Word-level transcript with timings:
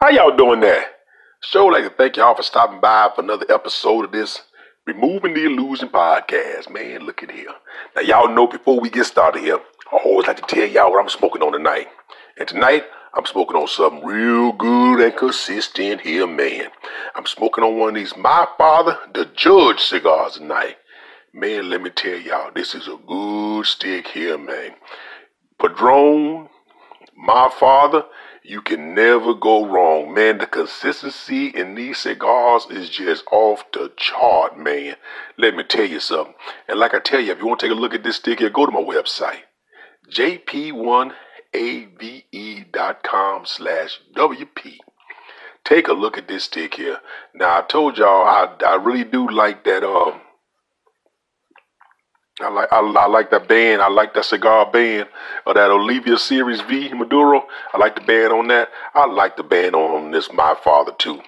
How 0.00 0.10
y'all 0.10 0.36
doing 0.36 0.60
there? 0.60 0.84
Sure 1.40 1.72
like 1.72 1.82
to 1.82 1.90
thank 1.90 2.16
y'all 2.16 2.36
for 2.36 2.44
stopping 2.44 2.78
by 2.78 3.10
for 3.12 3.20
another 3.20 3.46
episode 3.52 4.04
of 4.04 4.12
this 4.12 4.42
Removing 4.86 5.34
the 5.34 5.44
Illusion 5.44 5.88
podcast. 5.88 6.70
Man, 6.70 7.04
look 7.04 7.24
at 7.24 7.32
here. 7.32 7.50
Now 7.96 8.02
y'all 8.02 8.32
know 8.32 8.46
before 8.46 8.78
we 8.78 8.90
get 8.90 9.06
started 9.06 9.42
here, 9.42 9.58
I 9.92 9.96
always 10.04 10.28
like 10.28 10.36
to 10.36 10.54
tell 10.54 10.68
y'all 10.68 10.92
what 10.92 11.02
I'm 11.02 11.08
smoking 11.08 11.42
on 11.42 11.50
tonight. 11.50 11.88
And 12.38 12.46
tonight, 12.46 12.84
I'm 13.14 13.26
smoking 13.26 13.56
on 13.56 13.66
something 13.66 14.04
real 14.04 14.52
good 14.52 15.00
and 15.00 15.16
consistent 15.16 16.02
here, 16.02 16.28
man. 16.28 16.68
I'm 17.16 17.26
smoking 17.26 17.64
on 17.64 17.76
one 17.76 17.88
of 17.88 17.94
these 17.96 18.16
My 18.16 18.46
Father, 18.56 18.96
the 19.14 19.24
Judge 19.24 19.80
cigars 19.80 20.34
tonight. 20.34 20.76
Man, 21.34 21.70
let 21.70 21.82
me 21.82 21.90
tell 21.90 22.20
y'all, 22.20 22.52
this 22.54 22.72
is 22.72 22.86
a 22.86 22.98
good 23.04 23.66
stick 23.66 24.06
here, 24.06 24.38
man. 24.38 24.76
Padrone, 25.58 26.48
My 27.16 27.50
Father, 27.58 28.04
you 28.48 28.62
can 28.62 28.94
never 28.94 29.34
go 29.34 29.66
wrong, 29.66 30.14
man. 30.14 30.38
The 30.38 30.46
consistency 30.46 31.48
in 31.48 31.74
these 31.74 31.98
cigars 31.98 32.66
is 32.70 32.88
just 32.88 33.24
off 33.30 33.70
the 33.72 33.92
chart, 33.94 34.58
man. 34.58 34.96
Let 35.36 35.54
me 35.54 35.64
tell 35.64 35.84
you 35.84 36.00
something. 36.00 36.32
And 36.66 36.80
like 36.80 36.94
I 36.94 36.98
tell 36.98 37.20
you, 37.20 37.32
if 37.32 37.40
you 37.40 37.46
want 37.46 37.60
to 37.60 37.66
take 37.66 37.76
a 37.76 37.78
look 37.78 37.92
at 37.92 38.04
this 38.04 38.16
stick 38.16 38.38
here, 38.38 38.48
go 38.48 38.64
to 38.64 38.72
my 38.72 38.80
website, 38.80 39.40
jp1ave.com 40.10 41.12
slash 43.44 44.00
WP. 44.16 44.78
Take 45.64 45.88
a 45.88 45.92
look 45.92 46.16
at 46.16 46.28
this 46.28 46.44
stick 46.44 46.76
here. 46.76 47.00
Now, 47.34 47.58
I 47.58 47.62
told 47.68 47.98
y'all 47.98 48.24
I, 48.24 48.56
I 48.66 48.76
really 48.76 49.04
do 49.04 49.28
like 49.28 49.64
that, 49.64 49.84
um, 49.84 50.22
I 52.40 52.48
like 52.50 52.72
I, 52.72 52.78
I, 52.78 53.06
like 53.06 53.30
that 53.30 53.48
band. 53.48 53.82
I 53.82 53.88
like 53.88 54.14
that 54.14 54.24
cigar 54.24 54.70
band 54.70 55.08
or 55.44 55.54
that 55.54 55.70
Olivia 55.70 56.16
Series 56.16 56.60
V 56.60 56.92
Maduro. 56.94 57.44
I 57.74 57.78
like 57.78 57.96
the 57.96 58.00
band 58.00 58.32
on 58.32 58.46
that. 58.48 58.70
I 58.94 59.06
like 59.06 59.36
the 59.36 59.42
band 59.42 59.74
on 59.74 60.12
this 60.12 60.32
My 60.32 60.54
Father 60.62 60.92
too. 60.98 61.20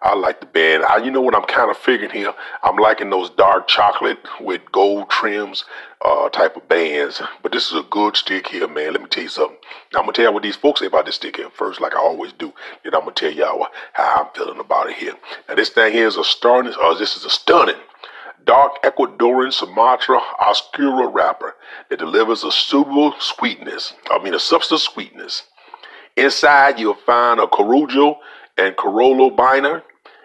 I 0.00 0.14
like 0.14 0.40
the 0.40 0.46
band. 0.46 0.84
I, 0.84 0.98
you 0.98 1.10
know 1.10 1.22
what 1.22 1.34
I'm 1.34 1.44
kind 1.44 1.70
of 1.70 1.76
figuring 1.76 2.12
here? 2.12 2.32
I'm 2.62 2.76
liking 2.76 3.10
those 3.10 3.30
dark 3.30 3.66
chocolate 3.66 4.18
with 4.40 4.60
gold 4.70 5.10
trims 5.10 5.64
uh, 6.04 6.28
type 6.28 6.56
of 6.56 6.68
bands. 6.68 7.20
But 7.42 7.52
this 7.52 7.72
is 7.72 7.78
a 7.78 7.82
good 7.90 8.16
stick 8.16 8.46
here, 8.46 8.68
man. 8.68 8.92
Let 8.92 9.02
me 9.02 9.08
tell 9.08 9.24
you 9.24 9.28
something. 9.28 9.56
I'm 9.94 10.02
going 10.02 10.12
to 10.12 10.22
tell 10.22 10.30
you 10.30 10.34
what 10.34 10.44
these 10.44 10.54
folks 10.54 10.80
say 10.80 10.86
about 10.86 11.06
this 11.06 11.16
stick 11.16 11.36
here 11.36 11.50
first, 11.50 11.80
like 11.80 11.96
I 11.96 11.98
always 11.98 12.32
do. 12.32 12.52
Then 12.84 12.94
I'm 12.94 13.02
going 13.02 13.14
to 13.14 13.20
tell 13.20 13.32
y'all 13.32 13.66
how 13.94 14.22
I'm 14.22 14.34
feeling 14.34 14.60
about 14.60 14.90
it 14.90 14.96
here. 14.96 15.14
Now, 15.48 15.56
this 15.56 15.70
thing 15.70 15.92
here 15.92 16.06
is 16.06 16.16
a 16.16 16.24
stunning, 16.24 16.74
uh, 16.80 16.94
this 16.94 17.16
is 17.16 17.24
a 17.24 17.30
stunning 17.30 17.74
dark 18.48 18.82
Ecuadorian 18.82 19.52
Sumatra 19.52 20.18
Oscura 20.40 21.12
wrapper 21.12 21.54
that 21.90 21.98
delivers 21.98 22.42
a 22.44 22.50
suitable 22.50 23.12
sweetness, 23.20 23.92
I 24.10 24.22
mean 24.24 24.32
a 24.32 24.40
substance 24.40 24.84
sweetness. 24.84 25.42
Inside 26.16 26.78
you'll 26.78 26.94
find 26.94 27.38
a 27.40 27.46
Corojo 27.46 28.16
and 28.56 28.74
Criollo 28.74 29.36
binder 29.36 29.84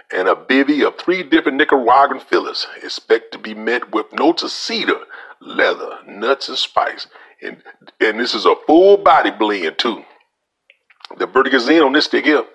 and 0.09 0.29
a 0.29 0.35
bivy 0.35 0.87
of 0.87 0.97
three 0.97 1.21
different 1.21 1.57
Nicaraguan 1.57 2.21
fillers. 2.21 2.65
Expect 2.81 3.33
to 3.33 3.37
be 3.37 3.53
met 3.53 3.93
with 3.93 4.05
notes 4.13 4.41
of 4.41 4.51
cedar, 4.51 5.01
leather, 5.41 5.97
nuts, 6.07 6.47
and 6.47 6.57
spice. 6.57 7.07
And, 7.41 7.61
and 7.99 8.21
this 8.21 8.33
is 8.33 8.45
a 8.45 8.55
full 8.65 8.95
body 8.95 9.31
blend 9.31 9.77
too. 9.77 10.01
The 11.17 11.27
vertigazine 11.27 11.85
on 11.85 11.91
this 11.91 12.05
stick 12.05 12.23
here. 12.23 12.45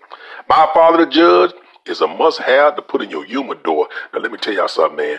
My 0.49 0.67
father 0.73 1.05
the 1.05 1.11
judge 1.11 1.53
is 1.85 2.01
a 2.01 2.07
must 2.07 2.39
have 2.39 2.77
to 2.77 2.83
put 2.83 3.03
in 3.03 3.11
your 3.11 3.25
humidor. 3.27 3.89
Now 4.15 4.21
let 4.21 4.33
me 4.33 4.39
tell 4.39 4.55
y'all 4.55 4.69
something, 4.69 4.97
man. 4.97 5.19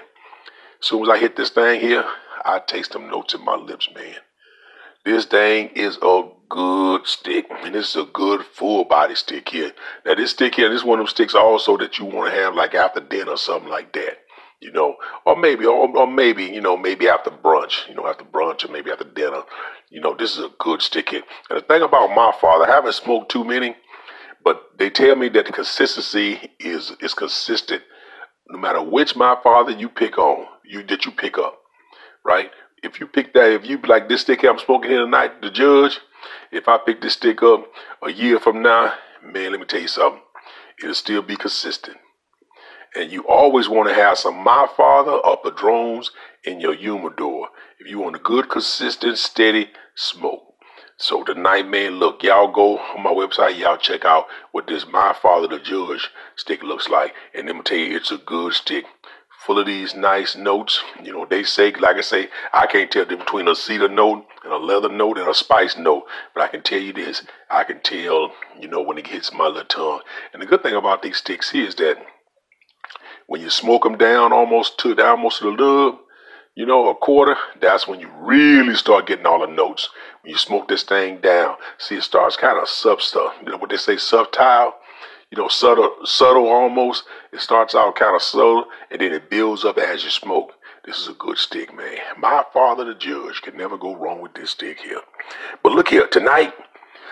Soon 0.82 1.04
as 1.04 1.10
I 1.10 1.18
hit 1.18 1.36
this 1.36 1.50
thing 1.50 1.82
here, 1.82 2.06
I 2.46 2.60
taste 2.60 2.94
them 2.94 3.10
notes 3.10 3.34
in 3.34 3.44
my 3.44 3.56
lips, 3.56 3.90
man. 3.94 4.16
This 5.04 5.26
thing 5.26 5.70
is 5.76 5.98
a 6.02 6.30
good 6.50 7.06
stick, 7.06 7.48
and 7.50 7.76
this 7.76 7.90
is 7.90 7.96
a 7.98 8.06
good 8.06 8.46
full 8.46 8.86
body 8.86 9.16
stick 9.16 9.50
here. 9.50 9.74
Now 10.06 10.16
this 10.16 10.32
stick 10.32 10.56
here, 10.56 10.70
this 10.70 10.82
is 10.82 10.86
one 10.86 11.00
of 11.00 11.06
them 11.06 11.10
sticks 11.10 11.36
also 11.36 11.78
that 11.78 12.00
you 12.00 12.06
want 12.06 12.34
to 12.34 12.40
have 12.40 12.56
like 12.56 12.76
after 12.76 13.02
dinner 13.02 13.32
or 13.32 13.38
something 13.38 13.70
like 13.70 13.92
that. 13.94 14.20
You 14.62 14.72
know, 14.72 14.96
or 15.26 15.38
maybe, 15.38 15.66
or, 15.66 15.98
or 15.98 16.08
maybe, 16.08 16.44
you 16.44 16.60
know, 16.60 16.76
maybe 16.76 17.08
after 17.08 17.30
brunch, 17.30 17.88
you 17.88 17.96
know, 17.96 18.08
after 18.08 18.26
brunch 18.26 18.68
or 18.68 18.72
maybe 18.72 18.92
after 18.92 19.06
dinner. 19.06 19.44
You 19.90 20.02
know, 20.02 20.16
this 20.18 20.38
is 20.38 20.44
a 20.44 20.52
good 20.60 20.82
stick 20.82 21.10
here. 21.10 21.24
And 21.50 21.60
the 21.60 21.66
thing 21.66 21.82
about 21.82 22.14
my 22.14 22.34
father, 22.42 22.66
I 22.66 22.76
haven't 22.76 22.94
smoked 22.94 23.32
too 23.32 23.46
many, 23.46 23.76
but 24.44 24.62
they 24.78 24.90
tell 24.90 25.16
me 25.16 25.30
that 25.30 25.46
the 25.46 25.54
consistency 25.54 26.52
is 26.60 26.92
is 27.02 27.14
consistent 27.14 27.84
no 28.50 28.58
matter 28.58 28.82
which 28.82 29.16
my 29.16 29.38
father 29.44 29.72
you 29.72 29.90
pick 29.90 30.18
on, 30.18 30.46
you 30.70 30.84
that 30.84 31.06
you 31.06 31.12
pick 31.12 31.38
up, 31.38 31.60
right? 32.24 32.52
If 32.84 33.00
you 33.00 33.08
pick 33.08 33.34
that, 33.34 33.52
if 33.52 33.66
you 33.66 33.80
like 33.88 34.08
this 34.08 34.22
stick 34.22 34.44
I'm 34.44 34.60
smoking 34.60 34.92
here 34.92 35.04
tonight, 35.04 35.42
the 35.42 35.50
judge, 35.50 36.00
if 36.52 36.68
I 36.68 36.78
pick 36.78 37.02
this 37.02 37.14
stick 37.14 37.42
up 37.44 37.66
a 38.04 38.12
year 38.12 38.40
from 38.40 38.62
now, 38.62 38.94
man, 39.24 39.52
let 39.52 39.60
me 39.60 39.66
tell 39.66 39.82
you 39.82 39.88
something, 39.88 40.22
it'll 40.82 40.94
still 40.94 41.22
be 41.24 41.36
consistent. 41.36 41.98
And 42.96 43.12
you 43.12 43.28
always 43.28 43.68
want 43.68 43.90
to 43.90 43.96
have 43.96 44.18
some 44.18 44.44
My 44.44 44.68
Father 44.78 45.12
or 45.12 45.38
Padrones 45.38 46.12
in 46.44 46.60
your 46.60 46.74
humidor 46.74 47.50
if 47.80 47.88
you 47.88 48.00
want 48.00 48.16
a 48.16 48.20
good, 48.20 48.50
consistent, 48.50 49.18
steady 49.18 49.72
smoke. 49.96 50.44
So 50.98 51.24
tonight, 51.24 51.68
man, 51.68 51.94
look, 51.94 52.24
y'all 52.24 52.52
go 52.52 52.78
on 52.78 53.04
my 53.04 53.12
website, 53.12 53.58
y'all 53.58 53.78
check 53.78 54.04
out 54.06 54.26
what 54.52 54.68
this 54.68 54.86
My 54.86 55.16
Father 55.20 55.48
the 55.48 55.60
Judge 55.60 56.10
stick 56.36 56.62
looks 56.62 56.90
like. 56.90 57.14
And 57.34 57.48
let 57.48 57.56
me 57.56 57.62
tell 57.62 57.78
you, 57.78 57.96
it's 57.96 58.12
a 58.12 58.18
good 58.18 58.54
stick. 58.54 58.86
Full 59.46 59.58
of 59.58 59.66
these 59.66 59.96
nice 59.96 60.36
notes. 60.36 60.84
You 61.02 61.14
know, 61.14 61.26
they 61.26 61.44
say, 61.44 61.72
like 61.72 61.96
I 61.96 62.02
say, 62.02 62.30
I 62.54 62.68
can't 62.68 62.92
tell 62.92 63.06
between 63.06 63.48
a 63.48 63.56
cedar 63.56 63.88
note 63.88 64.26
and 64.44 64.52
a 64.52 64.58
leather 64.58 64.90
note 64.90 65.18
and 65.18 65.30
a 65.30 65.34
spice 65.34 65.78
note. 65.78 66.04
But 66.34 66.44
I 66.44 66.48
can 66.48 66.62
tell 66.62 66.80
you 66.80 66.94
this, 66.94 67.24
I 67.50 67.64
can 67.64 67.80
tell, 67.80 68.34
you 68.60 68.68
know, 68.68 68.82
when 68.82 68.98
it 68.98 69.08
hits 69.08 69.32
my 69.32 69.48
little 69.48 69.64
tongue. 69.64 70.02
And 70.34 70.42
the 70.42 70.46
good 70.46 70.62
thing 70.62 70.76
about 70.76 71.02
these 71.02 71.18
sticks 71.18 71.52
here 71.52 71.68
is 71.68 71.76
that 71.76 71.98
when 73.28 73.42
you 73.42 73.50
smoke 73.50 73.84
them 73.84 73.98
down 73.98 74.34
almost 74.34 74.78
to 74.80 75.00
almost 75.02 75.40
to 75.40 75.56
the 75.56 75.64
lub, 75.64 76.00
you 76.56 76.66
know, 76.66 76.90
a 76.90 76.96
quarter, 76.96 77.38
that's 77.62 77.88
when 77.88 78.02
you 78.02 78.10
really 78.20 78.76
start 78.76 79.08
getting 79.08 79.26
all 79.26 79.40
the 79.40 79.48
notes. 79.48 79.90
When 80.22 80.32
you 80.32 80.38
smoke 80.38 80.68
this 80.68 80.84
thing 80.84 81.22
down, 81.22 81.56
see 81.78 81.96
it 81.96 82.04
starts 82.04 82.36
kind 82.36 82.60
of 82.60 82.68
sub 82.68 83.02
stuff. 83.02 83.36
You 83.42 83.52
know 83.52 83.58
what 83.58 83.70
they 83.70 83.78
say, 83.78 83.96
subtile? 83.96 84.74
You 85.32 85.38
know, 85.38 85.48
subtle, 85.48 85.96
subtle 86.06 86.48
almost. 86.48 87.04
It 87.32 87.40
starts 87.40 87.76
out 87.76 87.96
kind 87.96 88.16
of 88.16 88.22
slow, 88.22 88.66
and 88.90 89.00
then 89.00 89.14
it 89.14 89.30
builds 89.30 89.64
up 89.64 89.78
as 89.78 90.04
you 90.04 90.10
smoke. 90.10 90.54
This 90.86 90.98
is 90.98 91.08
a 91.08 91.14
good 91.14 91.38
stick, 91.38 91.76
man. 91.76 92.00
My 92.18 92.44
father, 92.52 92.84
the 92.84 92.96
judge, 92.96 93.42
can 93.44 93.56
never 93.56 93.78
go 93.78 93.96
wrong 93.96 94.22
with 94.22 94.34
this 94.34 94.52
stick 94.52 94.80
here. 94.80 95.02
But 95.62 95.74
look 95.74 95.90
here, 95.90 96.08
tonight, 96.08 96.54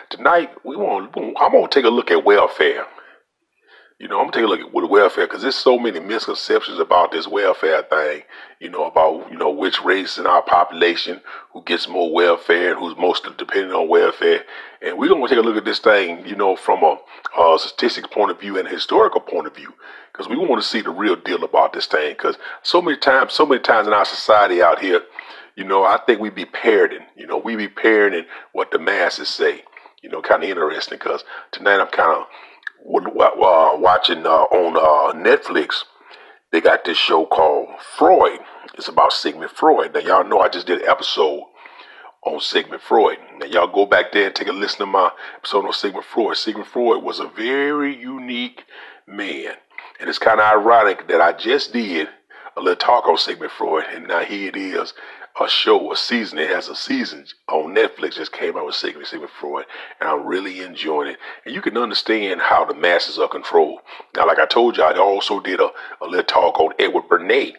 tonight 0.09 0.49
we 0.63 0.75
want. 0.75 1.13
I'm 1.15 1.51
gonna 1.51 1.67
take 1.67 1.85
a 1.85 1.89
look 1.89 2.09
at 2.09 2.25
welfare. 2.25 2.87
You 3.99 4.07
know, 4.07 4.19
I'm 4.19 4.29
gonna 4.29 4.33
take 4.33 4.43
a 4.43 4.47
look 4.47 4.59
at 4.59 4.71
with 4.71 4.91
welfare 4.91 5.25
because 5.25 5.41
there's 5.41 5.55
so 5.55 5.79
many 5.79 5.99
misconceptions 5.99 6.77
about 6.77 7.11
this 7.11 7.27
welfare 7.27 7.81
thing. 7.81 8.21
You 8.59 8.69
know, 8.69 8.85
about 8.85 9.31
you 9.31 9.37
know 9.39 9.49
which 9.49 9.83
race 9.83 10.19
in 10.19 10.27
our 10.27 10.43
population 10.43 11.19
who 11.51 11.63
gets 11.63 11.87
more 11.87 12.13
welfare 12.13 12.71
and 12.73 12.79
who's 12.79 12.95
most 12.95 13.23
dependent 13.37 13.73
on 13.73 13.87
welfare. 13.89 14.43
And 14.83 14.99
we're 14.99 15.09
gonna 15.09 15.27
take 15.27 15.39
a 15.39 15.41
look 15.41 15.57
at 15.57 15.65
this 15.65 15.79
thing, 15.79 16.23
you 16.27 16.35
know, 16.35 16.55
from 16.55 16.83
a, 16.83 16.99
a 17.41 17.57
statistic 17.57 18.11
point 18.11 18.29
of 18.29 18.39
view 18.39 18.59
and 18.59 18.67
a 18.67 18.71
historical 18.71 19.19
point 19.19 19.47
of 19.47 19.55
view, 19.55 19.73
because 20.13 20.29
we 20.29 20.37
want 20.37 20.61
to 20.61 20.67
see 20.67 20.81
the 20.81 20.91
real 20.91 21.15
deal 21.15 21.43
about 21.43 21.73
this 21.73 21.87
thing. 21.87 22.11
Because 22.11 22.37
so 22.61 22.83
many 22.83 22.97
times, 22.97 23.33
so 23.33 23.47
many 23.47 23.61
times 23.63 23.87
in 23.87 23.93
our 23.93 24.05
society 24.05 24.61
out 24.61 24.77
here, 24.77 25.01
you 25.55 25.63
know, 25.63 25.83
I 25.83 25.97
think 26.05 26.21
we 26.21 26.29
be 26.29 26.45
parroting. 26.45 27.05
You 27.15 27.25
know, 27.25 27.39
we 27.39 27.55
be 27.55 27.67
parroting 27.67 28.25
what 28.51 28.69
the 28.69 28.77
masses 28.77 29.29
say. 29.29 29.63
You 30.03 30.09
know, 30.11 30.21
kind 30.21 30.43
of 30.43 30.49
interesting. 30.51 30.99
Because 30.99 31.23
tonight 31.51 31.79
I'm 31.79 31.87
kind 31.87 32.21
of 32.21 32.27
uh, 32.85 33.77
watching 33.77 34.25
uh, 34.25 34.29
on 34.29 34.75
uh, 34.77 35.19
Netflix, 35.19 35.83
they 36.51 36.61
got 36.61 36.85
this 36.85 36.97
show 36.97 37.25
called 37.25 37.69
Freud. 37.97 38.39
It's 38.75 38.87
about 38.87 39.13
Sigmund 39.13 39.51
Freud. 39.51 39.93
Now 39.93 39.99
y'all 39.99 40.27
know 40.27 40.39
I 40.39 40.49
just 40.49 40.67
did 40.67 40.81
an 40.81 40.89
episode 40.89 41.43
on 42.23 42.39
Sigmund 42.39 42.81
Freud. 42.81 43.17
Now 43.37 43.45
y'all 43.45 43.67
go 43.67 43.85
back 43.85 44.11
there 44.11 44.27
and 44.27 44.35
take 44.35 44.47
a 44.47 44.51
listen 44.51 44.79
to 44.79 44.85
my 44.85 45.11
episode 45.35 45.65
on 45.65 45.73
Sigmund 45.73 46.05
Freud. 46.05 46.37
Sigmund 46.37 46.67
Freud 46.67 47.03
was 47.03 47.19
a 47.19 47.27
very 47.27 47.95
unique 47.95 48.65
man. 49.07 49.53
And 49.99 50.09
it's 50.09 50.19
kind 50.19 50.39
of 50.39 50.45
ironic 50.45 51.07
that 51.07 51.21
I 51.21 51.33
just 51.33 51.73
did 51.73 52.07
a 52.55 52.61
little 52.61 52.75
talk 52.75 53.07
on 53.07 53.17
Sigmund 53.17 53.51
Freud, 53.51 53.85
and 53.93 54.07
now 54.07 54.23
here 54.23 54.49
it 54.49 54.55
is 54.55 54.93
a 55.39 55.47
show, 55.47 55.91
a 55.91 55.95
season. 55.95 56.39
It 56.39 56.49
has 56.49 56.67
a 56.67 56.75
season 56.75 57.25
on 57.47 57.75
Netflix. 57.75 58.15
Just 58.15 58.31
came 58.31 58.57
out 58.57 58.65
with 58.65 58.75
Sigmund 58.75 59.07
Sigmund 59.07 59.31
Freud, 59.31 59.65
and 59.99 60.09
I'm 60.09 60.25
really 60.25 60.61
enjoying 60.61 61.11
it. 61.11 61.17
And 61.45 61.53
you 61.53 61.61
can 61.61 61.77
understand 61.77 62.41
how 62.41 62.65
the 62.65 62.73
masses 62.73 63.19
are 63.19 63.27
controlled. 63.27 63.79
Now, 64.15 64.27
like 64.27 64.39
I 64.39 64.45
told 64.45 64.77
you, 64.77 64.83
I 64.83 64.97
also 64.97 65.39
did 65.39 65.59
a, 65.59 65.69
a 66.01 66.05
little 66.05 66.23
talk 66.23 66.59
on 66.59 66.73
Edward 66.79 67.07
Bernays. 67.09 67.53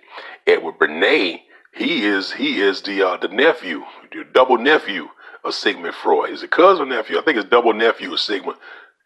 Edward 0.47 0.79
Bernays, 0.79 1.41
he 1.73 2.05
is 2.05 2.33
he 2.33 2.61
is 2.61 2.83
the 2.83 3.03
uh, 3.03 3.17
the 3.17 3.29
nephew, 3.29 3.85
the 4.13 4.25
double 4.33 4.59
nephew 4.59 5.09
of 5.45 5.55
Sigmund 5.55 5.95
Freud. 5.95 6.31
Is 6.31 6.43
it 6.43 6.51
cousin 6.51 6.89
nephew? 6.89 7.19
I 7.19 7.23
think 7.23 7.39
it's 7.39 7.49
double 7.49 7.73
nephew 7.73 8.13
of 8.13 8.21
Sigmund. 8.21 8.59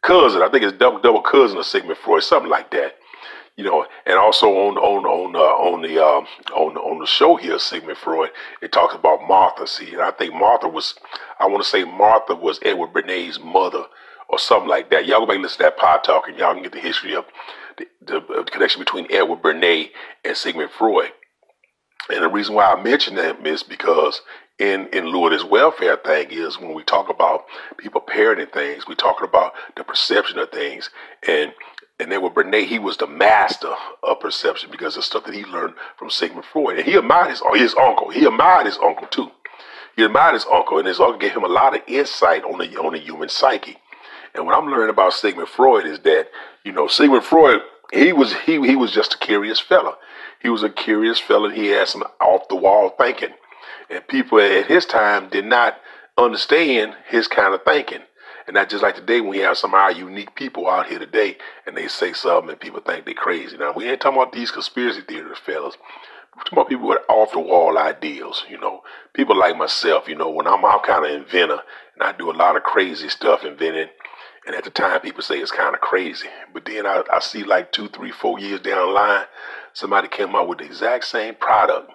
Cousin, 0.02 0.42
I 0.42 0.48
think 0.48 0.64
it's 0.64 0.76
double 0.78 1.00
double 1.00 1.22
cousin 1.22 1.58
of 1.58 1.66
Sigmund 1.66 1.98
Freud, 1.98 2.22
something 2.22 2.50
like 2.50 2.70
that 2.72 2.96
you 3.56 3.64
know, 3.64 3.86
and 4.06 4.18
also 4.18 4.46
on 4.46 4.78
on 4.78 5.04
on 5.04 5.36
uh, 5.36 5.38
on 5.38 5.82
the 5.82 6.02
uh, 6.02 6.54
on 6.54 6.76
on 6.76 6.98
the 6.98 7.06
show 7.06 7.36
here, 7.36 7.58
Sigmund 7.58 7.98
Freud, 7.98 8.30
it 8.62 8.72
talks 8.72 8.94
about 8.94 9.26
Martha. 9.28 9.66
See, 9.66 9.92
and 9.92 10.00
I 10.00 10.10
think 10.10 10.34
Martha 10.34 10.68
was, 10.68 10.94
I 11.38 11.46
want 11.46 11.62
to 11.62 11.68
say 11.68 11.84
Martha 11.84 12.34
was 12.34 12.60
Edward 12.62 12.92
Bernays' 12.92 13.42
mother 13.42 13.84
or 14.28 14.38
something 14.38 14.68
like 14.68 14.90
that. 14.90 15.06
Y'all 15.06 15.20
go 15.20 15.26
back 15.26 15.34
and 15.34 15.42
listen 15.42 15.58
to 15.58 15.64
that 15.64 15.76
pod 15.76 16.02
talk, 16.02 16.28
and 16.28 16.38
y'all 16.38 16.54
can 16.54 16.62
get 16.62 16.72
the 16.72 16.80
history 16.80 17.14
of 17.14 17.26
the, 17.76 17.86
the, 18.00 18.20
the 18.20 18.50
connection 18.50 18.80
between 18.80 19.06
Edward 19.10 19.42
Bernays 19.42 19.90
and 20.24 20.36
Sigmund 20.36 20.70
Freud. 20.70 21.12
And 22.08 22.24
the 22.24 22.28
reason 22.28 22.54
why 22.54 22.72
I 22.72 22.82
mention 22.82 23.14
that 23.16 23.46
is 23.46 23.62
because 23.62 24.22
in 24.58 24.88
in 24.88 25.06
lieu 25.06 25.26
of 25.26 25.32
this 25.32 25.44
welfare 25.44 25.96
thing 25.96 26.28
is 26.30 26.58
when 26.58 26.74
we 26.74 26.84
talk 26.84 27.08
about 27.08 27.44
people 27.78 28.00
parenting 28.00 28.52
things, 28.52 28.86
we 28.86 28.94
talking 28.94 29.26
about 29.26 29.52
the 29.76 29.84
perception 29.84 30.38
of 30.38 30.50
things. 30.50 30.90
And 31.26 31.52
and 31.98 32.10
then 32.10 32.22
with 32.22 32.32
Brene, 32.34 32.66
he 32.66 32.78
was 32.78 32.96
the 32.96 33.06
master 33.06 33.72
of 34.02 34.20
perception 34.20 34.70
because 34.70 34.96
of 34.96 35.04
stuff 35.04 35.24
that 35.24 35.34
he 35.34 35.44
learned 35.44 35.74
from 35.96 36.10
Sigmund 36.10 36.44
Freud. 36.44 36.78
And 36.78 36.86
he 36.86 36.94
admired 36.94 37.30
his, 37.30 37.42
his 37.54 37.74
uncle. 37.74 38.10
He 38.10 38.24
admired 38.24 38.66
his 38.66 38.78
uncle 38.78 39.06
too. 39.06 39.30
He 39.94 40.02
admired 40.02 40.34
his 40.34 40.46
uncle, 40.50 40.78
and 40.78 40.88
his 40.88 41.00
uncle 41.00 41.18
gave 41.18 41.32
him 41.32 41.44
a 41.44 41.48
lot 41.48 41.76
of 41.76 41.82
insight 41.86 42.44
on 42.44 42.58
the 42.58 42.76
on 42.78 42.94
the 42.94 42.98
human 42.98 43.28
psyche. 43.28 43.76
And 44.34 44.46
what 44.46 44.56
I'm 44.56 44.68
learning 44.68 44.88
about 44.88 45.12
Sigmund 45.12 45.48
Freud 45.48 45.86
is 45.86 46.00
that, 46.00 46.28
you 46.64 46.72
know, 46.72 46.86
Sigmund 46.86 47.24
Freud, 47.24 47.60
he 47.92 48.12
was 48.12 48.32
he 48.32 48.54
he 48.66 48.74
was 48.74 48.90
just 48.90 49.14
a 49.14 49.18
curious 49.18 49.60
fella. 49.60 49.96
He 50.40 50.48
was 50.48 50.62
a 50.62 50.70
curious 50.70 51.18
fella. 51.20 51.52
He 51.52 51.68
had 51.68 51.88
some 51.88 52.04
off 52.20 52.48
the 52.48 52.56
wall 52.56 52.94
thinking, 52.98 53.34
and 53.90 54.06
people 54.08 54.40
at 54.40 54.66
his 54.66 54.86
time 54.86 55.28
did 55.28 55.44
not 55.44 55.78
understand 56.16 56.94
his 57.08 57.28
kind 57.28 57.54
of 57.54 57.62
thinking. 57.64 58.02
And 58.46 58.54
not 58.54 58.68
just 58.68 58.82
like 58.82 58.96
today 58.96 59.20
when 59.20 59.30
we 59.30 59.38
have 59.38 59.56
some 59.56 59.74
of 59.74 59.80
our 59.80 59.92
unique 59.92 60.34
people 60.34 60.68
out 60.68 60.88
here 60.88 60.98
today 60.98 61.36
and 61.66 61.76
they 61.76 61.88
say 61.88 62.12
something 62.12 62.50
and 62.50 62.60
people 62.60 62.80
think 62.80 63.04
they're 63.04 63.14
crazy. 63.14 63.56
Now, 63.56 63.72
we 63.72 63.88
ain't 63.88 64.00
talking 64.00 64.20
about 64.20 64.32
these 64.32 64.50
conspiracy 64.50 65.02
theories, 65.02 65.38
fellas. 65.38 65.76
We're 66.34 66.42
talking 66.44 66.58
about 66.58 66.68
people 66.68 66.88
with 66.88 67.02
off 67.08 67.32
the 67.32 67.40
wall 67.40 67.78
ideals, 67.78 68.44
you 68.48 68.58
know. 68.58 68.82
People 69.14 69.38
like 69.38 69.56
myself, 69.56 70.08
you 70.08 70.16
know, 70.16 70.30
when 70.30 70.46
I'm, 70.46 70.64
I'm 70.64 70.80
kind 70.80 71.04
of 71.04 71.12
inventor 71.12 71.60
and 71.94 72.02
I 72.02 72.12
do 72.12 72.30
a 72.30 72.32
lot 72.32 72.56
of 72.56 72.62
crazy 72.62 73.08
stuff 73.08 73.44
inventing. 73.44 73.88
And 74.46 74.56
at 74.56 74.64
the 74.64 74.70
time, 74.70 75.00
people 75.00 75.22
say 75.22 75.38
it's 75.38 75.52
kind 75.52 75.74
of 75.74 75.80
crazy. 75.80 76.28
But 76.52 76.64
then 76.64 76.86
I, 76.86 77.02
I 77.12 77.20
see 77.20 77.44
like 77.44 77.70
two, 77.70 77.88
three, 77.88 78.10
four 78.10 78.40
years 78.40 78.60
down 78.60 78.88
the 78.88 78.92
line, 78.92 79.26
somebody 79.72 80.08
came 80.08 80.34
up 80.34 80.48
with 80.48 80.58
the 80.58 80.64
exact 80.64 81.04
same 81.04 81.34
product 81.36 81.92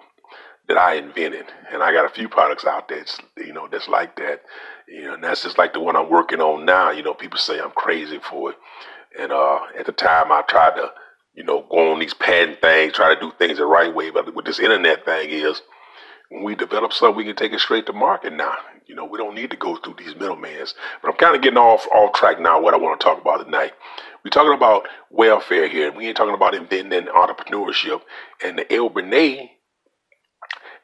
that 0.68 0.78
I 0.78 0.94
invented. 0.94 1.46
And 1.72 1.82
I 1.82 1.92
got 1.92 2.06
a 2.06 2.14
few 2.14 2.28
products 2.28 2.64
out 2.64 2.88
there, 2.88 3.04
you 3.36 3.52
know, 3.52 3.68
that's 3.70 3.88
like 3.88 4.16
that. 4.16 4.42
You 4.88 5.04
know, 5.04 5.14
and 5.14 5.24
that's 5.24 5.42
just 5.42 5.58
like 5.58 5.74
the 5.74 5.80
one 5.80 5.96
I'm 5.96 6.10
working 6.10 6.40
on 6.40 6.64
now. 6.64 6.90
You 6.90 7.02
know, 7.02 7.14
people 7.14 7.38
say 7.38 7.60
I'm 7.60 7.70
crazy 7.72 8.18
for 8.18 8.50
it. 8.50 8.56
And 9.18 9.32
uh, 9.32 9.60
at 9.78 9.86
the 9.86 9.92
time, 9.92 10.32
I 10.32 10.42
tried 10.42 10.76
to, 10.76 10.92
you 11.34 11.44
know, 11.44 11.66
go 11.70 11.92
on 11.92 11.98
these 11.98 12.14
patent 12.14 12.60
things, 12.60 12.94
try 12.94 13.14
to 13.14 13.20
do 13.20 13.32
things 13.38 13.58
the 13.58 13.66
right 13.66 13.94
way. 13.94 14.10
But 14.10 14.34
with 14.34 14.46
this 14.46 14.58
internet 14.58 15.04
thing 15.04 15.30
is, 15.30 15.60
when 16.30 16.42
we 16.42 16.54
develop 16.54 16.92
something, 16.92 17.16
we 17.16 17.24
can 17.24 17.36
take 17.36 17.52
it 17.52 17.60
straight 17.60 17.86
to 17.86 17.92
market 17.92 18.32
now. 18.32 18.54
You 18.86 18.94
know, 18.94 19.04
we 19.04 19.18
don't 19.18 19.34
need 19.34 19.50
to 19.50 19.56
go 19.56 19.76
through 19.76 19.96
these 19.98 20.14
middlemen. 20.14 20.66
But 21.02 21.10
I'm 21.10 21.16
kind 21.16 21.36
of 21.36 21.42
getting 21.42 21.58
off 21.58 21.86
off 21.92 22.14
track 22.14 22.40
now. 22.40 22.60
What 22.60 22.74
I 22.74 22.78
want 22.78 22.98
to 22.98 23.04
talk 23.04 23.20
about 23.20 23.44
tonight, 23.44 23.72
we're 24.24 24.30
talking 24.30 24.54
about 24.54 24.88
welfare 25.10 25.68
here. 25.68 25.92
We 25.92 26.06
ain't 26.06 26.16
talking 26.16 26.34
about 26.34 26.54
inventing 26.54 27.06
entrepreneurship. 27.06 28.00
And 28.42 28.58
the 28.58 28.72
El 28.72 28.88
Bernays 28.88 29.50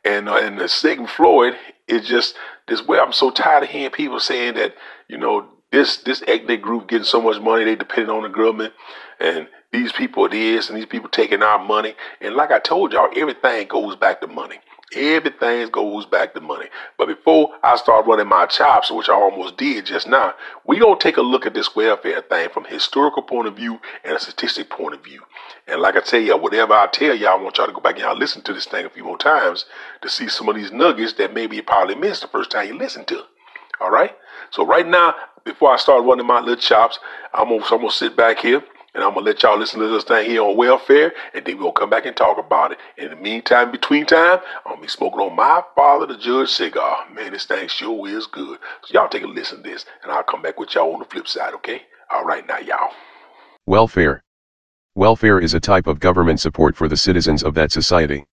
and 0.05 0.29
uh, 0.29 0.37
and 0.37 0.59
the 0.59 0.69
Sigmund 0.69 1.11
Freud 1.11 1.55
is 1.89 2.07
just 2.07 2.35
this 2.69 2.87
way. 2.87 2.99
I'm 2.99 3.13
so 3.13 3.31
tired 3.31 3.65
of 3.65 3.69
hearing 3.69 3.91
people 3.91 4.21
saying 4.21 4.55
that 4.55 4.75
you 5.09 5.19
know 5.19 5.47
this 5.73 5.99
this 5.99 6.23
ethnic 6.27 6.63
group 6.63 6.89
getting 6.89 7.05
so 7.05 7.21
much 7.21 7.41
money 7.41 7.65
they 7.65 7.77
depending 7.77 8.11
on 8.11 8.23
the 8.23 8.29
government, 8.29 8.75
and 9.21 9.49
these 9.73 9.93
people 9.93 10.27
it 10.27 10.35
is, 10.35 10.69
and 10.69 10.79
these 10.79 10.87
people 10.87 11.09
taking 11.09 11.43
our 11.43 11.65
money. 11.65 11.95
And 12.21 12.35
like 12.37 12.51
I 12.51 12.59
told 12.59 12.93
y'all, 12.93 13.11
everything 13.17 13.69
goes 13.69 13.97
back 13.97 14.21
to 14.21 14.27
money. 14.27 14.61
Everything 14.95 15.69
goes 15.69 16.07
back 16.07 16.35
to 16.35 16.41
money. 16.41 16.67
But 16.99 17.09
before 17.09 17.51
I 17.63 17.77
start 17.77 18.07
running 18.07 18.29
my 18.29 18.47
chops, 18.47 18.91
which 18.91 19.09
I 19.09 19.15
almost 19.15 19.57
did 19.57 19.87
just 19.87 20.07
now, 20.07 20.35
we 20.67 20.79
gonna 20.79 20.99
take 20.99 21.17
a 21.17 21.23
look 21.23 21.47
at 21.47 21.55
this 21.55 21.75
welfare 21.75 22.23
thing 22.23 22.49
from 22.51 22.65
historical 22.65 23.23
point 23.23 23.49
of 23.49 23.57
view 23.57 23.81
and 24.05 24.17
a 24.17 24.21
statistic 24.21 24.71
point 24.71 24.95
of 24.95 25.03
view. 25.05 25.23
And 25.67 25.81
like 25.81 25.97
I 25.97 26.01
tell 26.01 26.21
you, 26.21 26.37
whatever 26.37 26.75
I 26.75 26.87
tell 26.87 27.15
y'all, 27.15 27.39
I 27.39 27.43
want 27.43 27.57
y'all 27.59 27.67
to 27.67 27.73
go 27.73 27.81
back 27.81 27.95
and 27.95 28.05
y'all 28.05 28.17
listen 28.17 28.43
to 28.43 28.53
this 28.53 28.67
thing 28.67 28.85
a 28.85 28.91
few 28.91 29.05
more 29.05 29.19
times 29.19 29.65
to 30.03 30.09
see 30.09 30.29
some 30.29 30.49
of 30.49 30.55
these 30.57 30.73
nuggets 30.73 31.15
that 31.15 31.35
maybe 31.35 31.57
you 31.57 31.63
probably 31.63 31.95
missed 31.95 32.23
the 32.23 32.29
first 32.29 32.51
time 32.51 32.69
you 32.69 32.79
listened 32.79 33.09
to. 33.09 33.23
All 33.81 33.91
right. 33.91 34.17
So 34.51 34.65
right 34.65 34.87
now, 34.87 35.15
before 35.45 35.73
I 35.73 35.77
start 35.77 36.05
running 36.05 36.27
my 36.27 36.41
little 36.41 36.57
chops, 36.57 36.99
I'm 37.33 37.49
gonna 37.49 37.91
sit 37.91 38.17
back 38.17 38.39
here 38.39 38.63
and 38.95 39.03
I'm 39.03 39.15
gonna 39.15 39.27
let 39.27 39.43
y'all 39.43 39.59
listen 39.59 39.81
to 39.81 39.89
this 39.89 40.05
thing 40.05 40.31
here 40.31 40.43
on 40.43 40.57
welfare, 40.57 41.13
and 41.35 41.45
then 41.45 41.59
we'll 41.59 41.73
come 41.73 41.91
back 41.91 42.07
and 42.07 42.17
talk 42.17 42.39
about 42.39 42.73
it. 42.73 42.79
In 42.97 43.11
the 43.11 43.17
meantime, 43.17 43.73
between 43.73 44.07
time, 44.07 44.39
I'm 44.65 44.73
gonna 44.73 44.83
be 44.83 44.89
smoking 44.89 45.21
on 45.21 45.35
my 45.35 45.63
father, 45.75 46.07
the 46.07 46.17
judge 46.17 46.51
cigar. 46.51 47.05
Man, 47.13 47.33
this 47.33 47.47
thing 47.47 47.69
sure 47.69 48.09
is 48.09 48.27
good. 48.27 48.59
So 48.83 48.95
y'all 48.95 49.09
take 49.09 49.25
a 49.25 49.27
listen 49.27 49.63
to 49.63 49.69
this, 49.69 49.85
and 50.03 50.13
I'll 50.13 50.23
come 50.23 50.43
back 50.43 50.59
with 50.59 50.75
y'all 50.75 50.93
on 50.93 51.01
the 51.01 51.07
flip 51.07 51.27
side, 51.27 51.55
okay? 51.55 51.83
All 52.11 52.25
right, 52.25 52.47
now 52.47 52.59
y'all. 52.59 52.93
Welfare. 53.67 54.23
Welfare 54.95 55.41
is 55.41 55.55
a 55.55 55.61
type 55.61 55.89
of 55.89 55.99
government 55.99 56.39
support 56.39 56.77
for 56.77 56.87
the 56.87 56.97
citizens 56.97 57.43
of 57.43 57.55
that 57.55 57.73
society. 57.73 58.25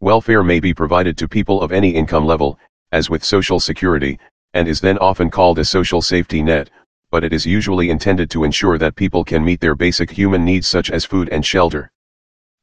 Welfare 0.00 0.42
may 0.42 0.58
be 0.58 0.74
provided 0.74 1.16
to 1.18 1.28
people 1.28 1.62
of 1.62 1.70
any 1.70 1.90
income 1.90 2.26
level, 2.26 2.58
as 2.90 3.08
with 3.08 3.22
Social 3.22 3.60
Security, 3.60 4.18
and 4.54 4.66
is 4.66 4.80
then 4.80 4.98
often 4.98 5.30
called 5.30 5.58
a 5.58 5.64
social 5.64 6.02
safety 6.02 6.42
net, 6.42 6.68
but 7.14 7.22
it 7.22 7.32
is 7.32 7.46
usually 7.46 7.90
intended 7.90 8.28
to 8.28 8.42
ensure 8.42 8.76
that 8.76 8.96
people 8.96 9.22
can 9.22 9.44
meet 9.44 9.60
their 9.60 9.76
basic 9.76 10.10
human 10.10 10.44
needs 10.44 10.66
such 10.66 10.90
as 10.90 11.04
food 11.04 11.28
and 11.28 11.46
shelter. 11.46 11.88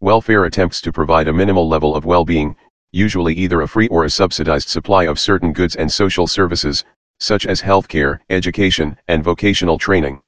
Welfare 0.01 0.43
attempts 0.43 0.81
to 0.81 0.91
provide 0.91 1.29
a 1.29 1.33
minimal 1.33 1.69
level 1.69 1.95
of 1.95 2.03
well-being, 2.03 2.57
usually 2.91 3.33
either 3.33 3.61
a 3.61 3.67
free 3.69 3.87
or 3.87 4.03
a 4.03 4.09
subsidized 4.09 4.67
supply 4.67 5.05
of 5.05 5.21
certain 5.21 5.53
goods 5.53 5.77
and 5.77 5.89
social 5.89 6.27
services, 6.27 6.83
such 7.21 7.45
as 7.45 7.61
healthcare, 7.61 8.19
education, 8.29 8.97
and 9.07 9.23
vocational 9.23 9.77
training. 9.77 10.19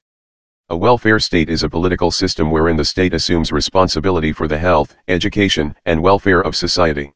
A 0.70 0.78
welfare 0.78 1.20
state 1.20 1.50
is 1.50 1.64
a 1.64 1.70
political 1.70 2.10
system 2.10 2.50
wherein 2.50 2.78
the 2.78 2.86
state 2.86 3.14
assumes 3.14 3.52
responsibility 3.52 4.32
for 4.32 4.48
the 4.48 4.58
health, 4.58 4.96
education, 5.10 5.76
and 5.86 6.02
welfare 6.02 6.40
of 6.40 6.56
society. 6.56 7.12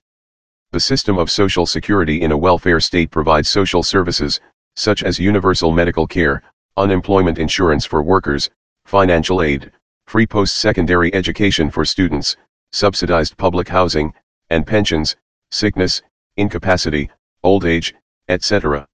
The 0.73 0.81
system 0.81 1.17
of 1.17 1.31
social 1.31 1.65
security 1.65 2.21
in 2.23 2.33
a 2.33 2.37
welfare 2.37 2.81
state 2.81 3.11
provides 3.11 3.47
social 3.47 3.81
services, 3.81 4.41
such 4.75 5.03
as 5.03 5.17
universal 5.19 5.71
medical 5.71 6.05
care, 6.05 6.43
unemployment 6.77 7.39
insurance 7.39 7.85
for 7.85 8.01
workers, 8.01 8.49
financial 8.85 9.41
aid, 9.41 9.71
free 10.05 10.25
post-secondary 10.25 11.13
education 11.13 11.69
for 11.69 11.83
students, 11.83 12.37
subsidized 12.71 13.35
public 13.37 13.67
housing, 13.67 14.13
and 14.49 14.65
pensions, 14.65 15.15
sickness, 15.51 16.01
incapacity, 16.37 17.09
old 17.43 17.65
age, 17.65 17.93
etc. 18.29 18.87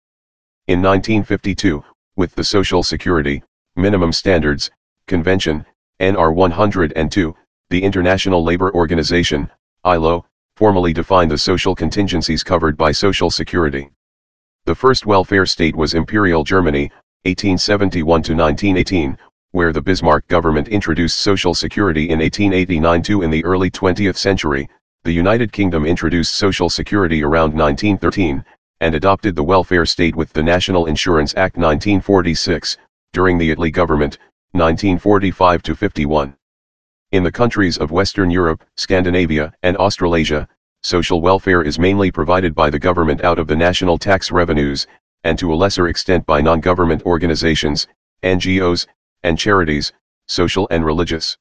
In 0.67 0.81
1952, 0.81 1.83
with 2.15 2.33
the 2.35 2.43
Social 2.43 2.83
Security, 2.83 3.43
Minimum 3.75 4.13
Standards, 4.13 4.71
Convention, 5.07 5.65
NR 5.99 6.33
102, 6.33 7.35
the 7.69 7.83
International 7.83 8.43
Labour 8.43 8.73
Organization, 8.73 9.49
ILO, 9.83 10.25
formally 10.55 10.93
defined 10.93 11.31
the 11.31 11.37
social 11.37 11.75
contingencies 11.75 12.43
covered 12.43 12.77
by 12.77 12.91
Social 12.91 13.29
Security. 13.29 13.89
The 14.65 14.75
first 14.75 15.05
welfare 15.05 15.45
state 15.45 15.75
was 15.75 15.93
Imperial 15.93 16.43
Germany, 16.43 16.91
1871 17.25 18.21
to 18.21 18.35
1918, 18.35 19.17
where 19.51 19.71
the 19.71 19.81
Bismarck 19.81 20.27
government 20.27 20.67
introduced 20.67 21.21
Social 21.21 21.53
Security 21.53 22.09
in 22.09 22.19
1889 22.19 23.01
to 23.03 23.21
in 23.21 23.29
the 23.29 23.45
early 23.45 23.71
20th 23.71 24.17
century, 24.17 24.67
the 25.05 25.11
United 25.13 25.53
Kingdom 25.53 25.85
introduced 25.85 26.35
Social 26.35 26.69
Security 26.69 27.23
around 27.23 27.53
1913, 27.53 28.43
and 28.81 28.93
adopted 28.93 29.37
the 29.37 29.43
welfare 29.43 29.85
state 29.85 30.17
with 30.17 30.33
the 30.33 30.43
National 30.43 30.87
Insurance 30.87 31.31
Act 31.35 31.55
1946, 31.55 32.77
during 33.13 33.37
the 33.37 33.55
Attlee 33.55 33.71
government, 33.71 34.17
1945 34.51 35.63
to 35.63 35.75
51. 35.75 36.35
In 37.13 37.23
the 37.23 37.31
countries 37.31 37.77
of 37.77 37.91
Western 37.91 38.29
Europe, 38.31 38.65
Scandinavia, 38.75 39.53
and 39.63 39.77
Australasia, 39.77 40.45
social 40.81 41.21
welfare 41.21 41.63
is 41.63 41.79
mainly 41.79 42.11
provided 42.11 42.53
by 42.53 42.69
the 42.69 42.79
government 42.79 43.23
out 43.23 43.39
of 43.39 43.47
the 43.47 43.55
national 43.55 43.97
tax 43.97 44.29
revenues, 44.29 44.87
and 45.23 45.39
to 45.39 45.53
a 45.53 45.55
lesser 45.55 45.87
extent 45.87 46.25
by 46.25 46.41
non-government 46.41 47.03
organizations, 47.05 47.87
NGOs, 48.23 48.87
and 49.23 49.37
charities, 49.37 49.93
social 50.27 50.67
and 50.71 50.85
religious. 50.85 51.37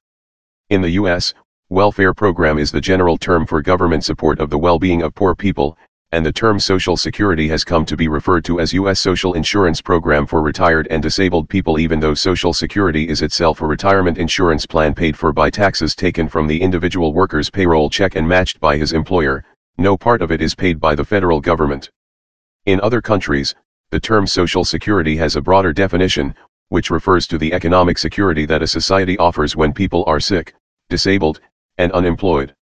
In 0.70 0.82
the 0.82 0.90
US, 0.90 1.34
welfare 1.68 2.14
program 2.14 2.58
is 2.58 2.70
the 2.70 2.80
general 2.80 3.16
term 3.16 3.46
for 3.46 3.62
government 3.62 4.04
support 4.04 4.40
of 4.40 4.50
the 4.50 4.58
well-being 4.58 5.02
of 5.02 5.14
poor 5.14 5.34
people, 5.34 5.76
and 6.12 6.26
the 6.26 6.32
term 6.32 6.60
Social 6.60 6.94
Security 6.94 7.48
has 7.48 7.64
come 7.64 7.86
to 7.86 7.96
be 7.96 8.06
referred 8.06 8.44
to 8.44 8.60
as 8.60 8.74
U.S. 8.74 9.00
Social 9.00 9.32
Insurance 9.32 9.80
Program 9.80 10.26
for 10.26 10.42
retired 10.42 10.86
and 10.90 11.02
disabled 11.02 11.48
people 11.48 11.78
even 11.78 12.00
though 12.00 12.12
Social 12.12 12.52
Security 12.52 13.08
is 13.08 13.22
itself 13.22 13.62
a 13.62 13.66
retirement 13.66 14.18
insurance 14.18 14.66
plan 14.66 14.94
paid 14.94 15.16
for 15.16 15.32
by 15.32 15.48
taxes 15.48 15.94
taken 15.94 16.28
from 16.28 16.46
the 16.46 16.60
individual 16.60 17.14
worker's 17.14 17.48
payroll 17.48 17.88
check 17.88 18.14
and 18.14 18.28
matched 18.28 18.60
by 18.60 18.76
his 18.76 18.92
employer, 18.92 19.42
no 19.78 19.96
part 19.96 20.20
of 20.20 20.30
it 20.30 20.42
is 20.42 20.54
paid 20.54 20.78
by 20.78 20.94
the 20.94 21.04
federal 21.04 21.40
government. 21.40 21.90
In 22.66 22.78
other 22.82 23.00
countries, 23.00 23.54
the 23.92 24.00
term 24.00 24.26
Social 24.26 24.64
Security 24.64 25.16
has 25.18 25.36
a 25.36 25.42
broader 25.42 25.72
definition, 25.72 26.34
which 26.70 26.90
refers 26.90 27.26
to 27.26 27.36
the 27.36 27.52
economic 27.52 27.98
security 27.98 28.46
that 28.46 28.62
a 28.62 28.66
society 28.66 29.18
offers 29.18 29.54
when 29.54 29.72
people 29.72 30.02
are 30.06 30.18
sick, 30.18 30.54
disabled, 30.88 31.40
and 31.76 31.92
unemployed. 31.92 32.54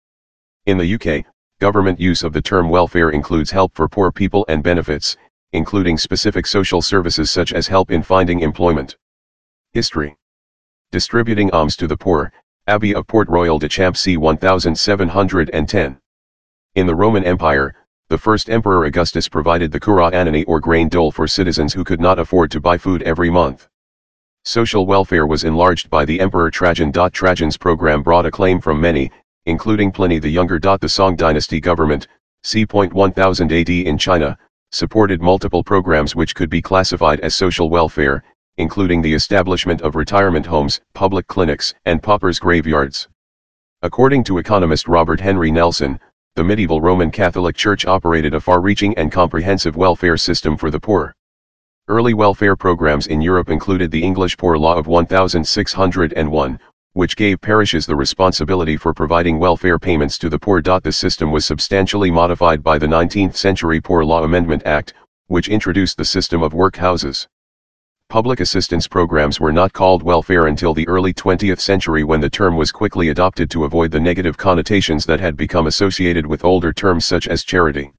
In 0.66 0.80
the 0.80 0.96
UK, 0.96 1.26
Government 1.60 2.00
use 2.00 2.24
of 2.24 2.32
the 2.32 2.42
term 2.42 2.70
welfare 2.70 3.10
includes 3.10 3.52
help 3.52 3.76
for 3.76 3.90
poor 3.90 4.14
people 4.14 4.46
and 4.48 4.64
benefits, 4.64 5.18
including 5.52 5.98
specific 5.98 6.48
social 6.48 6.82
services 6.82 7.30
such 7.30 7.54
as 7.54 7.68
help 7.68 7.92
in 7.92 8.02
finding 8.02 8.40
employment. 8.40 8.96
History 9.74 10.16
Distributing 10.92 11.52
alms 11.52 11.76
to 11.76 11.86
the 11.86 11.98
poor, 11.98 12.32
Abbey 12.66 12.96
of 12.96 13.06
Port 13.06 13.28
Royal 13.28 13.60
de 13.60 13.68
Champs 13.68 14.00
c. 14.00 14.16
1710. 14.16 16.00
In 16.76 16.88
the 16.88 16.96
Roman 16.96 17.26
Empire, 17.26 17.76
the 18.10 18.18
first 18.18 18.50
Emperor 18.50 18.86
Augustus 18.86 19.30
provided 19.30 19.72
the 19.72 19.80
cura 19.80 20.10
annonae 20.10 20.44
or 20.48 20.60
grain 20.60 20.90
dole 20.90 21.12
for 21.12 21.28
citizens 21.28 21.74
who 21.74 21.84
could 21.84 22.00
not 22.00 22.18
afford 22.18 22.50
to 22.50 22.60
buy 22.60 22.76
food 22.76 23.04
every 23.04 23.30
month. 23.30 23.68
Social 24.46 24.88
welfare 24.88 25.28
was 25.28 25.44
enlarged 25.44 25.92
by 25.92 26.06
the 26.06 26.20
Emperor 26.20 26.50
Trajan. 26.50 26.92
Trajan's 26.92 27.56
program 27.56 28.02
brought 28.02 28.26
acclaim 28.26 28.60
from 28.60 28.82
many, 28.82 29.12
including 29.46 29.92
Pliny 29.92 30.18
the 30.18 30.28
Younger. 30.28 30.60
The 30.60 30.90
Song 30.90 31.16
dynasty 31.16 31.62
government, 31.62 32.08
c. 32.44 32.64
1000 32.64 33.52
AD 33.52 33.70
in 33.70 33.98
China, 34.00 34.36
supported 34.72 35.22
multiple 35.22 35.64
programs 35.64 36.16
which 36.16 36.34
could 36.34 36.50
be 36.50 36.64
classified 36.64 37.20
as 37.20 37.36
social 37.36 37.70
welfare, 37.70 38.24
including 38.58 39.04
the 39.04 39.14
establishment 39.14 39.82
of 39.84 39.96
retirement 39.96 40.48
homes, 40.48 40.82
public 40.96 41.28
clinics, 41.28 41.76
and 41.86 42.02
paupers' 42.02 42.40
graveyards. 42.40 43.08
According 43.84 44.24
to 44.24 44.40
economist 44.40 44.88
Robert 44.88 45.20
Henry 45.20 45.52
Nelson, 45.52 46.00
the 46.40 46.44
medieval 46.46 46.80
Roman 46.80 47.12
Catholic 47.12 47.58
Church 47.58 47.86
operated 47.86 48.34
a 48.34 48.40
far-reaching 48.40 48.98
and 48.98 49.12
comprehensive 49.12 49.76
welfare 49.76 50.16
system 50.16 50.56
for 50.56 50.72
the 50.72 50.80
poor. 50.80 51.14
Early 51.90 52.14
welfare 52.14 52.56
programs 52.56 53.08
in 53.08 53.22
Europe 53.22 53.50
included 53.50 53.92
the 53.92 54.02
English 54.02 54.38
Poor 54.38 54.58
Law 54.58 54.78
of 54.78 54.88
1601, 54.88 56.60
which 56.94 57.18
gave 57.18 57.42
parishes 57.42 57.86
the 57.86 57.94
responsibility 57.98 58.78
for 58.78 58.94
providing 58.94 59.38
welfare 59.38 59.78
payments 59.78 60.18
to 60.20 60.30
the 60.30 60.40
poor. 60.40 60.62
The 60.62 60.94
system 60.94 61.30
was 61.30 61.46
substantially 61.46 62.10
modified 62.10 62.64
by 62.64 62.78
the 62.78 62.88
19th 62.88 63.36
century 63.36 63.82
Poor 63.82 64.06
Law 64.06 64.24
Amendment 64.24 64.64
Act, 64.66 64.94
which 65.28 65.50
introduced 65.50 65.98
the 65.98 66.06
system 66.06 66.42
of 66.42 66.54
workhouses. 66.54 67.28
Public 68.10 68.40
assistance 68.40 68.88
programs 68.88 69.40
were 69.40 69.54
not 69.54 69.72
called 69.72 70.02
welfare 70.02 70.48
until 70.48 70.74
the 70.74 70.88
early 70.88 71.14
20th 71.14 71.60
century 71.60 72.04
when 72.04 72.20
the 72.20 72.28
term 72.28 72.58
was 72.58 72.72
quickly 72.72 73.10
adopted 73.10 73.52
to 73.52 73.66
avoid 73.66 73.92
the 73.92 74.00
negative 74.00 74.36
connotations 74.36 75.06
that 75.06 75.20
had 75.20 75.38
become 75.38 75.68
associated 75.68 76.26
with 76.26 76.44
older 76.44 76.74
terms 76.74 77.06
such 77.06 77.28
as 77.28 77.44
charity. 77.44 77.92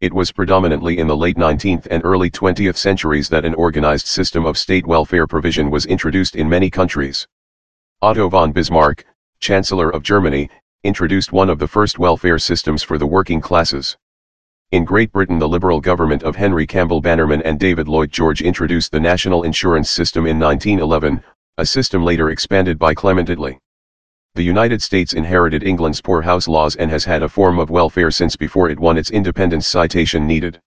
It 0.00 0.14
was 0.14 0.32
predominantly 0.32 0.98
in 0.98 1.06
the 1.06 1.14
late 1.14 1.36
19th 1.36 1.88
and 1.90 2.02
early 2.06 2.30
20th 2.30 2.78
centuries 2.78 3.28
that 3.28 3.44
an 3.44 3.52
organized 3.52 4.06
system 4.06 4.46
of 4.46 4.56
state 4.56 4.86
welfare 4.86 5.26
provision 5.26 5.70
was 5.70 5.84
introduced 5.84 6.36
in 6.36 6.48
many 6.48 6.70
countries. 6.70 7.28
Otto 8.00 8.30
von 8.30 8.50
Bismarck, 8.50 9.04
Chancellor 9.40 9.90
of 9.90 10.02
Germany, 10.02 10.48
introduced 10.84 11.34
one 11.34 11.50
of 11.50 11.58
the 11.58 11.68
first 11.68 11.98
welfare 11.98 12.38
systems 12.38 12.82
for 12.82 12.96
the 12.96 13.06
working 13.06 13.42
classes. 13.42 13.98
In 14.74 14.84
Great 14.84 15.12
Britain 15.12 15.38
the 15.38 15.48
Liberal 15.48 15.80
government 15.80 16.24
of 16.24 16.34
Henry 16.34 16.66
Campbell 16.66 17.00
Bannerman 17.00 17.40
and 17.42 17.60
David 17.60 17.86
Lloyd 17.86 18.10
George 18.10 18.42
introduced 18.42 18.90
the 18.90 18.98
national 18.98 19.44
insurance 19.44 19.88
system 19.88 20.26
in 20.26 20.36
1911, 20.36 21.22
a 21.58 21.64
system 21.64 22.02
later 22.02 22.30
expanded 22.30 22.76
by 22.76 22.92
Clement 22.92 23.28
Attlee. 23.28 23.56
The 24.34 24.42
United 24.42 24.82
States 24.82 25.12
inherited 25.12 25.62
England's 25.62 26.00
poorhouse 26.00 26.48
laws 26.48 26.74
and 26.74 26.90
has 26.90 27.04
had 27.04 27.22
a 27.22 27.28
form 27.28 27.60
of 27.60 27.70
welfare 27.70 28.10
since 28.10 28.34
before 28.34 28.68
it 28.68 28.80
won 28.80 28.98
its 28.98 29.10
independence 29.10 29.68
citation 29.68 30.26
needed. 30.26 30.60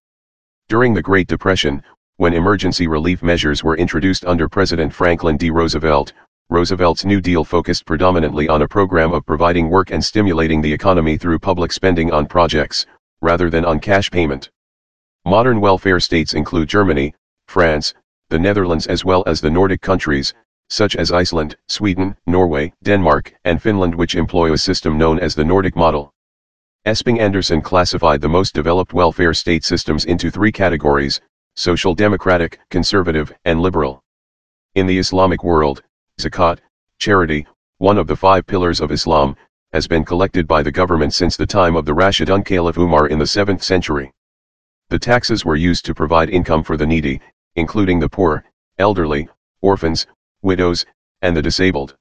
During 0.69 0.93
the 0.93 1.01
Great 1.01 1.27
Depression, 1.27 1.83
when 2.15 2.33
emergency 2.33 2.87
relief 2.87 3.21
measures 3.21 3.61
were 3.61 3.75
introduced 3.75 4.23
under 4.23 4.47
President 4.47 4.93
Franklin 4.93 5.35
D. 5.35 5.49
Roosevelt, 5.49 6.13
Roosevelt's 6.49 7.03
New 7.03 7.19
Deal 7.19 7.43
focused 7.43 7.85
predominantly 7.85 8.47
on 8.47 8.61
a 8.61 8.69
program 8.69 9.11
of 9.11 9.25
providing 9.25 9.69
work 9.69 9.91
and 9.91 10.01
stimulating 10.01 10.61
the 10.61 10.71
economy 10.71 11.17
through 11.17 11.39
public 11.39 11.73
spending 11.73 12.13
on 12.13 12.25
projects, 12.25 12.85
rather 13.21 13.49
than 13.49 13.65
on 13.65 13.79
cash 13.79 14.11
payment. 14.11 14.49
Modern 15.25 15.59
welfare 15.59 15.99
states 15.99 16.33
include 16.33 16.69
Germany, 16.69 17.13
France, 17.47 17.93
the 18.29 18.39
Netherlands 18.39 18.87
as 18.87 19.05
well 19.05 19.23
as 19.25 19.41
the 19.41 19.49
Nordic 19.49 19.81
countries, 19.81 20.33
such 20.69 20.95
as 20.95 21.11
Iceland, 21.11 21.55
Sweden, 21.67 22.15
Norway, 22.25 22.73
Denmark, 22.83 23.33
and 23.45 23.61
Finland 23.61 23.95
which 23.95 24.15
employ 24.15 24.51
a 24.51 24.57
system 24.57 24.97
known 24.97 25.19
as 25.19 25.33
the 25.33 25.45
Nordic 25.45 25.75
model. 25.75 26.13
Esping 26.85 27.19
Andersen 27.19 27.61
classified 27.61 28.21
the 28.21 28.29
most 28.29 28.53
developed 28.53 28.93
welfare 28.93 29.33
state 29.33 29.63
systems 29.63 30.05
into 30.05 30.29
three 30.29 30.51
categories, 30.51 31.21
social 31.55 31.95
democratic, 31.95 32.59
conservative, 32.69 33.33
and 33.45 33.61
liberal. 33.61 34.03
In 34.75 34.85
the 34.85 34.97
Islamic 34.97 35.43
world, 35.43 35.83
zakat, 36.19 36.59
charity, 36.99 37.47
one 37.79 37.97
of 37.97 38.07
the 38.07 38.15
five 38.15 38.45
pillars 38.45 38.79
of 38.79 38.91
Islam, 38.91 39.35
has 39.73 39.87
been 39.87 40.05
collected 40.05 40.47
by 40.47 40.63
the 40.63 40.71
government 40.71 41.13
since 41.13 41.35
the 41.35 41.45
time 41.45 41.75
of 41.75 41.85
the 41.85 41.93
Rashidun 41.93 42.45
Caliph 42.45 42.77
Umar 42.77 43.07
in 43.07 43.19
the 43.19 43.25
7th 43.25 43.61
century. 43.61 44.13
The 44.89 44.97
taxes 44.97 45.43
were 45.43 45.57
used 45.57 45.83
to 45.85 45.93
provide 45.93 46.29
income 46.29 46.63
for 46.63 46.77
the 46.77 46.87
needy, 46.87 47.19
including 47.55 47.99
the 47.99 48.07
poor, 48.07 48.45
elderly, 48.77 49.27
orphans, 49.61 50.07
widows, 50.41 50.85
and 51.21 51.35
the 51.35 51.41
disabled. 51.41 51.97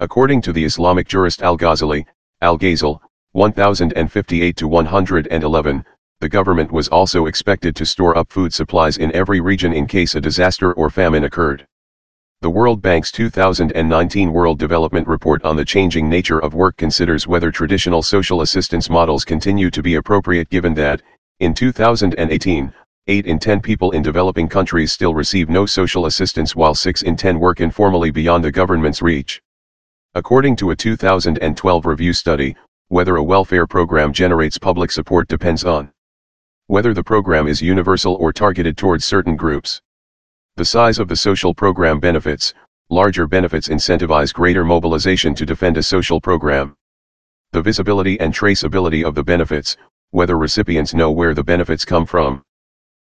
According 0.00 0.40
to 0.42 0.52
the 0.52 0.64
Islamic 0.64 1.06
jurist 1.06 1.42
Al-Ghazali, 1.42 2.06
Al-Ghazal, 2.40 3.02
1058 3.32 4.56
to 4.56 4.66
111, 4.66 5.84
the 6.20 6.28
government 6.30 6.72
was 6.72 6.88
also 6.88 7.26
expected 7.26 7.76
to 7.76 7.84
store 7.84 8.16
up 8.16 8.32
food 8.32 8.54
supplies 8.54 8.96
in 8.96 9.14
every 9.14 9.40
region 9.40 9.74
in 9.74 9.86
case 9.86 10.14
a 10.14 10.20
disaster 10.20 10.72
or 10.72 10.88
famine 10.88 11.24
occurred. 11.24 11.66
The 12.42 12.50
World 12.50 12.82
Bank's 12.82 13.10
2019 13.12 14.30
World 14.30 14.58
Development 14.58 15.08
Report 15.08 15.42
on 15.42 15.56
the 15.56 15.64
Changing 15.64 16.06
Nature 16.06 16.38
of 16.38 16.52
Work 16.52 16.76
considers 16.76 17.26
whether 17.26 17.50
traditional 17.50 18.02
social 18.02 18.42
assistance 18.42 18.90
models 18.90 19.24
continue 19.24 19.70
to 19.70 19.82
be 19.82 19.94
appropriate 19.94 20.50
given 20.50 20.74
that, 20.74 21.00
in 21.40 21.54
2018, 21.54 22.74
8 23.06 23.26
in 23.26 23.38
10 23.38 23.60
people 23.62 23.92
in 23.92 24.02
developing 24.02 24.50
countries 24.50 24.92
still 24.92 25.14
receive 25.14 25.48
no 25.48 25.64
social 25.64 26.04
assistance 26.04 26.54
while 26.54 26.74
6 26.74 27.00
in 27.00 27.16
10 27.16 27.40
work 27.40 27.62
informally 27.62 28.10
beyond 28.10 28.44
the 28.44 28.52
government's 28.52 29.00
reach. 29.00 29.40
According 30.14 30.56
to 30.56 30.72
a 30.72 30.76
2012 30.76 31.86
review 31.86 32.12
study, 32.12 32.54
whether 32.88 33.16
a 33.16 33.24
welfare 33.24 33.66
program 33.66 34.12
generates 34.12 34.58
public 34.58 34.90
support 34.90 35.26
depends 35.26 35.64
on 35.64 35.90
whether 36.66 36.92
the 36.92 37.02
program 37.02 37.48
is 37.48 37.62
universal 37.62 38.14
or 38.16 38.30
targeted 38.30 38.76
towards 38.76 39.06
certain 39.06 39.36
groups. 39.36 39.80
The 40.56 40.64
size 40.64 40.98
of 40.98 41.08
the 41.08 41.16
social 41.16 41.52
program 41.52 42.00
benefits, 42.00 42.54
larger 42.88 43.26
benefits 43.26 43.68
incentivize 43.68 44.32
greater 44.32 44.64
mobilization 44.64 45.34
to 45.34 45.44
defend 45.44 45.76
a 45.76 45.82
social 45.82 46.18
program. 46.18 46.74
The 47.52 47.60
visibility 47.60 48.18
and 48.20 48.32
traceability 48.32 49.04
of 49.06 49.14
the 49.14 49.22
benefits, 49.22 49.76
whether 50.12 50.38
recipients 50.38 50.94
know 50.94 51.10
where 51.10 51.34
the 51.34 51.44
benefits 51.44 51.84
come 51.84 52.06
from. 52.06 52.42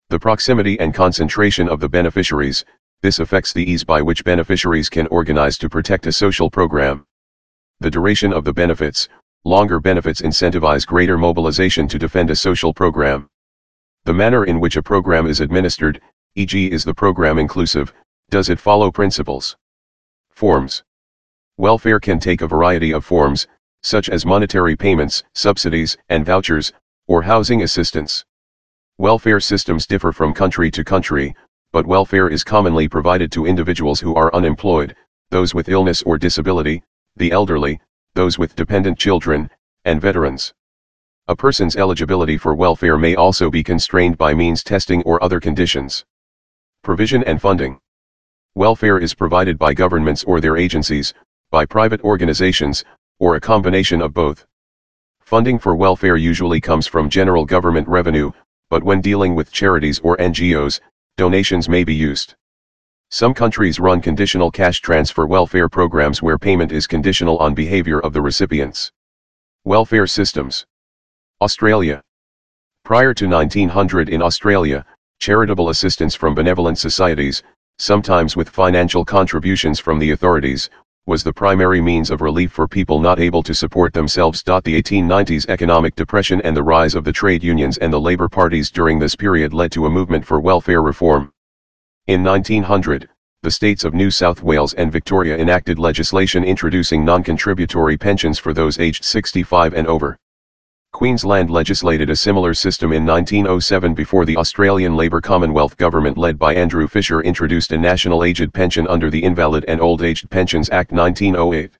The 0.08 0.18
proximity 0.18 0.80
and 0.80 0.92
concentration 0.92 1.68
of 1.68 1.78
the 1.78 1.88
beneficiaries, 1.88 2.64
this 3.02 3.20
affects 3.20 3.52
the 3.52 3.62
ease 3.62 3.84
by 3.84 4.02
which 4.02 4.24
beneficiaries 4.24 4.88
can 4.88 5.06
organize 5.06 5.56
to 5.58 5.68
protect 5.68 6.08
a 6.08 6.12
social 6.12 6.50
program. 6.50 7.04
The 7.78 7.92
duration 7.92 8.32
of 8.32 8.42
the 8.42 8.52
benefits, 8.52 9.08
longer 9.44 9.78
benefits 9.78 10.20
incentivize 10.20 10.84
greater 10.84 11.16
mobilization 11.16 11.86
to 11.88 11.98
defend 11.98 12.28
a 12.30 12.34
social 12.34 12.74
program. 12.74 13.28
The 14.04 14.14
manner 14.14 14.44
in 14.46 14.58
which 14.58 14.76
a 14.76 14.82
program 14.82 15.28
is 15.28 15.40
administered, 15.40 16.00
e.g. 16.38 16.70
is 16.70 16.84
the 16.84 16.92
program 16.92 17.38
inclusive, 17.38 17.94
does 18.28 18.50
it 18.50 18.60
follow 18.60 18.90
principles? 18.90 19.56
Forms. 20.28 20.84
Welfare 21.56 21.98
can 21.98 22.20
take 22.20 22.42
a 22.42 22.46
variety 22.46 22.92
of 22.92 23.06
forms, 23.06 23.48
such 23.82 24.10
as 24.10 24.26
monetary 24.26 24.76
payments, 24.76 25.24
subsidies, 25.34 25.96
and 26.10 26.26
vouchers, 26.26 26.74
or 27.06 27.22
housing 27.22 27.62
assistance. 27.62 28.22
Welfare 28.98 29.40
systems 29.40 29.86
differ 29.86 30.12
from 30.12 30.34
country 30.34 30.70
to 30.72 30.84
country, 30.84 31.34
but 31.72 31.86
welfare 31.86 32.28
is 32.28 32.44
commonly 32.44 32.86
provided 32.86 33.32
to 33.32 33.46
individuals 33.46 33.98
who 33.98 34.14
are 34.14 34.34
unemployed, 34.34 34.94
those 35.30 35.54
with 35.54 35.70
illness 35.70 36.02
or 36.02 36.18
disability, 36.18 36.82
the 37.16 37.32
elderly, 37.32 37.80
those 38.12 38.38
with 38.38 38.54
dependent 38.56 38.98
children, 38.98 39.48
and 39.86 40.02
veterans. 40.02 40.52
A 41.28 41.34
person's 41.34 41.76
eligibility 41.76 42.36
for 42.36 42.54
welfare 42.54 42.98
may 42.98 43.14
also 43.14 43.48
be 43.48 43.64
constrained 43.64 44.18
by 44.18 44.34
means 44.34 44.62
testing 44.62 45.02
or 45.04 45.22
other 45.24 45.40
conditions. 45.40 46.04
Provision 46.86 47.24
and 47.24 47.42
funding. 47.42 47.80
Welfare 48.54 49.00
is 49.00 49.12
provided 49.12 49.58
by 49.58 49.74
governments 49.74 50.22
or 50.22 50.40
their 50.40 50.56
agencies, 50.56 51.12
by 51.50 51.66
private 51.66 52.00
organizations, 52.02 52.84
or 53.18 53.34
a 53.34 53.40
combination 53.40 54.00
of 54.00 54.14
both. 54.14 54.46
Funding 55.20 55.58
for 55.58 55.74
welfare 55.74 56.16
usually 56.16 56.60
comes 56.60 56.86
from 56.86 57.10
general 57.10 57.44
government 57.44 57.88
revenue, 57.88 58.30
but 58.70 58.84
when 58.84 59.00
dealing 59.00 59.34
with 59.34 59.50
charities 59.50 59.98
or 59.98 60.16
NGOs, 60.18 60.78
donations 61.16 61.68
may 61.68 61.82
be 61.82 61.92
used. 61.92 62.36
Some 63.10 63.34
countries 63.34 63.80
run 63.80 64.00
conditional 64.00 64.52
cash 64.52 64.80
transfer 64.80 65.26
welfare 65.26 65.68
programs 65.68 66.22
where 66.22 66.38
payment 66.38 66.70
is 66.70 66.86
conditional 66.86 67.36
on 67.38 67.52
behavior 67.52 67.98
of 67.98 68.12
the 68.12 68.22
recipients. 68.22 68.92
Welfare 69.64 70.06
systems. 70.06 70.64
Australia. 71.40 72.00
Prior 72.84 73.12
to 73.12 73.26
1900 73.26 74.08
in 74.08 74.22
Australia, 74.22 74.86
charitable 75.18 75.70
assistance 75.70 76.14
from 76.14 76.34
benevolent 76.34 76.78
societies, 76.78 77.42
sometimes 77.78 78.36
with 78.36 78.48
financial 78.48 79.04
contributions 79.04 79.80
from 79.80 79.98
the 79.98 80.12
authorities, 80.12 80.70
was 81.06 81.22
the 81.22 81.32
primary 81.32 81.80
means 81.80 82.10
of 82.10 82.20
relief 82.20 82.50
for 82.50 82.66
people 82.66 82.98
not 82.98 83.20
able 83.20 83.42
to 83.42 83.54
support 83.54 83.92
themselves. 83.92 84.42
The 84.42 84.52
1890s 84.52 85.48
economic 85.48 85.94
depression 85.94 86.40
and 86.42 86.56
the 86.56 86.62
rise 86.62 86.94
of 86.94 87.04
the 87.04 87.12
trade 87.12 87.44
unions 87.44 87.78
and 87.78 87.92
the 87.92 88.00
labor 88.00 88.28
parties 88.28 88.70
during 88.70 88.98
this 88.98 89.14
period 89.14 89.54
led 89.54 89.70
to 89.72 89.86
a 89.86 89.90
movement 89.90 90.26
for 90.26 90.40
welfare 90.40 90.82
reform. 90.82 91.32
In 92.08 92.24
1900, 92.24 93.08
the 93.42 93.50
states 93.50 93.84
of 93.84 93.94
New 93.94 94.10
South 94.10 94.42
Wales 94.42 94.74
and 94.74 94.90
Victoria 94.90 95.36
enacted 95.36 95.78
legislation 95.78 96.42
introducing 96.42 97.04
non-contributory 97.04 97.96
pensions 97.96 98.38
for 98.38 98.52
those 98.52 98.80
aged 98.80 99.04
65 99.04 99.74
and 99.74 99.86
over. 99.86 100.18
Queensland 100.96 101.50
legislated 101.50 102.08
a 102.08 102.16
similar 102.16 102.54
system 102.54 102.90
in 102.90 103.04
1907 103.04 103.92
before 103.92 104.24
the 104.24 104.38
Australian 104.38 104.96
Labor 104.96 105.20
Commonwealth 105.20 105.76
government 105.76 106.16
led 106.16 106.38
by 106.38 106.54
Andrew 106.54 106.88
Fisher 106.88 107.20
introduced 107.20 107.70
a 107.72 107.76
national 107.76 108.24
aged 108.24 108.50
pension 108.54 108.88
under 108.88 109.10
the 109.10 109.22
Invalid 109.22 109.66
and 109.68 109.78
Old 109.78 110.02
Aged 110.02 110.30
Pensions 110.30 110.70
Act 110.70 110.92
1908. 110.92 111.70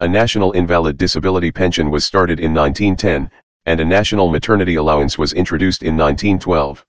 A 0.00 0.06
national 0.06 0.52
invalid 0.52 0.98
disability 0.98 1.50
pension 1.50 1.90
was 1.90 2.04
started 2.04 2.38
in 2.38 2.52
1910, 2.52 3.30
and 3.64 3.80
a 3.80 3.84
national 3.86 4.30
maternity 4.30 4.74
allowance 4.74 5.16
was 5.16 5.32
introduced 5.32 5.82
in 5.82 5.96
1912. 5.96 6.84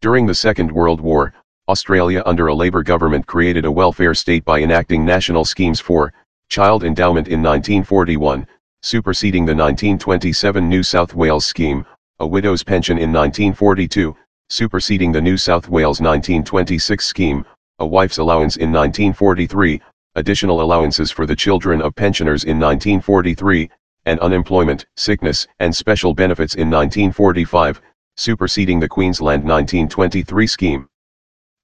During 0.00 0.24
the 0.24 0.36
Second 0.36 0.70
World 0.70 1.00
War, 1.00 1.34
Australia 1.68 2.22
under 2.26 2.46
a 2.46 2.54
Labour 2.54 2.84
government 2.84 3.26
created 3.26 3.64
a 3.64 3.72
welfare 3.72 4.14
state 4.14 4.44
by 4.44 4.60
enacting 4.60 5.04
national 5.04 5.44
schemes 5.44 5.80
for 5.80 6.14
child 6.48 6.84
endowment 6.84 7.26
in 7.26 7.42
1941, 7.42 8.46
superseding 8.82 9.44
the 9.44 9.54
1927 9.54 10.68
New 10.68 10.82
South 10.82 11.14
Wales 11.14 11.44
scheme, 11.44 11.84
a 12.20 12.26
widow's 12.26 12.62
pension 12.62 12.98
in 12.98 13.12
1942, 13.12 14.16
superseding 14.48 15.12
the 15.12 15.20
New 15.20 15.36
South 15.36 15.68
Wales 15.68 16.00
1926 16.00 17.04
scheme, 17.04 17.44
a 17.78 17.86
wife's 17.86 18.18
allowance 18.18 18.56
in 18.56 18.72
1943, 18.72 19.80
additional 20.14 20.62
allowances 20.62 21.10
for 21.10 21.26
the 21.26 21.36
children 21.36 21.82
of 21.82 21.94
pensioners 21.94 22.44
in 22.44 22.58
1943, 22.58 23.68
and 24.06 24.20
unemployment, 24.20 24.86
sickness, 24.96 25.46
and 25.58 25.74
special 25.74 26.14
benefits 26.14 26.54
in 26.54 26.70
1945, 26.70 27.82
superseding 28.16 28.80
the 28.80 28.88
Queensland 28.88 29.42
1923 29.42 30.46
scheme. 30.46 30.88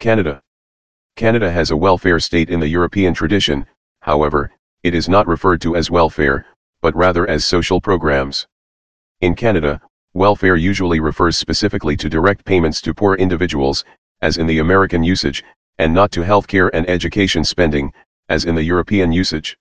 Canada. 0.01 0.43
Canada 1.17 1.51
has 1.51 1.71
a 1.71 1.77
welfare 1.77 2.19
state 2.19 2.51
in 2.51 2.59
the 2.59 2.69
European 2.69 3.15
tradition, 3.15 3.65
however, 4.01 4.51
it 4.83 4.95
is 4.95 5.09
not 5.09 5.27
referred 5.29 5.61
to 5.61 5.77
as 5.77 5.91
welfare, 5.91 6.45
but 6.83 6.95
rather 6.95 7.27
as 7.29 7.45
social 7.45 7.81
programs. 7.81 8.47
In 9.23 9.35
Canada, 9.35 9.81
welfare 10.13 10.57
usually 10.57 11.01
refers 11.01 11.39
specifically 11.39 11.97
to 11.97 12.11
direct 12.11 12.45
payments 12.45 12.83
to 12.83 12.93
poor 12.93 13.15
individuals, 13.15 13.85
as 14.21 14.37
in 14.37 14.47
the 14.47 14.59
American 14.59 15.03
usage, 15.03 15.43
and 15.79 15.95
not 15.95 16.11
to 16.13 16.21
healthcare 16.21 16.69
and 16.75 16.87
education 16.91 17.45
spending, 17.45 17.93
as 18.29 18.45
in 18.45 18.55
the 18.55 18.63
European 18.63 19.13
usage. 19.13 19.57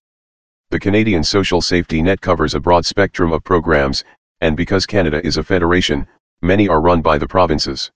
The 0.72 0.80
Canadian 0.80 1.24
social 1.24 1.62
safety 1.62 2.02
net 2.02 2.22
covers 2.22 2.56
a 2.56 2.60
broad 2.60 2.86
spectrum 2.86 3.32
of 3.32 3.44
programs, 3.44 4.04
and 4.42 4.58
because 4.58 4.86
Canada 4.86 5.26
is 5.26 5.38
a 5.38 5.44
federation, 5.44 6.08
many 6.42 6.68
are 6.68 6.82
run 6.82 7.02
by 7.02 7.18
the 7.18 7.28
provinces. 7.28 7.92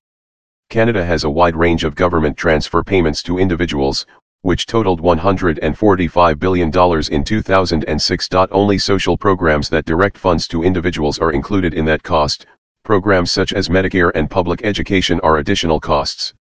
Canada 0.70 1.04
has 1.04 1.24
a 1.24 1.30
wide 1.30 1.56
range 1.56 1.84
of 1.84 1.96
government 1.96 2.38
transfer 2.38 2.84
payments 2.84 3.24
to 3.24 3.40
individuals, 3.40 4.06
which 4.46 4.68
totaled 4.68 5.02
$145 5.02 6.38
billion 6.38 6.68
in 7.12 7.24
2006. 7.24 8.30
Only 8.52 8.78
social 8.78 9.18
programs 9.18 9.70
that 9.70 9.86
direct 9.86 10.20
funds 10.20 10.48
to 10.50 10.64
individuals 10.64 11.18
are 11.18 11.32
included 11.32 11.74
in 11.74 11.84
that 11.86 12.04
cost, 12.04 12.46
programs 12.84 13.32
such 13.32 13.54
as 13.54 13.70
Medicare 13.70 14.12
and 14.14 14.30
public 14.30 14.64
education 14.64 15.20
are 15.22 15.38
additional 15.38 15.80
costs. 15.80 16.36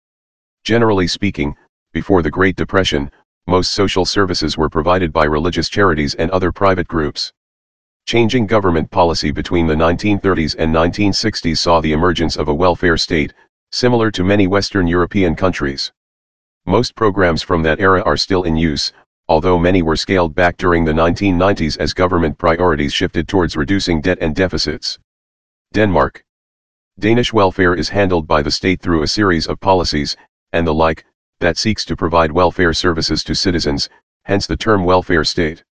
Generally 0.64 1.06
speaking, 1.06 1.54
before 1.92 2.22
the 2.22 2.30
Great 2.30 2.56
Depression, 2.56 3.08
most 3.46 3.70
social 3.70 4.04
services 4.04 4.58
were 4.58 4.68
provided 4.68 5.12
by 5.12 5.24
religious 5.24 5.68
charities 5.68 6.16
and 6.16 6.28
other 6.32 6.50
private 6.50 6.88
groups. 6.88 7.32
Changing 8.06 8.48
government 8.48 8.90
policy 8.90 9.30
between 9.30 9.68
the 9.68 9.76
1930s 9.76 10.56
and 10.58 10.74
1960s 10.74 11.58
saw 11.58 11.80
the 11.80 11.92
emergence 11.92 12.36
of 12.36 12.48
a 12.48 12.54
welfare 12.54 12.96
state, 12.96 13.32
similar 13.70 14.10
to 14.10 14.24
many 14.24 14.48
Western 14.48 14.88
European 14.88 15.36
countries. 15.36 15.92
Most 16.66 16.94
programs 16.94 17.42
from 17.42 17.62
that 17.64 17.80
era 17.80 18.02
are 18.02 18.16
still 18.16 18.44
in 18.44 18.56
use, 18.56 18.92
although 19.28 19.58
many 19.58 19.82
were 19.82 19.96
scaled 19.96 20.34
back 20.34 20.56
during 20.56 20.84
the 20.84 20.92
1990s 20.92 21.76
as 21.78 21.92
government 21.92 22.38
priorities 22.38 22.92
shifted 22.92 23.26
towards 23.26 23.56
reducing 23.56 24.00
debt 24.00 24.18
and 24.20 24.34
deficits. 24.34 24.98
Denmark. 25.72 26.24
Danish 27.00 27.32
welfare 27.32 27.74
is 27.74 27.88
handled 27.88 28.28
by 28.28 28.42
the 28.42 28.50
state 28.50 28.80
through 28.80 29.02
a 29.02 29.08
series 29.08 29.48
of 29.48 29.58
policies, 29.58 30.16
and 30.52 30.64
the 30.66 30.72
like, 30.72 31.04
that 31.40 31.58
seeks 31.58 31.84
to 31.84 31.96
provide 31.96 32.30
welfare 32.30 32.72
services 32.72 33.24
to 33.24 33.34
citizens, 33.34 33.88
hence 34.24 34.46
the 34.46 34.56
term 34.56 34.84
welfare 34.84 35.24
state. 35.24 35.64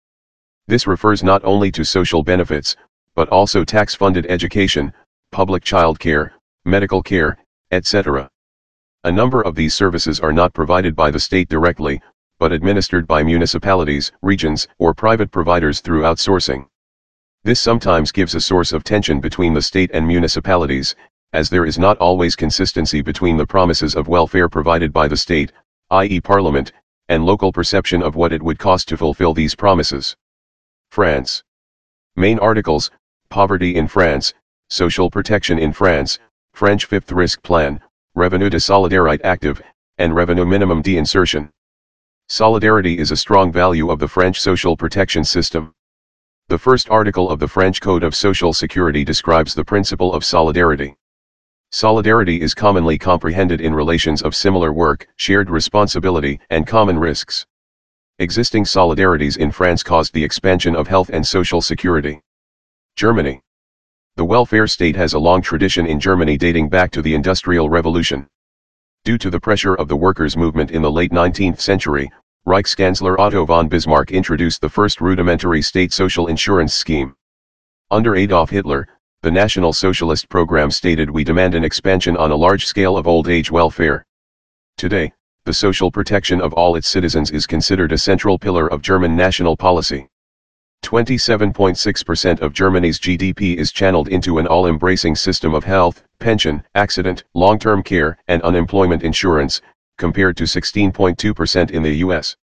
This 0.67 0.87
refers 0.87 1.23
not 1.23 1.43
only 1.45 1.71
to 1.71 1.85
social 1.85 2.21
benefits, 2.21 2.75
but 3.15 3.29
also 3.29 3.63
tax-funded 3.63 4.25
education, 4.25 4.91
public 5.31 5.63
child 5.63 5.99
care, 5.99 6.33
medical 6.65 7.01
care, 7.01 7.37
etc. 7.71 8.29
A 9.03 9.11
number 9.11 9.41
of 9.41 9.55
these 9.55 9.73
services 9.73 10.19
are 10.19 10.31
not 10.31 10.53
provided 10.53 10.95
by 10.95 11.09
the 11.09 11.19
state 11.19 11.49
directly, 11.49 11.99
but 12.37 12.51
administered 12.51 13.07
by 13.07 13.23
municipalities, 13.23 14.11
regions, 14.21 14.67
or 14.77 14.93
private 14.93 15.31
providers 15.31 15.79
through 15.79 16.03
outsourcing. 16.03 16.67
This 17.43 17.59
sometimes 17.59 18.11
gives 18.11 18.35
a 18.35 18.41
source 18.41 18.71
of 18.71 18.83
tension 18.83 19.19
between 19.19 19.55
the 19.55 19.61
state 19.63 19.89
and 19.91 20.05
municipalities, 20.05 20.95
as 21.33 21.49
there 21.49 21.65
is 21.65 21.79
not 21.79 21.97
always 21.97 22.35
consistency 22.35 23.01
between 23.01 23.37
the 23.37 23.47
promises 23.47 23.95
of 23.95 24.07
welfare 24.07 24.47
provided 24.47 24.93
by 24.93 25.07
the 25.07 25.17
state, 25.17 25.51
i.e. 25.89 26.21
parliament, 26.21 26.71
and 27.09 27.25
local 27.25 27.51
perception 27.51 28.03
of 28.03 28.15
what 28.15 28.31
it 28.31 28.43
would 28.43 28.59
cost 28.59 28.87
to 28.89 28.97
fulfill 28.97 29.33
these 29.33 29.55
promises. 29.55 30.15
France. 30.91 31.41
Main 32.15 32.37
articles, 32.37 32.91
Poverty 33.29 33.75
in 33.75 33.87
France, 33.87 34.35
Social 34.69 35.09
Protection 35.09 35.57
in 35.57 35.73
France, 35.73 36.19
French 36.53 36.85
Fifth 36.85 37.11
Risk 37.11 37.41
Plan, 37.41 37.81
Revenu 38.17 38.49
de 38.49 38.57
Solidarité 38.57 39.21
Active, 39.23 39.61
and 39.97 40.13
Revenue 40.13 40.45
Minimum 40.45 40.81
de-insertion. 40.81 41.49
Solidarity 42.27 42.97
is 42.97 43.11
a 43.11 43.15
strong 43.15 43.53
value 43.53 43.89
of 43.89 43.99
the 43.99 44.07
French 44.07 44.41
social 44.41 44.75
protection 44.75 45.23
system. 45.23 45.73
The 46.49 46.57
first 46.57 46.89
article 46.89 47.29
of 47.29 47.39
the 47.39 47.47
French 47.47 47.79
Code 47.79 48.03
of 48.03 48.13
Social 48.13 48.51
Security 48.51 49.05
describes 49.05 49.53
the 49.53 49.63
principle 49.63 50.13
of 50.13 50.25
solidarity. 50.25 50.97
Solidarity 51.71 52.41
is 52.41 52.53
commonly 52.53 52.97
comprehended 52.97 53.61
in 53.61 53.73
relations 53.73 54.21
of 54.21 54.35
similar 54.35 54.73
work, 54.73 55.07
shared 55.15 55.49
responsibility, 55.49 56.37
and 56.49 56.67
common 56.67 56.99
risks. 56.99 57.45
Existing 58.19 58.65
solidarities 58.65 59.37
in 59.37 59.51
France 59.51 59.83
caused 59.83 60.13
the 60.13 60.23
expansion 60.25 60.75
of 60.75 60.89
health 60.89 61.09
and 61.13 61.25
social 61.25 61.61
security. 61.61 62.21
Germany. 62.97 63.41
The 64.17 64.25
welfare 64.25 64.67
state 64.67 64.97
has 64.97 65.13
a 65.13 65.19
long 65.19 65.41
tradition 65.41 65.87
in 65.87 65.97
Germany 65.97 66.37
dating 66.37 66.67
back 66.67 66.91
to 66.91 67.01
the 67.01 67.15
Industrial 67.15 67.69
Revolution. 67.69 68.27
Due 69.05 69.17
to 69.17 69.29
the 69.29 69.39
pressure 69.39 69.75
of 69.75 69.87
the 69.87 69.95
workers' 69.95 70.35
movement 70.35 70.71
in 70.71 70.81
the 70.81 70.91
late 70.91 71.11
19th 71.11 71.61
century, 71.61 72.11
Reichskanzler 72.45 73.17
Otto 73.17 73.45
von 73.45 73.69
Bismarck 73.69 74.11
introduced 74.11 74.59
the 74.59 74.69
first 74.69 74.99
rudimentary 74.99 75.61
state 75.61 75.93
social 75.93 76.27
insurance 76.27 76.73
scheme. 76.73 77.15
Under 77.89 78.17
Adolf 78.17 78.49
Hitler, 78.49 78.85
the 79.21 79.31
National 79.31 79.71
Socialist 79.71 80.27
program 80.27 80.71
stated 80.71 81.09
we 81.09 81.23
demand 81.23 81.55
an 81.55 81.63
expansion 81.63 82.17
on 82.17 82.31
a 82.31 82.35
large 82.35 82.65
scale 82.65 82.97
of 82.97 83.07
old 83.07 83.29
age 83.29 83.49
welfare. 83.49 84.05
Today, 84.77 85.13
the 85.45 85.53
social 85.53 85.89
protection 85.89 86.41
of 86.41 86.51
all 86.51 86.75
its 86.75 86.89
citizens 86.89 87.31
is 87.31 87.47
considered 87.47 87.93
a 87.93 87.97
central 87.97 88.37
pillar 88.37 88.67
of 88.67 88.81
German 88.81 89.15
national 89.15 89.55
policy. 89.55 90.09
27.6% 90.83 92.41
of 92.41 92.53
Germany's 92.53 92.99
GDP 92.99 93.55
is 93.55 93.71
channeled 93.71 94.07
into 94.07 94.39
an 94.39 94.47
all-embracing 94.47 95.15
system 95.15 95.53
of 95.53 95.63
health, 95.63 96.03
pension, 96.19 96.63
accident, 96.75 97.23
long-term 97.33 97.83
care, 97.83 98.17
and 98.27 98.41
unemployment 98.41 99.03
insurance, 99.03 99.61
compared 99.97 100.35
to 100.37 100.45
16.2% 100.45 101.71
in 101.71 101.83
the 101.83 101.97
US. 101.97 102.35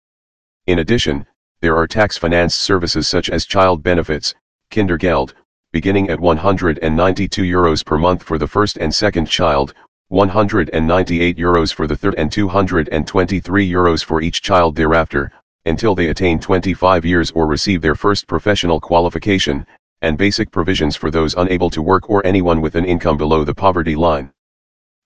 In 0.66 0.78
addition, 0.78 1.26
there 1.60 1.76
are 1.76 1.86
tax-financed 1.86 2.60
services 2.60 3.08
such 3.08 3.28
as 3.28 3.44
child 3.44 3.82
benefits, 3.82 4.34
Kindergeld, 4.70 5.32
beginning 5.72 6.08
at 6.08 6.20
192 6.20 7.42
euros 7.42 7.84
per 7.84 7.98
month 7.98 8.22
for 8.22 8.38
the 8.38 8.46
first 8.46 8.76
and 8.78 8.94
second 8.94 9.26
child, 9.26 9.74
198 10.08 11.36
euros 11.36 11.74
for 11.74 11.86
the 11.86 11.96
third 11.96 12.14
and 12.16 12.30
223 12.30 13.70
euros 13.70 14.04
for 14.04 14.22
each 14.22 14.40
child 14.40 14.76
thereafter, 14.76 15.32
until 15.68 15.94
they 15.94 16.08
attain 16.08 16.40
25 16.40 17.04
years 17.04 17.30
or 17.30 17.46
receive 17.46 17.80
their 17.80 17.94
first 17.94 18.26
professional 18.26 18.80
qualification, 18.80 19.66
and 20.02 20.18
basic 20.18 20.50
provisions 20.50 20.96
for 20.96 21.10
those 21.10 21.34
unable 21.34 21.70
to 21.70 21.82
work 21.82 22.08
or 22.08 22.24
anyone 22.26 22.60
with 22.60 22.74
an 22.74 22.84
income 22.84 23.16
below 23.16 23.44
the 23.44 23.54
poverty 23.54 23.94
line. 23.94 24.30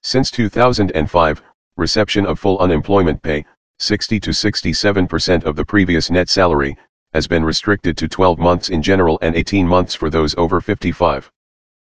Since 0.02 0.30
2005, 0.30 1.42
reception 1.76 2.26
of 2.26 2.38
full 2.38 2.58
unemployment 2.58 3.22
pay, 3.22 3.44
60 3.78 4.20
to 4.20 4.30
67% 4.30 5.44
of 5.44 5.56
the 5.56 5.64
previous 5.64 6.10
net 6.10 6.28
salary, 6.28 6.76
has 7.12 7.26
been 7.26 7.44
restricted 7.44 7.96
to 7.98 8.08
12 8.08 8.38
months 8.38 8.68
in 8.68 8.82
general 8.82 9.18
and 9.22 9.34
18 9.34 9.66
months 9.66 9.94
for 9.94 10.08
those 10.08 10.34
over 10.36 10.60
55. 10.60 11.30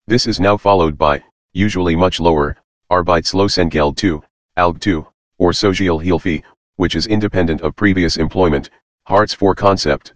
This 0.07 0.27
is 0.27 0.41
now 0.41 0.57
followed 0.57 0.99
by, 0.99 1.23
usually 1.53 1.97
much 1.97 2.21
lower, 2.21 2.57
Arbeitslosengeld 2.91 3.97
2, 3.97 4.23
ALG 4.57 4.81
2, 4.81 5.07
or 5.39 5.51
Sozialhilfe, 5.53 6.43
which 6.77 6.95
is 6.95 7.07
independent 7.07 7.61
of 7.61 7.77
previous 7.77 8.17
employment, 8.17 8.71
Hartz 9.07 9.35
IV 9.35 9.57
concept. 9.57 10.15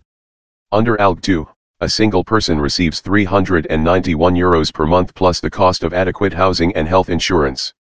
Under 0.72 0.96
ALG 0.96 1.22
2, 1.22 1.48
a 1.80 1.88
single 1.88 2.24
person 2.24 2.58
receives 2.58 3.00
391 3.00 4.34
euros 4.34 4.74
per 4.74 4.86
month 4.86 5.14
plus 5.14 5.40
the 5.40 5.50
cost 5.50 5.84
of 5.84 5.94
adequate 5.94 6.32
housing 6.32 6.74
and 6.74 6.88
health 6.88 7.08
insurance. 7.08 7.72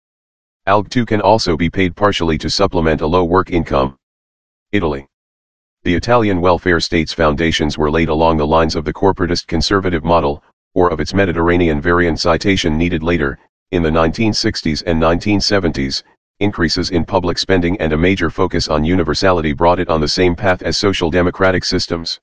ALG 0.68 0.90
2 0.90 1.06
can 1.06 1.22
also 1.22 1.58
be 1.58 1.70
paid 1.70 1.96
partially 1.96 2.38
to 2.38 2.50
supplement 2.50 3.02
a 3.02 3.08
low 3.08 3.24
work 3.24 3.52
income. 3.52 3.98
Italy. 4.72 5.08
The 5.84 5.96
Italian 5.96 6.42
welfare 6.42 6.80
state's 6.80 7.14
foundations 7.14 7.78
were 7.78 7.90
laid 7.90 8.10
along 8.10 8.38
the 8.38 8.46
lines 8.46 8.76
of 8.76 8.84
the 8.84 8.94
corporatist 8.94 9.48
conservative 9.48 10.04
model, 10.04 10.44
or 10.76 10.92
of 10.92 11.00
its 11.00 11.14
Mediterranean 11.14 11.82
variant 11.82 12.20
citation 12.20 12.78
needed 12.78 13.02
later, 13.02 13.40
in 13.72 13.82
the 13.82 13.90
1960s 13.90 14.84
and 14.86 15.02
1970s, 15.02 16.04
increases 16.40 16.92
in 16.92 17.04
public 17.04 17.38
spending 17.38 17.80
and 17.80 17.94
a 17.94 17.98
major 17.98 18.30
focus 18.30 18.68
on 18.68 18.84
universality 18.84 19.54
brought 19.54 19.80
it 19.80 19.90
on 19.90 20.02
the 20.02 20.08
same 20.08 20.36
path 20.36 20.62
as 20.62 20.78
social 20.78 21.10
democratic 21.10 21.66
systems. 21.66 22.20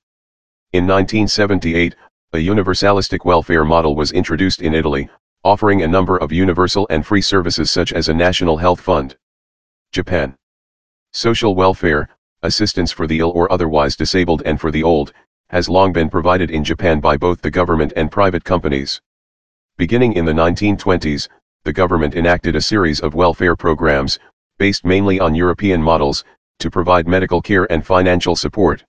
In 0.71 0.87
1978, 0.87 1.95
a 2.33 2.37
universalistic 2.37 3.25
welfare 3.25 3.65
model 3.65 3.95
was 3.95 4.11
introduced 4.11 4.61
in 4.61 4.73
Italy, 4.73 5.09
offering 5.43 5.81
a 5.81 5.87
number 5.87 6.17
of 6.17 6.31
universal 6.31 6.87
and 6.89 7.05
free 7.05 7.21
services 7.21 7.69
such 7.69 7.93
as 7.93 8.09
a 8.09 8.13
national 8.13 8.57
health 8.57 8.81
fund. 8.81 9.15
Japan. 9.91 10.35
Social 11.13 11.53
welfare, 11.53 12.09
assistance 12.41 12.91
for 12.91 13.07
the 13.07 13.19
ill 13.19 13.31
or 13.31 13.51
otherwise 13.51 13.95
disabled 13.95 14.41
and 14.45 14.59
for 14.59 14.71
the 14.71 14.83
old, 14.83 15.13
has 15.49 15.69
long 15.69 15.93
been 15.93 16.09
provided 16.09 16.49
in 16.49 16.63
Japan 16.63 16.99
by 16.99 17.15
both 17.17 17.41
the 17.41 17.51
government 17.51 17.93
and 17.95 18.11
private 18.11 18.43
companies. 18.43 19.01
Beginning 19.77 20.13
in 20.13 20.25
the 20.25 20.33
1920s, 20.33 21.27
the 21.65 21.73
government 21.73 22.13
enacted 22.13 22.55
a 22.55 22.61
series 22.61 22.99
of 22.99 23.15
welfare 23.15 23.55
programs, 23.55 24.19
based 24.59 24.85
mainly 24.85 25.19
on 25.19 25.33
European 25.33 25.81
models, 25.81 26.23
to 26.59 26.69
provide 26.69 27.07
medical 27.07 27.41
care 27.41 27.69
and 27.71 27.83
financial 27.83 28.35
support. 28.35 28.85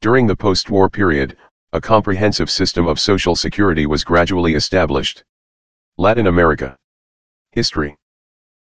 During 0.00 0.28
the 0.28 0.36
post-war 0.36 0.88
period, 0.88 1.36
a 1.72 1.80
comprehensive 1.80 2.48
system 2.48 2.86
of 2.86 3.00
social 3.00 3.34
security 3.34 3.86
was 3.86 4.04
gradually 4.04 4.54
established. 4.54 5.24
Latin 5.98 6.28
America. 6.28 6.76
History. 7.50 7.96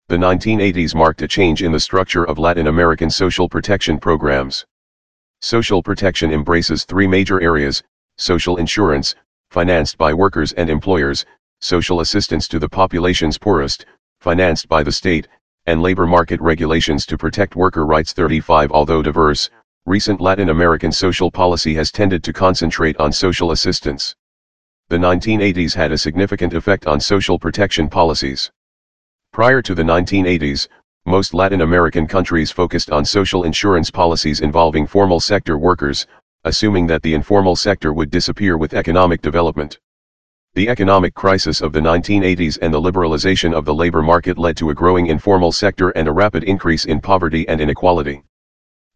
The 0.06 0.16
1980s 0.16 0.94
marked 0.94 1.22
a 1.22 1.26
change 1.26 1.64
in 1.64 1.72
the 1.72 1.80
structure 1.80 2.24
of 2.24 2.38
Latin 2.38 2.68
American 2.68 3.10
social 3.10 3.48
protection 3.48 3.98
programs. 3.98 4.64
Social 5.40 5.82
protection 5.82 6.32
embraces 6.32 6.84
three 6.84 7.08
major 7.08 7.40
areas, 7.40 7.82
social 8.18 8.58
insurance, 8.58 9.16
financed 9.50 9.98
by 9.98 10.14
workers 10.14 10.52
and 10.52 10.70
employers, 10.70 11.26
social 11.64 12.00
assistance 12.00 12.48
to 12.48 12.58
the 12.58 12.68
population's 12.68 13.38
poorest, 13.38 13.86
financed 14.20 14.68
by 14.68 14.82
the 14.82 14.90
state, 14.90 15.28
and 15.66 15.80
labor 15.80 16.08
market 16.08 16.40
regulations 16.40 17.06
to 17.06 17.16
protect 17.16 17.54
worker 17.54 17.86
rights 17.86 18.12
35 18.12 18.72
Although 18.72 19.00
diverse, 19.00 19.48
recent 19.86 20.20
Latin 20.20 20.48
American 20.48 20.90
social 20.90 21.30
policy 21.30 21.72
has 21.74 21.92
tended 21.92 22.24
to 22.24 22.32
concentrate 22.32 22.96
on 22.96 23.12
social 23.12 23.52
assistance. 23.52 24.16
The 24.88 24.96
1980s 24.98 25.72
had 25.72 25.92
a 25.92 25.98
significant 25.98 26.52
effect 26.52 26.88
on 26.88 26.98
social 26.98 27.38
protection 27.38 27.88
policies. 27.88 28.50
Prior 29.32 29.62
to 29.62 29.74
the 29.74 29.84
1980s, 29.84 30.66
most 31.06 31.32
Latin 31.32 31.60
American 31.60 32.08
countries 32.08 32.50
focused 32.50 32.90
on 32.90 33.04
social 33.04 33.44
insurance 33.44 33.88
policies 33.88 34.40
involving 34.40 34.84
formal 34.84 35.20
sector 35.20 35.56
workers, 35.58 36.08
assuming 36.42 36.88
that 36.88 37.02
the 37.02 37.14
informal 37.14 37.54
sector 37.54 37.92
would 37.92 38.10
disappear 38.10 38.58
with 38.58 38.74
economic 38.74 39.22
development. 39.22 39.78
The 40.54 40.68
economic 40.68 41.14
crisis 41.14 41.62
of 41.62 41.72
the 41.72 41.80
1980s 41.80 42.58
and 42.60 42.74
the 42.74 42.80
liberalization 42.80 43.54
of 43.54 43.64
the 43.64 43.74
labor 43.74 44.02
market 44.02 44.36
led 44.36 44.54
to 44.58 44.68
a 44.68 44.74
growing 44.74 45.06
informal 45.06 45.50
sector 45.50 45.88
and 45.90 46.06
a 46.06 46.12
rapid 46.12 46.44
increase 46.44 46.84
in 46.84 47.00
poverty 47.00 47.48
and 47.48 47.58
inequality. 47.58 48.22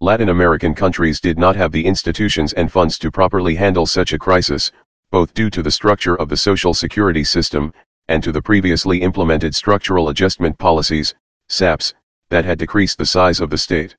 Latin 0.02 0.28
American 0.28 0.74
countries 0.74 1.18
did 1.18 1.38
not 1.38 1.56
have 1.56 1.72
the 1.72 1.86
institutions 1.86 2.52
and 2.52 2.70
funds 2.70 2.98
to 2.98 3.10
properly 3.10 3.54
handle 3.54 3.86
such 3.86 4.12
a 4.12 4.18
crisis, 4.18 4.70
both 5.10 5.32
due 5.32 5.48
to 5.48 5.62
the 5.62 5.70
structure 5.70 6.14
of 6.16 6.28
the 6.28 6.36
social 6.36 6.74
security 6.74 7.24
system, 7.24 7.72
and 8.08 8.22
to 8.22 8.32
the 8.32 8.42
previously 8.42 9.00
implemented 9.00 9.54
structural 9.54 10.10
adjustment 10.10 10.58
policies, 10.58 11.14
SAPs, 11.48 11.94
that 12.28 12.44
had 12.44 12.58
decreased 12.58 12.98
the 12.98 13.06
size 13.06 13.40
of 13.40 13.48
the 13.48 13.56
state. 13.56 13.96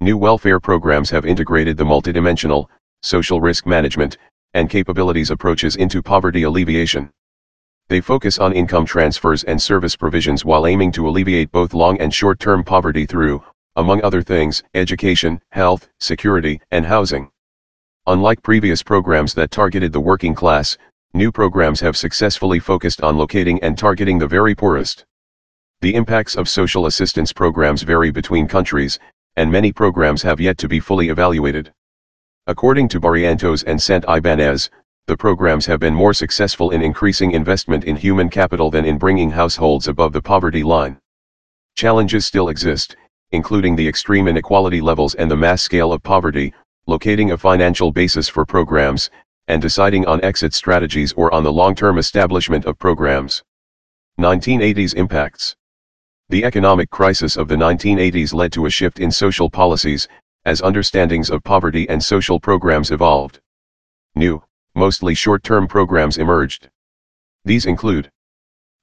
New 0.00 0.16
welfare 0.16 0.60
programs 0.60 1.10
have 1.10 1.26
integrated 1.26 1.76
the 1.76 1.84
multidimensional, 1.84 2.66
social 3.02 3.40
risk 3.40 3.66
management, 3.66 4.18
and 4.56 4.70
capabilities 4.70 5.30
approaches 5.30 5.76
into 5.76 6.02
poverty 6.02 6.42
alleviation. 6.44 7.10
They 7.88 8.00
focus 8.00 8.38
on 8.38 8.52
income 8.52 8.86
transfers 8.86 9.44
and 9.44 9.62
service 9.62 9.94
provisions 9.94 10.44
while 10.44 10.66
aiming 10.66 10.90
to 10.92 11.06
alleviate 11.06 11.52
both 11.52 11.74
long 11.74 12.00
and 12.00 12.12
short-term 12.12 12.64
poverty 12.64 13.06
through, 13.06 13.44
among 13.76 14.02
other 14.02 14.22
things, 14.22 14.64
education, 14.74 15.40
health, 15.52 15.88
security, 16.00 16.60
and 16.70 16.84
housing. 16.86 17.30
Unlike 18.06 18.42
previous 18.42 18.82
programs 18.82 19.34
that 19.34 19.50
targeted 19.50 19.92
the 19.92 20.00
working 20.00 20.34
class, 20.34 20.78
new 21.12 21.30
programs 21.30 21.78
have 21.80 21.96
successfully 21.96 22.58
focused 22.58 23.02
on 23.02 23.18
locating 23.18 23.62
and 23.62 23.76
targeting 23.76 24.18
the 24.18 24.26
very 24.26 24.54
poorest. 24.54 25.04
The 25.82 25.94
impacts 25.94 26.34
of 26.34 26.48
social 26.48 26.86
assistance 26.86 27.32
programs 27.32 27.82
vary 27.82 28.10
between 28.10 28.48
countries, 28.48 28.98
and 29.36 29.52
many 29.52 29.70
programs 29.70 30.22
have 30.22 30.40
yet 30.40 30.56
to 30.58 30.68
be 30.68 30.80
fully 30.80 31.10
evaluated. 31.10 31.72
According 32.48 32.86
to 32.90 33.00
Barrientos 33.00 33.64
and 33.66 33.76
Santibáñez, 33.76 34.70
the 35.06 35.16
programs 35.16 35.66
have 35.66 35.80
been 35.80 35.94
more 35.94 36.14
successful 36.14 36.70
in 36.70 36.80
increasing 36.80 37.32
investment 37.32 37.82
in 37.82 37.96
human 37.96 38.28
capital 38.28 38.70
than 38.70 38.84
in 38.84 38.98
bringing 38.98 39.32
households 39.32 39.88
above 39.88 40.12
the 40.12 40.22
poverty 40.22 40.62
line. 40.62 40.96
Challenges 41.74 42.24
still 42.24 42.48
exist, 42.48 42.94
including 43.32 43.74
the 43.74 43.88
extreme 43.88 44.28
inequality 44.28 44.80
levels 44.80 45.16
and 45.16 45.28
the 45.28 45.36
mass 45.36 45.60
scale 45.60 45.92
of 45.92 46.04
poverty, 46.04 46.54
locating 46.86 47.32
a 47.32 47.36
financial 47.36 47.90
basis 47.90 48.28
for 48.28 48.46
programs, 48.46 49.10
and 49.48 49.60
deciding 49.60 50.06
on 50.06 50.22
exit 50.22 50.54
strategies 50.54 51.12
or 51.14 51.34
on 51.34 51.42
the 51.42 51.52
long-term 51.52 51.98
establishment 51.98 52.64
of 52.64 52.78
programs. 52.78 53.42
1980s 54.20 54.94
Impacts 54.94 55.56
The 56.28 56.44
economic 56.44 56.90
crisis 56.90 57.36
of 57.36 57.48
the 57.48 57.56
1980s 57.56 58.32
led 58.32 58.52
to 58.52 58.66
a 58.66 58.70
shift 58.70 59.00
in 59.00 59.10
social 59.10 59.50
policies, 59.50 60.06
as 60.46 60.62
understandings 60.62 61.28
of 61.28 61.44
poverty 61.44 61.86
and 61.90 62.02
social 62.02 62.40
programs 62.40 62.90
evolved. 62.90 63.40
New, 64.14 64.42
mostly 64.74 65.14
short-term 65.14 65.68
programs 65.68 66.16
emerged. 66.16 66.70
These 67.44 67.66
include 67.66 68.10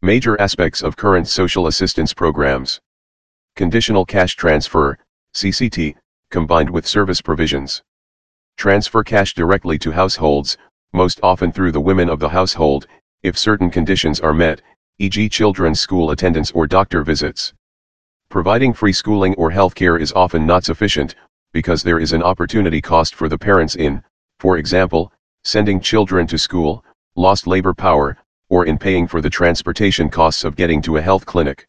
Major 0.04 0.40
aspects 0.42 0.84
of 0.84 0.98
current 0.98 1.30
social 1.30 1.68
assistance 1.68 2.14
programs. 2.14 2.82
Conditional 3.56 4.06
cash 4.06 4.36
transfer, 4.36 4.98
CCT, 5.34 5.96
combined 6.30 6.70
with 6.70 6.86
service 6.86 7.22
provisions. 7.22 7.82
Transfer 8.58 9.02
cash 9.02 9.34
directly 9.34 9.80
to 9.80 9.94
households, 9.94 10.58
most 10.92 11.22
often 11.24 11.54
through 11.54 11.72
the 11.72 11.80
women 11.80 12.10
of 12.10 12.20
the 12.20 12.28
household, 12.28 12.86
if 13.22 13.38
certain 13.38 13.70
conditions 13.70 14.20
are 14.20 14.34
met, 14.34 14.62
e.g. 15.00 15.30
children's 15.30 15.80
school 15.80 16.12
attendance 16.12 16.52
or 16.52 16.68
doctor 16.68 17.02
visits. 17.02 17.54
Providing 18.28 18.74
free 18.74 18.92
schooling 18.92 19.34
or 19.36 19.52
health 19.52 19.74
care 19.74 19.96
is 19.96 20.12
often 20.12 20.46
not 20.46 20.66
sufficient, 20.66 21.16
because 21.54 21.84
there 21.84 22.00
is 22.00 22.12
an 22.12 22.24
opportunity 22.24 22.82
cost 22.82 23.16
for 23.16 23.30
the 23.30 23.38
parents 23.38 23.76
in, 23.76 24.04
for 24.40 24.58
example, 24.58 25.14
sending 25.44 25.80
children 25.80 26.28
to 26.28 26.38
school, 26.38 26.84
lost 27.16 27.48
labor 27.48 27.74
power, 27.74 28.18
or 28.50 28.66
in 28.66 28.78
paying 28.78 29.08
for 29.08 29.22
the 29.22 29.30
transportation 29.30 30.10
costs 30.10 30.44
of 30.44 30.56
getting 30.56 30.82
to 30.82 30.98
a 30.98 31.02
health 31.02 31.26
clinic. 31.26 31.68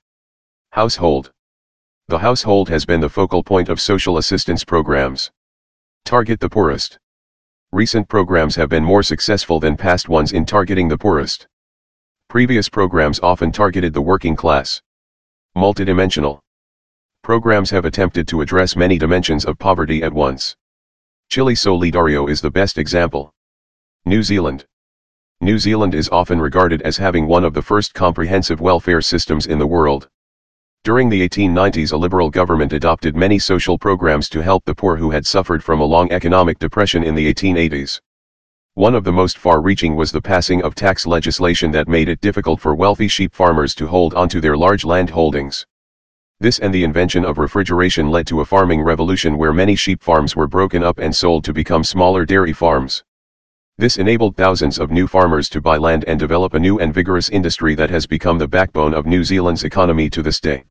Household. 0.72 1.32
The 2.08 2.18
household 2.18 2.68
has 2.68 2.84
been 2.84 3.00
the 3.00 3.08
focal 3.08 3.42
point 3.42 3.68
of 3.68 3.80
social 3.80 4.18
assistance 4.18 4.64
programs. 4.64 5.30
Target 6.04 6.40
the 6.40 6.48
poorest. 6.48 6.98
Recent 7.72 8.08
programs 8.08 8.54
have 8.56 8.68
been 8.68 8.84
more 8.84 9.02
successful 9.02 9.60
than 9.60 9.76
past 9.76 10.08
ones 10.08 10.32
in 10.32 10.44
targeting 10.44 10.88
the 10.88 10.98
poorest. 10.98 11.46
Previous 12.28 12.68
programs 12.68 13.20
often 13.20 13.52
targeted 13.52 13.92
the 13.92 14.02
working 14.02 14.36
class. 14.36 14.80
Multidimensional. 15.56 16.40
Programs 17.24 17.70
have 17.70 17.86
attempted 17.86 18.28
to 18.28 18.42
address 18.42 18.76
many 18.76 18.98
dimensions 18.98 19.46
of 19.46 19.58
poverty 19.58 20.02
at 20.02 20.12
once. 20.12 20.54
Chile 21.30 21.54
Solidario 21.54 22.28
is 22.28 22.42
the 22.42 22.50
best 22.50 22.76
example. 22.76 23.32
New 24.04 24.22
Zealand. 24.22 24.66
New 25.40 25.58
Zealand 25.58 25.94
is 25.94 26.10
often 26.10 26.38
regarded 26.38 26.82
as 26.82 26.98
having 26.98 27.26
one 27.26 27.42
of 27.42 27.54
the 27.54 27.62
first 27.62 27.94
comprehensive 27.94 28.60
welfare 28.60 29.00
systems 29.00 29.46
in 29.46 29.58
the 29.58 29.66
world. 29.66 30.06
During 30.82 31.08
the 31.08 31.26
1890s 31.26 31.92
a 31.92 31.96
liberal 31.96 32.28
government 32.28 32.74
adopted 32.74 33.16
many 33.16 33.38
social 33.38 33.78
programs 33.78 34.28
to 34.28 34.42
help 34.42 34.62
the 34.66 34.74
poor 34.74 34.94
who 34.94 35.10
had 35.10 35.26
suffered 35.26 35.64
from 35.64 35.80
a 35.80 35.86
long 35.86 36.12
economic 36.12 36.58
depression 36.58 37.02
in 37.02 37.14
the 37.14 37.32
1880s. 37.32 38.02
One 38.74 38.94
of 38.94 39.02
the 39.02 39.12
most 39.12 39.38
far-reaching 39.38 39.96
was 39.96 40.12
the 40.12 40.20
passing 40.20 40.62
of 40.62 40.74
tax 40.74 41.06
legislation 41.06 41.70
that 41.70 41.88
made 41.88 42.10
it 42.10 42.20
difficult 42.20 42.60
for 42.60 42.74
wealthy 42.74 43.08
sheep 43.08 43.34
farmers 43.34 43.74
to 43.76 43.86
hold 43.86 44.12
onto 44.12 44.42
their 44.42 44.58
large 44.58 44.84
land 44.84 45.08
holdings. 45.08 45.64
This 46.44 46.58
and 46.58 46.74
the 46.74 46.84
invention 46.84 47.24
of 47.24 47.38
refrigeration 47.38 48.10
led 48.10 48.26
to 48.26 48.42
a 48.42 48.44
farming 48.44 48.82
revolution 48.82 49.38
where 49.38 49.54
many 49.54 49.74
sheep 49.74 50.02
farms 50.02 50.36
were 50.36 50.46
broken 50.46 50.84
up 50.84 50.98
and 50.98 51.16
sold 51.16 51.42
to 51.44 51.54
become 51.54 51.82
smaller 51.82 52.26
dairy 52.26 52.52
farms. 52.52 53.02
This 53.78 53.96
enabled 53.96 54.36
thousands 54.36 54.78
of 54.78 54.90
new 54.90 55.06
farmers 55.06 55.48
to 55.48 55.62
buy 55.62 55.78
land 55.78 56.04
and 56.06 56.20
develop 56.20 56.52
a 56.52 56.58
new 56.58 56.80
and 56.80 56.92
vigorous 56.92 57.30
industry 57.30 57.74
that 57.76 57.88
has 57.88 58.06
become 58.06 58.36
the 58.36 58.46
backbone 58.46 58.92
of 58.92 59.06
New 59.06 59.24
Zealand's 59.24 59.64
economy 59.64 60.10
to 60.10 60.22
this 60.22 60.38
day. 60.38 60.64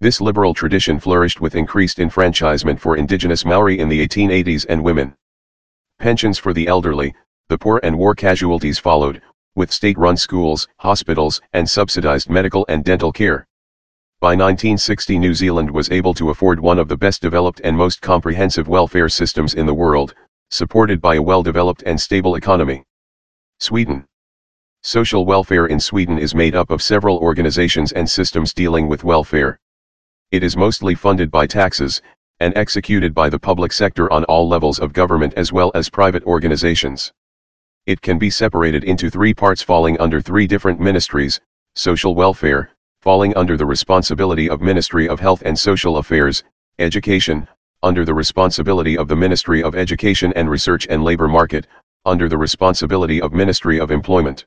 This 0.00 0.20
liberal 0.20 0.54
tradition 0.54 0.98
flourished 0.98 1.40
with 1.40 1.54
increased 1.54 2.00
enfranchisement 2.00 2.80
for 2.80 2.96
indigenous 2.96 3.44
Maori 3.44 3.78
in 3.78 3.88
the 3.88 4.04
1880s 4.08 4.66
and 4.68 4.82
women. 4.82 5.14
Pensions 6.00 6.36
for 6.36 6.52
the 6.52 6.66
elderly, 6.66 7.14
the 7.46 7.56
poor 7.56 7.78
and 7.84 7.96
war 7.96 8.16
casualties 8.16 8.80
followed, 8.80 9.22
with 9.54 9.70
state-run 9.70 10.16
schools, 10.16 10.66
hospitals, 10.78 11.40
and 11.52 11.70
subsidized 11.70 12.28
medical 12.28 12.66
and 12.68 12.82
dental 12.82 13.12
care. 13.12 13.46
By 14.18 14.28
1960 14.28 15.18
New 15.18 15.34
Zealand 15.34 15.70
was 15.70 15.90
able 15.90 16.14
to 16.14 16.30
afford 16.30 16.58
one 16.58 16.78
of 16.78 16.88
the 16.88 16.96
best 16.96 17.20
developed 17.20 17.60
and 17.62 17.76
most 17.76 18.00
comprehensive 18.00 18.66
welfare 18.66 19.10
systems 19.10 19.52
in 19.52 19.66
the 19.66 19.74
world, 19.74 20.14
supported 20.48 21.02
by 21.02 21.16
a 21.16 21.22
well-developed 21.22 21.82
and 21.84 22.00
stable 22.00 22.36
economy. 22.36 22.82
Sweden. 23.60 24.06
Social 24.82 25.26
welfare 25.26 25.66
in 25.66 25.78
Sweden 25.78 26.18
is 26.18 26.34
made 26.34 26.54
up 26.54 26.70
of 26.70 26.80
several 26.80 27.18
organizations 27.18 27.92
and 27.92 28.08
systems 28.08 28.54
dealing 28.54 28.88
with 28.88 29.04
welfare. 29.04 29.60
It 30.30 30.42
is 30.42 30.56
mostly 30.56 30.94
funded 30.94 31.30
by 31.30 31.46
taxes, 31.46 32.00
and 32.40 32.56
executed 32.56 33.12
by 33.12 33.28
the 33.28 33.38
public 33.38 33.70
sector 33.70 34.10
on 34.10 34.24
all 34.24 34.48
levels 34.48 34.78
of 34.78 34.94
government 34.94 35.34
as 35.34 35.52
well 35.52 35.70
as 35.74 35.90
private 35.90 36.24
organizations. 36.24 37.12
It 37.84 38.00
can 38.00 38.18
be 38.18 38.30
separated 38.30 38.82
into 38.82 39.10
three 39.10 39.34
parts 39.34 39.60
falling 39.60 40.00
under 40.00 40.22
three 40.22 40.46
different 40.46 40.80
ministries, 40.80 41.38
social 41.74 42.14
welfare, 42.14 42.70
falling 43.06 43.36
under 43.36 43.56
the 43.56 43.64
responsibility 43.64 44.50
of 44.50 44.60
Ministry 44.60 45.08
of 45.08 45.20
Health 45.20 45.40
and 45.46 45.56
Social 45.56 45.98
Affairs, 45.98 46.42
Education, 46.80 47.46
under 47.84 48.04
the 48.04 48.12
responsibility 48.12 48.98
of 48.98 49.06
the 49.06 49.14
Ministry 49.14 49.62
of 49.62 49.76
Education 49.76 50.32
and 50.34 50.50
Research 50.50 50.88
and 50.90 51.04
Labor 51.04 51.28
Market, 51.28 51.68
under 52.04 52.28
the 52.28 52.36
responsibility 52.36 53.22
of 53.22 53.32
Ministry 53.32 53.78
of 53.78 53.92
Employment. 53.92 54.44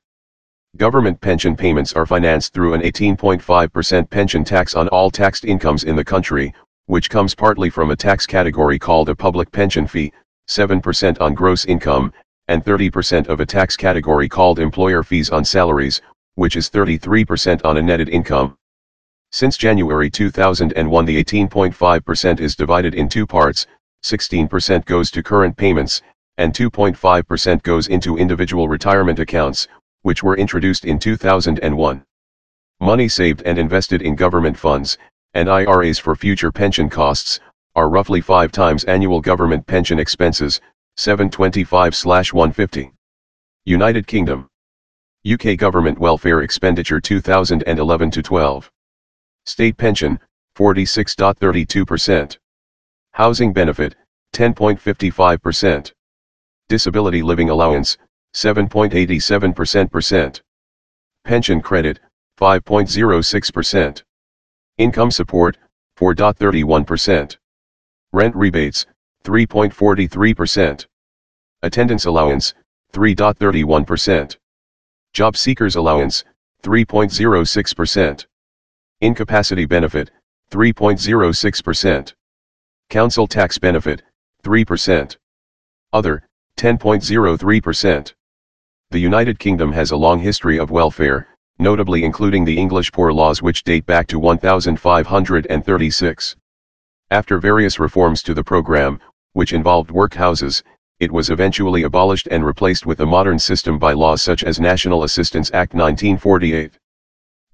Government 0.75 1.21
pension 1.21 1.55
payments 1.55 1.93
are 1.93 2.05
financed 2.05 2.53
through 2.53 2.73
an 2.73 2.81
18.5% 2.81 4.09
pension 4.09 4.43
tax 4.43 4.75
on 4.75 4.89
all 4.89 5.09
taxed 5.09 5.45
incomes 5.45 5.85
in 5.85 5.95
the 5.95 6.03
country, 6.03 6.53
which 6.87 7.09
comes 7.09 7.33
partly 7.33 7.69
from 7.69 7.91
a 7.91 7.95
tax 7.95 8.25
category 8.25 8.77
called 8.77 9.07
a 9.07 9.15
public 9.15 9.49
pension 9.53 9.87
fee, 9.87 10.11
7% 10.49 11.21
on 11.21 11.33
gross 11.33 11.63
income, 11.63 12.11
and 12.49 12.65
30% 12.65 13.27
of 13.27 13.39
a 13.39 13.45
tax 13.45 13.77
category 13.77 14.27
called 14.27 14.59
employer 14.59 15.01
fees 15.01 15.29
on 15.29 15.45
salaries, 15.45 16.01
which 16.39 16.55
is 16.55 16.69
33% 16.69 17.65
on 17.65 17.75
a 17.75 17.81
netted 17.81 18.07
income. 18.07 18.57
Since 19.31 19.57
January 19.57 20.09
2001 20.09 21.05
the 21.05 21.23
18.5% 21.23 22.39
is 22.39 22.55
divided 22.55 22.95
in 22.95 23.09
two 23.09 23.27
parts, 23.27 23.67
16% 24.05 24.85
goes 24.85 25.11
to 25.11 25.21
current 25.21 25.57
payments, 25.57 26.01
and 26.37 26.53
2.5% 26.53 27.61
goes 27.63 27.87
into 27.89 28.17
individual 28.17 28.69
retirement 28.69 29.19
accounts, 29.19 29.67
which 30.03 30.23
were 30.23 30.37
introduced 30.37 30.85
in 30.85 30.97
2001. 30.97 32.03
Money 32.79 33.09
saved 33.09 33.41
and 33.45 33.57
invested 33.59 34.01
in 34.01 34.15
government 34.15 34.57
funds, 34.57 34.97
and 35.33 35.49
IRAs 35.49 35.99
for 35.99 36.15
future 36.15 36.53
pension 36.53 36.89
costs, 36.89 37.41
are 37.75 37.89
roughly 37.89 38.21
five 38.21 38.53
times 38.53 38.85
annual 38.85 39.19
government 39.19 39.67
pension 39.67 39.99
expenses, 39.99 40.61
725-150. 40.97 42.91
United 43.65 44.07
Kingdom 44.07 44.49
UK 45.27 45.57
Government 45.57 45.99
Welfare 45.99 46.43
Expenditure 46.43 47.01
2011-12. 47.01 48.69
State 49.45 49.75
Pension, 49.75 50.17
46.32%. 50.55 52.37
Housing 53.11 53.51
Benefit, 53.51 53.97
10.55%. 54.33 55.91
Disability 56.69 57.21
Living 57.21 57.49
Allowance, 57.49 57.97
7.87%. 58.33 60.41
Pension 61.25 61.61
Credit, 61.61 61.99
5.06%. 62.39 64.03
Income 64.77 65.11
Support, 65.11 65.57
4.31%. 65.97 67.37
Rent 68.13 68.35
Rebates, 68.37 68.85
3.43%. 69.25 70.85
Attendance 71.61 72.05
Allowance, 72.05 72.53
3.31%. 72.93 74.37
Job 75.13 75.35
Seekers 75.35 75.75
Allowance, 75.75 76.23
3.06%. 76.63 78.25
Incapacity 79.01 79.65
Benefit, 79.65 80.11
3.06%. 80.51 82.13
Council 82.89 83.27
Tax 83.27 83.57
Benefit, 83.57 84.03
3%. 84.43 85.17
Other, 85.93 86.27
10.03%. 86.57 88.13
The 88.91 88.99
United 88.99 89.39
Kingdom 89.39 89.71
has 89.71 89.91
a 89.91 89.97
long 89.97 90.19
history 90.19 90.59
of 90.59 90.71
welfare, 90.71 91.27
notably 91.57 92.03
including 92.03 92.45
the 92.45 92.57
English 92.57 92.91
Poor 92.91 93.11
Laws 93.11 93.41
which 93.41 93.63
date 93.63 93.85
back 93.85 94.07
to 94.07 94.19
1536. 94.19 96.35
After 97.11 97.39
various 97.39 97.79
reforms 97.79 98.21
to 98.23 98.33
the 98.33 98.43
program, 98.43 98.99
which 99.33 99.53
involved 99.53 99.89
workhouses, 99.89 100.63
it 100.99 101.11
was 101.11 101.29
eventually 101.29 101.83
abolished 101.83 102.27
and 102.29 102.45
replaced 102.45 102.85
with 102.85 102.99
a 102.99 103.05
modern 103.05 103.39
system 103.39 103.79
by 103.79 103.93
laws 103.93 104.21
such 104.21 104.43
as 104.43 104.59
National 104.59 105.03
Assistance 105.03 105.49
Act 105.49 105.73
1948. 105.73 106.77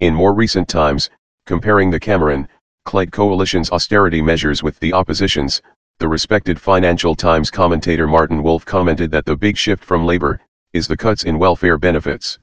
In 0.00 0.14
more 0.14 0.34
recent 0.34 0.68
times, 0.68 1.10
comparing 1.46 1.90
the 1.90 2.00
Cameron, 2.00 2.48
Clegg 2.84 3.12
coalition's 3.12 3.70
austerity 3.70 4.20
measures 4.20 4.64
with 4.64 4.78
the 4.80 4.92
opposition's, 4.92 5.62
the 5.98 6.08
respected 6.08 6.60
Financial 6.60 7.14
Times 7.14 7.50
commentator 7.50 8.08
Martin 8.08 8.42
Wolf 8.42 8.64
commented 8.64 9.12
that 9.12 9.24
the 9.24 9.36
big 9.36 9.56
shift 9.56 9.84
from 9.84 10.04
labor, 10.04 10.40
is 10.72 10.88
the 10.88 10.96
cuts 10.96 11.22
in 11.22 11.38
welfare 11.38 11.78
benefits. 11.78 12.40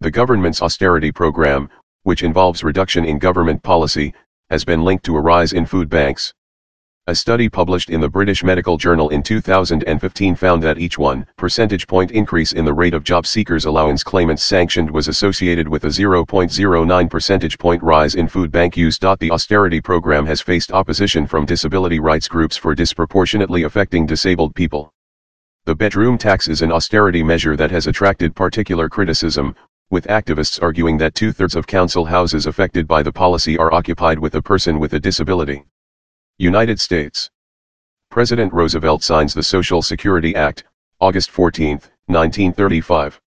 The 0.00 0.10
government's 0.10 0.60
austerity 0.60 1.12
program, 1.12 1.70
which 2.02 2.24
involves 2.24 2.64
reduction 2.64 3.04
in 3.04 3.20
government 3.20 3.62
policy, 3.62 4.12
has 4.50 4.64
been 4.64 4.82
linked 4.82 5.04
to 5.04 5.16
a 5.16 5.20
rise 5.20 5.52
in 5.52 5.64
food 5.64 5.88
banks. 5.88 6.34
A 7.06 7.14
study 7.14 7.50
published 7.50 7.90
in 7.90 8.00
the 8.00 8.08
British 8.08 8.42
Medical 8.42 8.78
Journal 8.78 9.10
in 9.10 9.22
2015 9.22 10.34
found 10.36 10.62
that 10.62 10.78
each 10.78 10.98
1 10.98 11.26
percentage 11.36 11.86
point 11.86 12.10
increase 12.12 12.54
in 12.54 12.64
the 12.64 12.72
rate 12.72 12.94
of 12.94 13.04
job 13.04 13.26
seekers 13.26 13.66
allowance 13.66 14.02
claimants 14.02 14.42
sanctioned 14.42 14.90
was 14.90 15.06
associated 15.06 15.68
with 15.68 15.84
a 15.84 15.88
0.09 15.88 17.10
percentage 17.10 17.58
point 17.58 17.82
rise 17.82 18.14
in 18.14 18.26
food 18.26 18.50
bank 18.50 18.74
use. 18.74 18.98
The 18.98 19.30
austerity 19.30 19.82
program 19.82 20.24
has 20.24 20.40
faced 20.40 20.72
opposition 20.72 21.26
from 21.26 21.44
disability 21.44 21.98
rights 21.98 22.26
groups 22.26 22.56
for 22.56 22.74
disproportionately 22.74 23.64
affecting 23.64 24.06
disabled 24.06 24.54
people. 24.54 24.90
The 25.66 25.74
bedroom 25.74 26.16
tax 26.16 26.48
is 26.48 26.62
an 26.62 26.72
austerity 26.72 27.22
measure 27.22 27.54
that 27.54 27.70
has 27.70 27.86
attracted 27.86 28.34
particular 28.34 28.88
criticism, 28.88 29.54
with 29.90 30.06
activists 30.06 30.62
arguing 30.62 30.96
that 30.96 31.14
two-thirds 31.14 31.54
of 31.54 31.66
council 31.66 32.06
houses 32.06 32.46
affected 32.46 32.88
by 32.88 33.02
the 33.02 33.12
policy 33.12 33.58
are 33.58 33.74
occupied 33.74 34.18
with 34.18 34.36
a 34.36 34.42
person 34.42 34.78
with 34.80 34.94
a 34.94 34.98
disability. 34.98 35.66
United 36.38 36.80
States. 36.80 37.30
President 38.10 38.52
Roosevelt 38.52 39.04
signs 39.04 39.32
the 39.32 39.42
Social 39.44 39.80
Security 39.82 40.34
Act, 40.34 40.64
August 41.00 41.30
14, 41.30 41.74
1935. 42.06 43.20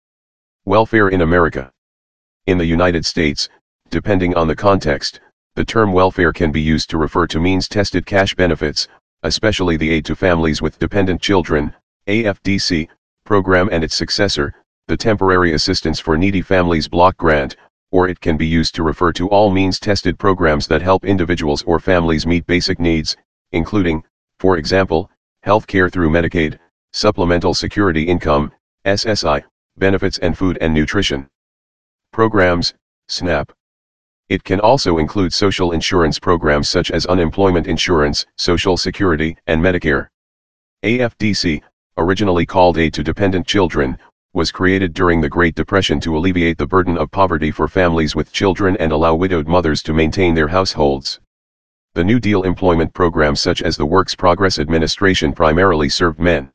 Welfare 0.65 1.10
in 1.10 1.22
America. 1.22 1.72
In 2.48 2.58
the 2.58 2.65
United 2.65 3.06
States, 3.06 3.48
depending 3.91 4.36
on 4.36 4.48
the 4.48 4.56
context, 4.56 5.20
the 5.54 5.63
term 5.63 5.94
welfare 5.94 6.34
can 6.34 6.52
be 6.52 6.62
used 6.62 6.89
to 6.89 6.98
refer 6.98 7.28
to 7.28 7.39
means-tested 7.39 8.08
cash 8.08 8.34
benefits, 8.34 8.88
especially 9.22 9.78
the 9.78 9.91
Aid 9.91 10.06
to 10.06 10.15
Families 10.15 10.63
with 10.63 10.80
Dependent 10.80 11.22
Children, 11.22 11.76
AFDC, 12.08 12.88
program 13.24 13.70
and 13.72 13.84
its 13.84 13.94
successor, 13.94 14.52
the 14.88 14.98
Temporary 14.98 15.54
Assistance 15.54 16.00
for 16.00 16.18
Needy 16.18 16.41
Families 16.41 16.88
Block 16.88 17.15
Grant, 17.18 17.56
or 17.91 18.08
it 18.08 18.19
can 18.19 18.38
be 18.38 18.45
used 18.45 18.76
to 18.76 18.84
refer 18.84 19.12
to 19.13 19.30
all 19.30 19.52
means-tested 19.52 20.17
programs 20.19 20.67
that 20.67 20.82
help 20.82 21.06
individuals 21.06 21.63
or 21.63 21.80
families 21.80 22.26
meet 22.26 22.45
basic 22.45 22.80
needs, 22.80 23.15
including, 23.52 24.04
for 24.39 24.58
example, 24.58 25.10
health 25.43 25.67
care 25.67 25.89
through 25.89 26.10
Medicaid, 26.10 26.60
supplemental 26.91 27.54
security 27.54 28.04
income, 28.04 28.52
SSI, 28.86 29.43
benefits 29.78 30.17
and 30.19 30.38
food 30.38 30.58
and 30.62 30.74
nutrition. 30.74 31.28
Programs, 32.12 32.74
SNAP. 33.08 33.52
It 34.30 34.43
can 34.43 34.60
also 34.60 34.98
include 34.98 35.34
social 35.34 35.71
insurance 35.71 36.17
programs 36.17 36.67
such 36.67 36.89
as 36.89 37.06
unemployment 37.06 37.67
insurance, 37.67 38.26
Social 38.38 38.78
Security, 38.78 39.38
and 39.45 39.62
Medicare. 39.62 40.08
AFDC, 40.84 41.62
originally 41.98 42.45
called 42.45 42.78
Aid 42.78 42.93
to 42.95 43.04
Dependent 43.04 43.45
Children, 43.45 43.98
was 44.36 44.52
created 44.52 44.93
during 44.93 45.21
the 45.21 45.30
Great 45.30 45.56
Depression 45.56 45.98
to 46.02 46.17
alleviate 46.17 46.58
the 46.58 46.67
burden 46.67 46.98
of 46.98 47.10
poverty 47.10 47.52
for 47.52 47.69
families 47.69 48.17
with 48.17 48.34
children 48.34 48.76
and 48.82 48.91
allow 48.91 49.15
widowed 49.15 49.48
mothers 49.48 49.82
to 49.82 49.93
maintain 49.93 50.36
their 50.36 50.50
households. 50.50 51.21
The 51.93 52.04
New 52.04 52.19
Deal 52.19 52.43
employment 52.43 52.93
programs 52.93 53.39
such 53.39 53.62
as 53.62 53.78
the 53.78 53.86
Works 53.86 54.13
Progress 54.13 54.60
Administration 54.60 55.32
primarily 55.32 55.88
served 55.88 56.19
men. 56.19 56.52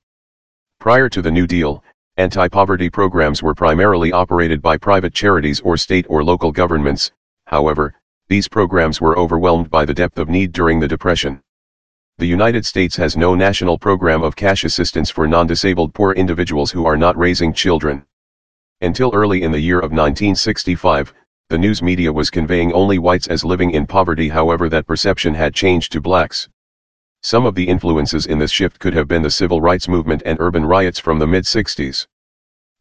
Prior 0.79 1.09
to 1.09 1.23
the 1.23 1.31
New 1.31 1.47
Deal, 1.47 1.83
anti-poverty 2.19 2.91
programs 2.91 3.43
were 3.43 3.55
primarily 3.55 4.13
operated 4.13 4.61
by 4.61 4.77
private 4.77 5.15
charities 5.15 5.61
or 5.61 5.79
state 5.79 6.05
or 6.11 6.23
local 6.23 6.53
governments, 6.53 7.13
however, 7.47 7.95
these 8.29 8.47
programs 8.47 9.01
were 9.01 9.19
overwhelmed 9.19 9.71
by 9.71 9.87
the 9.87 9.95
depth 9.95 10.19
of 10.19 10.29
need 10.29 10.53
during 10.53 10.81
the 10.81 10.89
Depression 10.89 11.41
the 12.21 12.27
United 12.27 12.67
States 12.67 12.95
has 12.97 13.17
no 13.17 13.35
national 13.35 13.79
program 13.79 14.23
of 14.23 14.37
cash 14.37 14.65
assistance 14.65 15.09
for 15.09 15.27
non-disabled 15.27 15.95
poor 15.95 16.13
individuals 16.13 16.71
who 16.71 16.85
are 16.85 16.99
not 16.99 17.17
raising 17.17 17.51
children. 17.51 18.05
Until 18.83 19.11
early 19.15 19.43
in 19.43 19.53
the 19.53 19.59
year 19.59 19.79
of 19.79 19.91
1965, 19.91 21.15
the 21.49 21.57
news 21.57 21.81
media 21.81 22.13
was 22.13 22.29
conveying 22.29 22.75
only 22.75 22.99
whites 22.99 23.27
as 23.29 23.43
living 23.43 23.71
in 23.71 23.87
poverty 23.87 24.29
however 24.29 24.69
that 24.69 24.87
perception 24.87 25.33
had 25.33 25.55
changed 25.55 25.93
to 25.93 26.01
blacks. 26.03 26.47
Some 27.23 27.47
of 27.47 27.55
the 27.55 27.67
influences 27.67 28.27
in 28.27 28.39
this 28.39 28.51
shift 28.51 28.79
could 28.79 28.93
have 28.93 29.09
been 29.09 29.23
the 29.23 29.31
civil 29.31 29.63
rights 29.63 29.89
movement 29.89 30.23
and 30.27 30.39
urban 30.41 30.67
riots 30.67 30.99
from 30.99 31.19
the 31.19 31.27
mid-60s. 31.27 32.07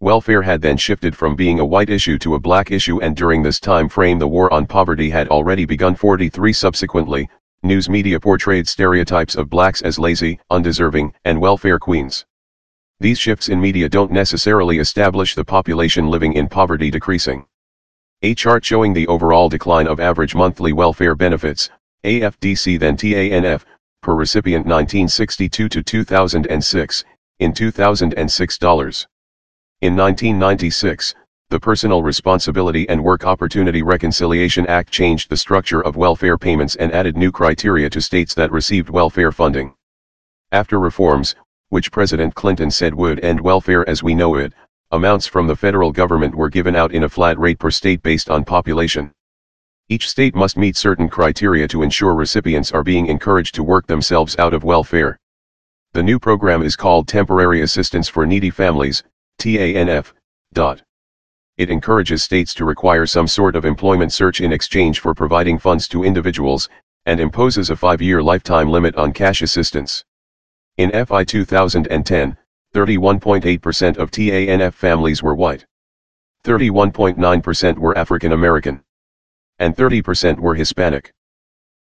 Welfare 0.02 0.42
had 0.42 0.62
then 0.62 0.76
shifted 0.76 1.16
from 1.16 1.38
being 1.38 1.62
a 1.62 1.66
white 1.66 1.90
issue 1.90 2.18
to 2.20 2.36
a 2.36 2.40
black 2.40 2.72
issue 2.72 3.00
and 3.00 3.16
during 3.16 3.42
this 3.42 3.62
time 3.62 3.88
frame 3.88 4.20
the 4.20 4.28
war 4.28 4.52
on 4.52 4.66
poverty 4.66 5.10
had 5.10 5.30
already 5.30 5.64
begun 5.64 5.96
43 5.96 6.52
subsequently, 6.52 7.30
news 7.64 7.90
media 7.90 8.20
portrayed 8.20 8.68
stereotypes 8.68 9.36
of 9.36 9.50
blacks 9.50 9.82
as 9.82 10.00
lazy, 10.00 10.40
undeserving, 10.50 11.14
and 11.26 11.42
welfare 11.42 11.78
queens. 11.78 12.26
These 13.00 13.20
shifts 13.20 13.50
in 13.50 13.62
media 13.62 13.90
don't 13.90 14.12
necessarily 14.12 14.80
establish 14.80 15.36
the 15.36 15.46
population 15.46 16.08
living 16.08 16.34
in 16.34 16.48
poverty 16.48 16.90
decreasing. 16.90 17.46
A 18.22 18.36
chart 18.36 18.66
showing 18.66 18.94
the 18.94 19.08
overall 19.08 19.50
decline 19.50 19.88
of 19.88 20.00
average 20.00 20.36
monthly 20.36 20.74
welfare 20.74 21.16
benefits, 21.16 21.70
AFDC 22.04 22.80
then 22.80 22.98
TANF, 22.98 23.64
per 24.02 24.16
recipient 24.16 24.66
1962 24.66 25.70
to 25.70 25.84
2006, 25.84 27.04
in 27.40 27.54
2006 27.54 28.58
dollars. 28.58 29.08
In 29.82 29.96
1996, 29.96 31.16
the 31.52 31.60
Personal 31.60 32.04
Responsibility 32.04 32.88
and 32.90 33.04
Work 33.04 33.26
Opportunity 33.26 33.82
Reconciliation 33.82 34.68
Act 34.68 34.92
changed 34.92 35.32
the 35.32 35.38
structure 35.38 35.82
of 35.82 35.96
welfare 35.96 36.38
payments 36.38 36.76
and 36.76 36.92
added 36.92 37.18
new 37.18 37.32
criteria 37.32 37.90
to 37.90 38.00
states 38.00 38.36
that 38.36 38.52
received 38.52 38.92
welfare 38.92 39.32
funding. 39.32 39.74
After 40.52 40.80
reforms, 40.80 41.34
which 41.70 41.92
President 41.92 42.36
Clinton 42.36 42.70
said 42.70 42.94
would 42.94 43.20
end 43.22 43.42
welfare 43.42 43.88
as 43.90 44.04
we 44.04 44.14
know 44.14 44.36
it, 44.36 44.54
amounts 44.92 45.26
from 45.26 45.48
the 45.48 45.56
federal 45.56 45.92
government 45.92 46.36
were 46.36 46.52
given 46.52 46.76
out 46.76 46.92
in 46.92 47.06
a 47.06 47.10
flat 47.10 47.40
rate 47.40 47.58
per 47.58 47.72
state 47.72 48.04
based 48.04 48.30
on 48.30 48.46
population. 48.46 49.12
Each 49.88 50.08
state 50.08 50.36
must 50.36 50.56
meet 50.56 50.78
certain 50.78 51.10
criteria 51.10 51.68
to 51.70 51.82
ensure 51.82 52.14
recipients 52.14 52.72
are 52.72 52.84
being 52.84 53.08
encouraged 53.08 53.56
to 53.56 53.64
work 53.64 53.88
themselves 53.88 54.38
out 54.38 54.54
of 54.54 54.64
welfare. 54.64 55.18
The 55.94 56.04
new 56.04 56.20
program 56.20 56.62
is 56.62 56.76
called 56.76 57.08
Temporary 57.08 57.62
Assistance 57.62 58.08
for 58.08 58.28
Needy 58.28 58.52
Families, 58.52 59.02
TANF. 59.40 60.14
Dot. 60.54 60.84
It 61.60 61.70
encourages 61.70 62.24
states 62.24 62.54
to 62.54 62.64
require 62.64 63.06
some 63.06 63.28
sort 63.28 63.54
of 63.54 63.66
employment 63.66 64.14
search 64.14 64.40
in 64.40 64.54
exchange 64.54 65.02
for 65.02 65.14
providing 65.14 65.60
funds 65.60 65.90
to 65.90 66.06
individuals, 66.06 66.70
and 67.06 67.20
imposes 67.20 67.70
a 67.70 67.76
five-year 67.76 68.24
lifetime 68.24 68.70
limit 68.70 68.96
on 68.96 69.12
cash 69.12 69.42
assistance. 69.42 70.06
In 70.78 70.90
FI 71.06 71.26
2010, 71.26 72.38
31.8% 72.74 73.98
of 73.98 74.10
TANF 74.10 74.74
families 74.74 75.22
were 75.22 75.36
white. 75.36 75.66
31.9% 76.46 77.78
were 77.78 77.98
African 77.98 78.32
American. 78.32 78.82
And 79.58 79.76
30% 79.76 80.40
were 80.40 80.56
Hispanic. 80.56 81.12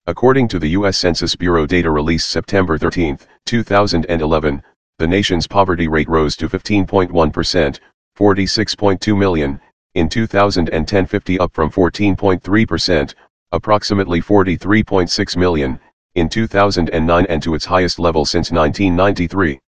According 0.07 0.49
to 0.49 0.59
the 0.59 0.71
U.S. 0.71 0.97
Census 0.97 1.37
Bureau 1.37 1.65
data 1.65 1.89
released 1.89 2.27
September 2.27 2.77
13, 2.77 3.17
2011, 3.45 4.61
the 4.97 5.07
nation's 5.07 5.47
poverty 5.47 5.87
rate 5.87 6.09
rose 6.09 6.35
to 6.35 6.49
15.1%, 6.49 7.79
46.2 8.17 9.17
million, 9.17 9.61
in 9.95 10.07
2010 10.07 11.05
50 11.05 11.39
up 11.39 11.53
from 11.53 11.71
14.3%, 11.71 13.15
approximately 13.51 14.21
43.6 14.21 15.37
million, 15.37 15.79
in 16.15 16.29
2009 16.29 17.25
and 17.27 17.43
to 17.43 17.55
its 17.55 17.65
highest 17.65 17.99
level 17.99 18.25
since 18.25 18.51
1993. 18.51 19.59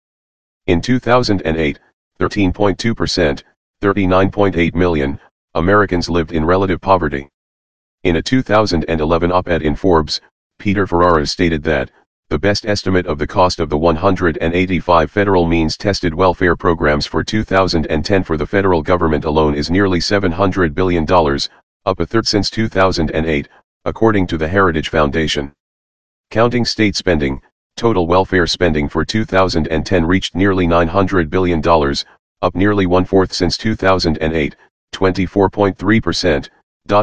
In 0.68 0.82
2008, 0.82 1.80
13.2%, 2.20 3.44
39.8 3.82 4.76
million, 4.76 5.20
Americans 5.56 6.10
lived 6.10 6.32
in 6.32 6.46
relative 6.46 6.80
poverty. 6.80 7.28
In 8.04 8.16
a 8.16 8.22
2011 8.22 9.32
op-ed 9.32 9.62
in 9.62 9.76
Forbes, 9.76 10.22
Peter 10.60 10.86
Ferrara 10.86 11.26
stated 11.26 11.64
that, 11.64 11.92
the 12.32 12.40
best 12.40 12.66
estimate 12.66 13.06
of 13.08 13.18
the 13.18 13.28
cost 13.28 13.60
of 13.60 13.68
the 13.68 13.78
185 13.78 15.12
federal 15.12 15.46
means-tested 15.46 16.14
welfare 16.14 16.56
programs 16.56 17.06
for 17.06 17.26
2010 17.26 18.24
for 18.24 18.38
the 18.38 18.46
federal 18.46 18.82
government 18.82 19.26
alone 19.26 19.54
is 19.54 19.70
nearly 19.70 20.00
$700 20.00 20.74
billion, 20.74 21.06
up 21.86 22.00
a 22.00 22.06
third 22.06 22.26
since 22.26 22.50
2008, 22.50 23.50
according 23.84 24.26
to 24.28 24.38
the 24.38 24.48
Heritage 24.48 24.88
Foundation. 24.88 25.52
Counting 26.30 26.64
state 26.64 26.96
spending, 26.96 27.42
total 27.76 28.08
welfare 28.08 28.48
spending 28.48 28.88
for 28.88 29.04
2010 29.04 30.06
reached 30.06 30.34
nearly 30.34 30.66
$900 30.66 31.30
billion, 31.30 31.62
up 32.42 32.56
nearly 32.56 32.86
one-fourth 32.86 33.34
since 33.34 33.58
2008, 33.58 34.56
24.3%. 34.94 36.50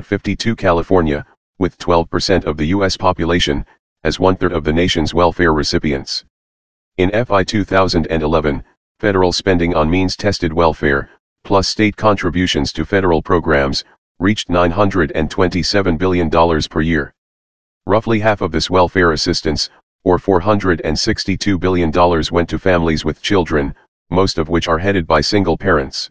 52 0.04 0.56
California, 0.56 1.26
with 1.58 1.76
12% 1.76 2.44
of 2.44 2.56
the 2.56 2.68
U.S. 2.68 2.96
population, 2.96 3.66
as 4.04 4.20
one-third 4.20 4.52
of 4.52 4.64
the 4.64 4.72
nation's 4.72 5.12
welfare 5.12 5.52
recipients. 5.52 6.24
In 6.98 7.10
FY 7.10 7.44
2011, 7.44 8.64
federal 9.00 9.32
spending 9.32 9.74
on 9.74 9.90
means-tested 9.90 10.52
welfare, 10.52 11.10
plus 11.44 11.68
state 11.68 11.96
contributions 11.96 12.72
to 12.72 12.84
federal 12.84 13.22
programs, 13.22 13.84
reached 14.18 14.48
$927 14.48 15.98
billion 15.98 16.30
per 16.68 16.80
year. 16.80 17.14
Roughly 17.86 18.20
half 18.20 18.40
of 18.40 18.52
this 18.52 18.68
welfare 18.68 19.12
assistance, 19.12 19.70
or 20.04 20.18
$462 20.18 21.58
billion 21.58 21.90
went 22.32 22.48
to 22.48 22.58
families 22.58 23.04
with 23.04 23.22
children, 23.22 23.74
most 24.10 24.38
of 24.38 24.48
which 24.48 24.68
are 24.68 24.78
headed 24.78 25.06
by 25.06 25.20
single 25.20 25.56
parents. 25.56 26.10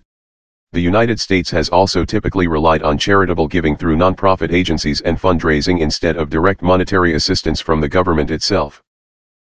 The 0.78 0.84
United 0.84 1.20
States 1.20 1.50
has 1.50 1.70
also 1.70 2.06
typically 2.06 2.46
relied 2.46 2.84
on 2.84 3.00
charitable 3.00 3.48
giving 3.48 3.76
through 3.76 3.98
nonprofit 3.98 4.54
agencies 4.54 5.02
and 5.02 5.20
fundraising 5.20 5.80
instead 5.80 6.18
of 6.18 6.30
direct 6.30 6.62
monetary 6.62 7.16
assistance 7.16 7.60
from 7.60 7.82
the 7.82 7.90
government 7.90 8.30
itself. 8.30 8.84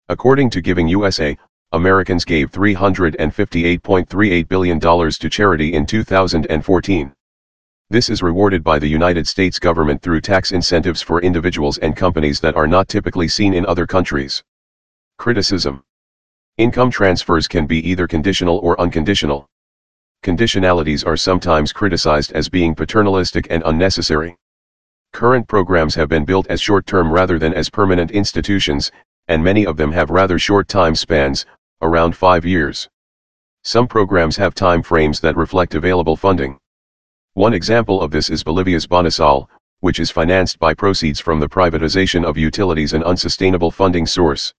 According 0.08 0.50
to 0.50 0.60
Giving 0.60 0.88
USA, 0.88 1.38
Americans 1.72 2.26
gave 2.26 2.50
$358.38 2.50 4.48
billion 4.48 4.80
to 4.80 5.30
charity 5.30 5.76
in 5.76 5.86
2014. 5.86 7.14
This 7.92 8.10
is 8.10 8.24
rewarded 8.24 8.64
by 8.64 8.80
the 8.80 8.90
United 8.90 9.28
States 9.28 9.60
government 9.60 10.02
through 10.02 10.22
tax 10.22 10.52
incentives 10.52 11.04
for 11.04 11.22
individuals 11.22 11.78
and 11.78 11.96
companies 11.96 12.40
that 12.40 12.56
are 12.56 12.66
not 12.66 12.88
typically 12.88 13.28
seen 13.28 13.54
in 13.54 13.68
other 13.68 13.86
countries. 13.86 14.44
Criticism 15.20 15.84
Income 16.58 16.90
transfers 16.90 17.48
can 17.48 17.68
be 17.68 17.88
either 17.88 18.08
conditional 18.08 18.58
or 18.64 18.82
unconditional. 18.82 19.48
Conditionalities 20.22 21.06
are 21.08 21.16
sometimes 21.16 21.72
criticized 21.72 22.34
as 22.34 22.50
being 22.50 22.76
paternalistic 22.76 23.48
and 23.50 23.64
unnecessary. 23.66 24.36
Current 25.14 25.48
programs 25.48 25.96
have 25.96 26.10
been 26.10 26.26
built 26.26 26.48
as 26.48 26.62
short-term 26.62 27.12
rather 27.12 27.40
than 27.40 27.54
as 27.54 27.70
permanent 27.70 28.12
institutions, 28.12 28.92
and 29.30 29.44
many 29.44 29.66
of 29.66 29.78
them 29.78 29.92
have 29.94 30.10
rather 30.10 30.38
short 30.38 30.68
time 30.68 30.94
spans, 30.94 31.46
around 31.82 32.16
five 32.16 32.46
years. 32.46 32.90
Some 33.64 33.88
programs 33.88 34.36
have 34.38 34.54
time 34.54 34.84
frames 34.84 35.20
that 35.22 35.38
reflect 35.38 35.76
available 35.76 36.16
funding. 36.16 36.58
One 37.34 37.54
example 37.54 38.02
of 38.02 38.12
this 38.12 38.30
is 38.30 38.44
Bolivia's 38.44 38.88
Bonosol, 38.88 39.48
which 39.80 40.00
is 40.00 40.12
financed 40.12 40.60
by 40.60 40.74
proceeds 40.74 41.22
from 41.22 41.40
the 41.40 41.48
privatization 41.48 42.26
of 42.26 42.38
utilities 42.38 42.92
an 42.92 43.04
unsustainable 43.04 43.72
funding 43.72 44.06
source. 44.06 44.54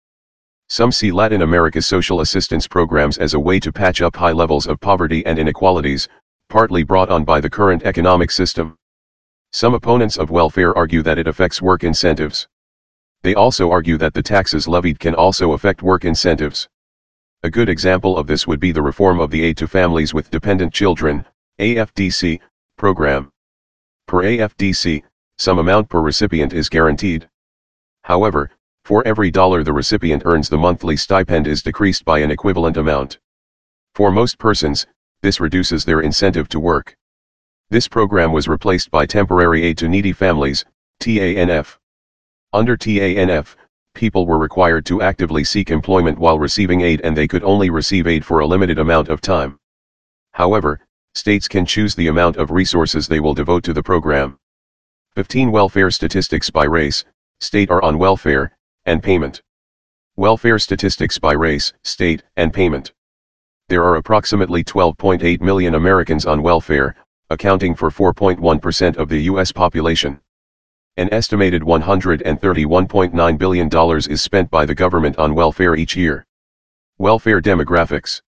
Some 0.72 0.92
see 0.92 1.10
Latin 1.10 1.42
America's 1.42 1.84
social 1.84 2.20
assistance 2.20 2.68
programs 2.68 3.18
as 3.18 3.34
a 3.34 3.40
way 3.40 3.58
to 3.58 3.72
patch 3.72 4.00
up 4.02 4.14
high 4.14 4.30
levels 4.30 4.68
of 4.68 4.78
poverty 4.78 5.26
and 5.26 5.36
inequalities, 5.36 6.08
partly 6.48 6.84
brought 6.84 7.10
on 7.10 7.24
by 7.24 7.40
the 7.40 7.50
current 7.50 7.82
economic 7.82 8.30
system. 8.30 8.76
Some 9.52 9.74
opponents 9.74 10.16
of 10.16 10.30
welfare 10.30 10.72
argue 10.78 11.02
that 11.02 11.18
it 11.18 11.26
affects 11.26 11.60
work 11.60 11.82
incentives. 11.82 12.46
They 13.22 13.34
also 13.34 13.72
argue 13.72 13.98
that 13.98 14.14
the 14.14 14.22
taxes 14.22 14.68
levied 14.68 15.00
can 15.00 15.16
also 15.16 15.54
affect 15.54 15.82
work 15.82 16.04
incentives. 16.04 16.68
A 17.42 17.50
good 17.50 17.68
example 17.68 18.16
of 18.16 18.28
this 18.28 18.46
would 18.46 18.60
be 18.60 18.70
the 18.70 18.80
reform 18.80 19.18
of 19.18 19.32
the 19.32 19.42
Aid 19.42 19.56
to 19.56 19.66
Families 19.66 20.14
with 20.14 20.30
Dependent 20.30 20.72
Children, 20.72 21.26
AFDC, 21.58 22.38
program. 22.78 23.32
Per 24.06 24.22
AFDC, 24.22 25.02
some 25.36 25.58
amount 25.58 25.88
per 25.88 26.00
recipient 26.00 26.52
is 26.52 26.68
guaranteed. 26.68 27.28
However, 28.04 28.52
for 28.90 29.06
every 29.06 29.30
dollar 29.30 29.62
the 29.62 29.72
recipient 29.72 30.20
earns 30.24 30.48
the 30.48 30.58
monthly 30.58 30.96
stipend 30.96 31.46
is 31.46 31.62
decreased 31.62 32.04
by 32.04 32.18
an 32.18 32.32
equivalent 32.32 32.76
amount. 32.76 33.20
For 33.94 34.10
most 34.10 34.36
persons, 34.36 34.84
this 35.22 35.38
reduces 35.38 35.84
their 35.84 36.00
incentive 36.00 36.48
to 36.48 36.58
work. 36.58 36.96
This 37.68 37.86
program 37.86 38.32
was 38.32 38.48
replaced 38.48 38.90
by 38.90 39.06
Temporary 39.06 39.62
Aid 39.62 39.78
to 39.78 39.88
Needy 39.88 40.12
Families, 40.12 40.64
TANF. 40.98 41.78
Under 42.52 42.76
TANF, 42.76 43.54
people 43.94 44.26
were 44.26 44.40
required 44.40 44.84
to 44.86 45.02
actively 45.02 45.44
seek 45.44 45.70
employment 45.70 46.18
while 46.18 46.40
receiving 46.40 46.80
aid 46.80 47.00
and 47.02 47.16
they 47.16 47.28
could 47.28 47.44
only 47.44 47.70
receive 47.70 48.08
aid 48.08 48.24
for 48.24 48.40
a 48.40 48.46
limited 48.46 48.80
amount 48.80 49.08
of 49.08 49.20
time. 49.20 49.56
However, 50.32 50.80
states 51.14 51.46
can 51.46 51.64
choose 51.64 51.94
the 51.94 52.08
amount 52.08 52.38
of 52.38 52.50
resources 52.50 53.06
they 53.06 53.20
will 53.20 53.34
devote 53.34 53.62
to 53.62 53.72
the 53.72 53.84
program. 53.84 54.36
15 55.14 55.52
welfare 55.52 55.92
statistics 55.92 56.50
by 56.50 56.64
race, 56.64 57.04
state 57.38 57.70
are 57.70 57.82
on 57.82 57.96
welfare, 57.96 58.56
and 58.86 59.02
payment. 59.02 59.42
Welfare 60.16 60.58
statistics 60.58 61.18
by 61.18 61.32
race, 61.32 61.72
state, 61.84 62.22
and 62.36 62.52
payment. 62.52 62.92
There 63.68 63.84
are 63.84 63.96
approximately 63.96 64.64
12.8 64.64 65.40
million 65.40 65.74
Americans 65.74 66.26
on 66.26 66.42
welfare, 66.42 66.96
accounting 67.30 67.74
for 67.74 67.90
4.1% 67.90 68.96
of 68.96 69.08
the 69.08 69.22
U.S. 69.22 69.52
population. 69.52 70.20
An 70.96 71.08
estimated 71.12 71.62
$131.9 71.62 73.38
billion 73.38 73.70
is 74.10 74.20
spent 74.22 74.50
by 74.50 74.66
the 74.66 74.74
government 74.74 75.18
on 75.18 75.34
welfare 75.34 75.76
each 75.76 75.94
year. 75.94 76.26
Welfare 76.98 77.40
demographics. 77.40 78.20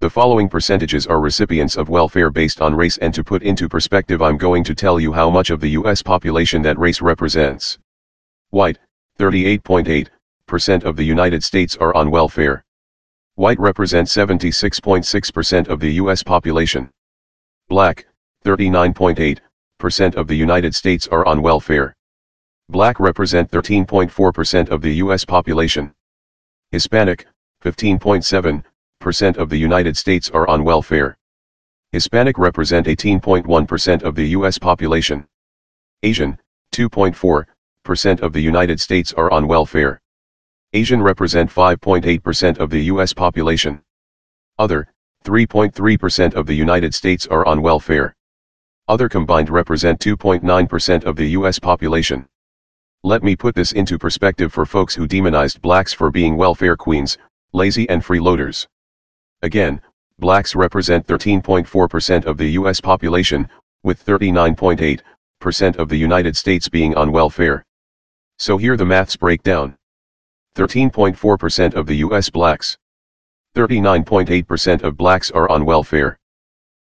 The 0.00 0.10
following 0.10 0.48
percentages 0.48 1.06
are 1.06 1.20
recipients 1.20 1.76
of 1.76 1.88
welfare 1.88 2.30
based 2.30 2.60
on 2.60 2.74
race 2.74 2.98
and 2.98 3.14
to 3.14 3.22
put 3.22 3.42
into 3.42 3.68
perspective 3.68 4.20
I'm 4.20 4.36
going 4.36 4.64
to 4.64 4.74
tell 4.74 4.98
you 4.98 5.12
how 5.12 5.30
much 5.30 5.50
of 5.50 5.60
the 5.60 5.70
US 5.70 6.02
population 6.02 6.60
that 6.62 6.78
race 6.78 7.00
represents. 7.00 7.78
White, 8.50 8.78
38.8% 9.18 10.84
of 10.84 10.96
the 10.96 11.04
United 11.04 11.44
States 11.44 11.76
are 11.76 11.94
on 11.94 12.10
welfare. 12.10 12.64
White 13.36 13.60
represents 13.60 14.12
76.6% 14.12 15.68
of 15.68 15.78
the 15.78 15.92
US 15.94 16.22
population. 16.24 16.90
Black, 17.68 18.06
39.8% 18.44 20.14
of 20.16 20.26
the 20.26 20.34
United 20.34 20.74
States 20.74 21.06
are 21.08 21.24
on 21.26 21.42
welfare. 21.42 21.94
Black 22.68 22.98
represent 22.98 23.50
13.4% 23.50 24.68
of 24.70 24.82
the 24.82 24.94
US 24.94 25.24
population. 25.24 25.92
Hispanic, 26.72 27.26
15.7% 27.62 29.36
of 29.36 29.48
the 29.48 29.56
United 29.56 29.96
States 29.96 30.28
are 30.30 30.48
on 30.48 30.64
welfare. 30.64 31.16
Hispanic 31.92 32.36
represent 32.36 32.88
18.1% 32.88 34.02
of 34.02 34.16
the 34.16 34.28
US 34.30 34.58
population. 34.58 35.24
Asian, 36.02 36.36
2.4% 36.72 37.44
of 37.86 38.32
the 38.32 38.40
United 38.40 38.80
States 38.80 39.12
are 39.12 39.30
on 39.30 39.46
welfare. 39.46 40.00
Asian 40.72 41.02
represent 41.02 41.50
5.8% 41.50 42.58
of 42.58 42.70
the 42.70 42.84
US 42.84 43.12
population. 43.12 43.82
Other, 44.58 44.88
3.3% 45.24 46.34
of 46.34 46.46
the 46.46 46.54
United 46.54 46.94
States 46.94 47.26
are 47.26 47.46
on 47.46 47.60
welfare. 47.60 48.14
Other 48.88 49.08
combined 49.08 49.50
represent 49.50 50.00
2.9% 50.00 51.04
of 51.04 51.16
the 51.16 51.28
US 51.38 51.58
population. 51.58 52.26
Let 53.02 53.22
me 53.22 53.36
put 53.36 53.54
this 53.54 53.72
into 53.72 53.98
perspective 53.98 54.50
for 54.50 54.64
folks 54.64 54.94
who 54.94 55.06
demonized 55.06 55.60
blacks 55.60 55.92
for 55.92 56.10
being 56.10 56.38
welfare 56.38 56.76
queens, 56.76 57.18
lazy 57.52 57.86
and 57.90 58.02
freeloaders. 58.02 58.66
Again, 59.42 59.80
blacks 60.18 60.54
represent 60.54 61.06
13.4% 61.06 62.24
of 62.24 62.38
the 62.38 62.52
US 62.52 62.80
population, 62.80 63.46
with 63.82 64.04
39.8% 64.04 65.76
of 65.76 65.88
the 65.90 65.98
United 65.98 66.34
States 66.34 66.66
being 66.66 66.94
on 66.96 67.12
welfare. 67.12 67.62
So 68.38 68.56
here 68.58 68.76
the 68.76 68.84
maths 68.84 69.16
break 69.16 69.42
down. 69.42 69.76
13.4% 70.56 71.74
of 71.74 71.86
the 71.86 71.96
US 71.96 72.30
blacks. 72.30 72.76
39.8% 73.54 74.82
of 74.82 74.96
blacks 74.96 75.30
are 75.30 75.48
on 75.48 75.64
welfare. 75.64 76.18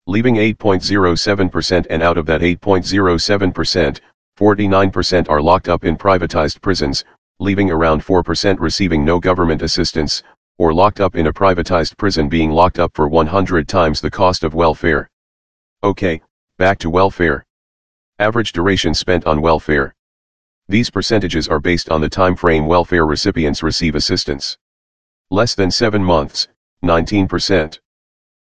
Leaving 0.07 0.37
8.07% 0.37 1.87
and 1.91 2.03
out 2.03 2.19
of 2.19 2.27
that 2.27 2.41
8.07%, 2.41 4.01
49% 4.39 5.29
are 5.29 5.43
locked 5.43 5.69
up 5.69 5.85
in 5.85 5.97
privatized 5.97 6.61
prisons, 6.61 7.05
leaving 7.39 7.71
around 7.71 8.03
4% 8.03 8.59
receiving 8.61 9.05
no 9.05 9.19
government 9.19 9.63
assistance, 9.63 10.23
or 10.59 10.73
locked 10.73 11.01
up 11.01 11.17
in 11.17 11.27
a 11.27 11.33
privatized 11.33 11.97
prison 11.97 12.29
being 12.29 12.51
locked 12.51 12.79
up 12.79 12.93
for 12.95 13.09
100 13.09 13.69
times 13.69 14.01
the 14.01 14.11
cost 14.11 14.45
of 14.45 14.55
welfare. 14.55 15.09
Okay, 15.83 16.21
back 16.59 16.79
to 16.79 16.91
welfare. 16.91 17.45
Average 18.19 18.53
duration 18.53 18.95
spent 18.95 19.27
on 19.27 19.41
welfare. 19.41 19.95
These 20.71 20.89
percentages 20.89 21.49
are 21.49 21.59
based 21.59 21.91
on 21.91 22.01
the 22.01 22.09
time 22.09 22.37
frame 22.37 22.65
welfare 22.65 23.05
recipients 23.05 23.61
receive 23.61 23.97
assistance. 23.97 24.57
Less 25.29 25.57
than 25.57 25.69
7 25.69 26.01
months, 26.01 26.47
19%. 26.85 27.81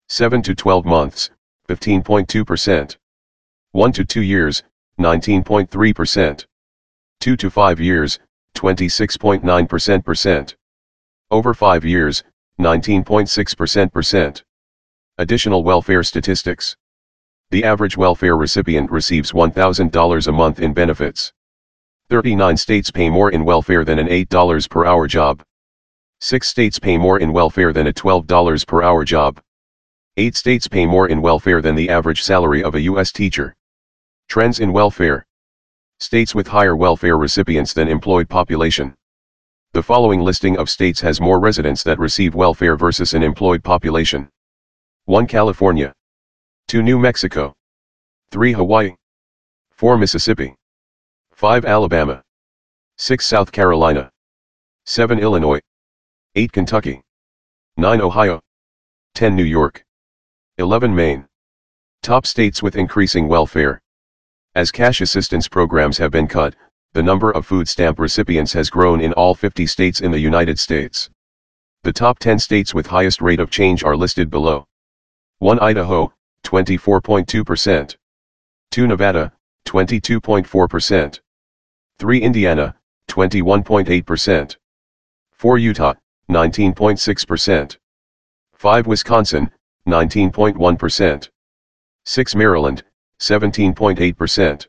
7 0.07 0.41
to 0.43 0.55
12 0.55 0.85
months, 0.85 1.31
15.2%. 1.67 2.95
1 3.73 3.91
to 3.91 4.05
2 4.05 4.21
years, 4.21 4.63
19.3%. 5.01 6.45
2 7.19 7.35
to 7.35 7.49
5 7.49 7.79
years, 7.81 8.19
26.9% 8.55 10.55
Over 11.29 11.53
5 11.53 11.83
years, 11.83 12.23
19.6%. 12.57 14.43
Additional 15.17 15.63
welfare 15.65 16.03
statistics. 16.03 16.77
The 17.51 17.65
average 17.65 17.97
welfare 17.97 18.37
recipient 18.37 18.91
receives 18.91 19.33
$1,000 19.33 20.27
a 20.27 20.31
month 20.31 20.61
in 20.61 20.73
benefits. 20.73 21.33
39 22.13 22.55
states 22.57 22.91
pay 22.91 23.09
more 23.09 23.31
in 23.31 23.43
welfare 23.43 23.83
than 23.83 23.97
an 23.97 24.05
$8 24.05 24.69
per 24.69 24.85
hour 24.85 25.07
job. 25.07 25.41
6 26.19 26.47
states 26.47 26.77
pay 26.77 26.95
more 26.95 27.17
in 27.19 27.33
welfare 27.33 27.73
than 27.73 27.87
a 27.87 27.91
$12 27.91 28.67
per 28.67 28.83
hour 28.83 29.03
job. 29.03 29.41
8 30.17 30.35
states 30.35 30.67
pay 30.67 30.85
more 30.85 31.07
in 31.07 31.23
welfare 31.23 31.59
than 31.59 31.73
the 31.73 31.89
average 31.89 32.21
salary 32.21 32.63
of 32.63 32.75
a 32.75 32.81
U.S. 32.81 33.11
teacher. 33.11 33.55
Trends 34.29 34.59
in 34.59 34.71
welfare. 34.71 35.25
States 36.01 36.35
with 36.35 36.45
higher 36.45 36.75
welfare 36.75 37.17
recipients 37.17 37.73
than 37.73 37.87
employed 37.87 38.29
population. 38.29 38.93
The 39.71 39.81
following 39.81 40.21
listing 40.21 40.55
of 40.59 40.69
states 40.69 41.01
has 41.01 41.19
more 41.19 41.39
residents 41.39 41.81
that 41.81 41.97
receive 41.97 42.35
welfare 42.35 42.77
versus 42.77 43.15
an 43.15 43.23
employed 43.23 43.63
population. 43.63 44.29
1 45.05 45.25
California. 45.25 45.91
2 46.67 46.83
New 46.83 46.99
Mexico. 46.99 47.55
3 48.29 48.51
Hawaii. 48.51 48.93
4 49.71 49.97
Mississippi. 49.97 50.55
5 51.33 51.65
Alabama. 51.65 52.23
6 52.97 53.25
South 53.25 53.51
Carolina. 53.51 54.11
7 54.85 55.17
Illinois. 55.17 55.59
8 56.35 56.51
Kentucky. 56.51 57.01
9 57.75 58.01
Ohio. 58.01 58.39
10 59.15 59.35
New 59.35 59.43
York. 59.43 59.83
11 60.59 60.93
Maine. 60.93 61.25
Top 62.03 62.27
states 62.27 62.61
with 62.61 62.75
increasing 62.75 63.27
welfare. 63.27 63.81
As 64.53 64.71
cash 64.71 65.01
assistance 65.01 65.47
programs 65.47 65.97
have 65.97 66.11
been 66.11 66.27
cut, 66.27 66.55
the 66.93 67.01
number 67.01 67.31
of 67.31 67.47
food 67.47 67.67
stamp 67.67 67.99
recipients 67.99 68.53
has 68.53 68.69
grown 68.69 69.01
in 69.01 69.11
all 69.13 69.33
50 69.33 69.65
states 69.65 70.01
in 70.01 70.11
the 70.11 70.19
United 70.19 70.59
States. 70.59 71.09
The 71.81 71.91
top 71.93 72.19
10 72.19 72.37
states 72.37 72.75
with 72.75 72.85
highest 72.85 73.21
rate 73.21 73.39
of 73.39 73.49
change 73.49 73.83
are 73.83 73.97
listed 73.97 74.29
below. 74.29 74.67
1 75.39 75.59
Idaho, 75.59 76.13
24.2%. 76.45 77.95
2 78.69 78.87
Nevada, 78.87 79.33
22.4%. 79.65 81.19
3 81.99 82.21
Indiana, 82.21 82.75
21.8%. 83.09 84.57
4 85.31 85.57
Utah, 85.57 85.93
19.6%. 86.29 87.77
5 88.55 88.87
Wisconsin, 88.87 89.51
19.1%. 89.87 91.29
6 92.05 92.35
Maryland, 92.35 92.83
17.8%. 93.19 94.67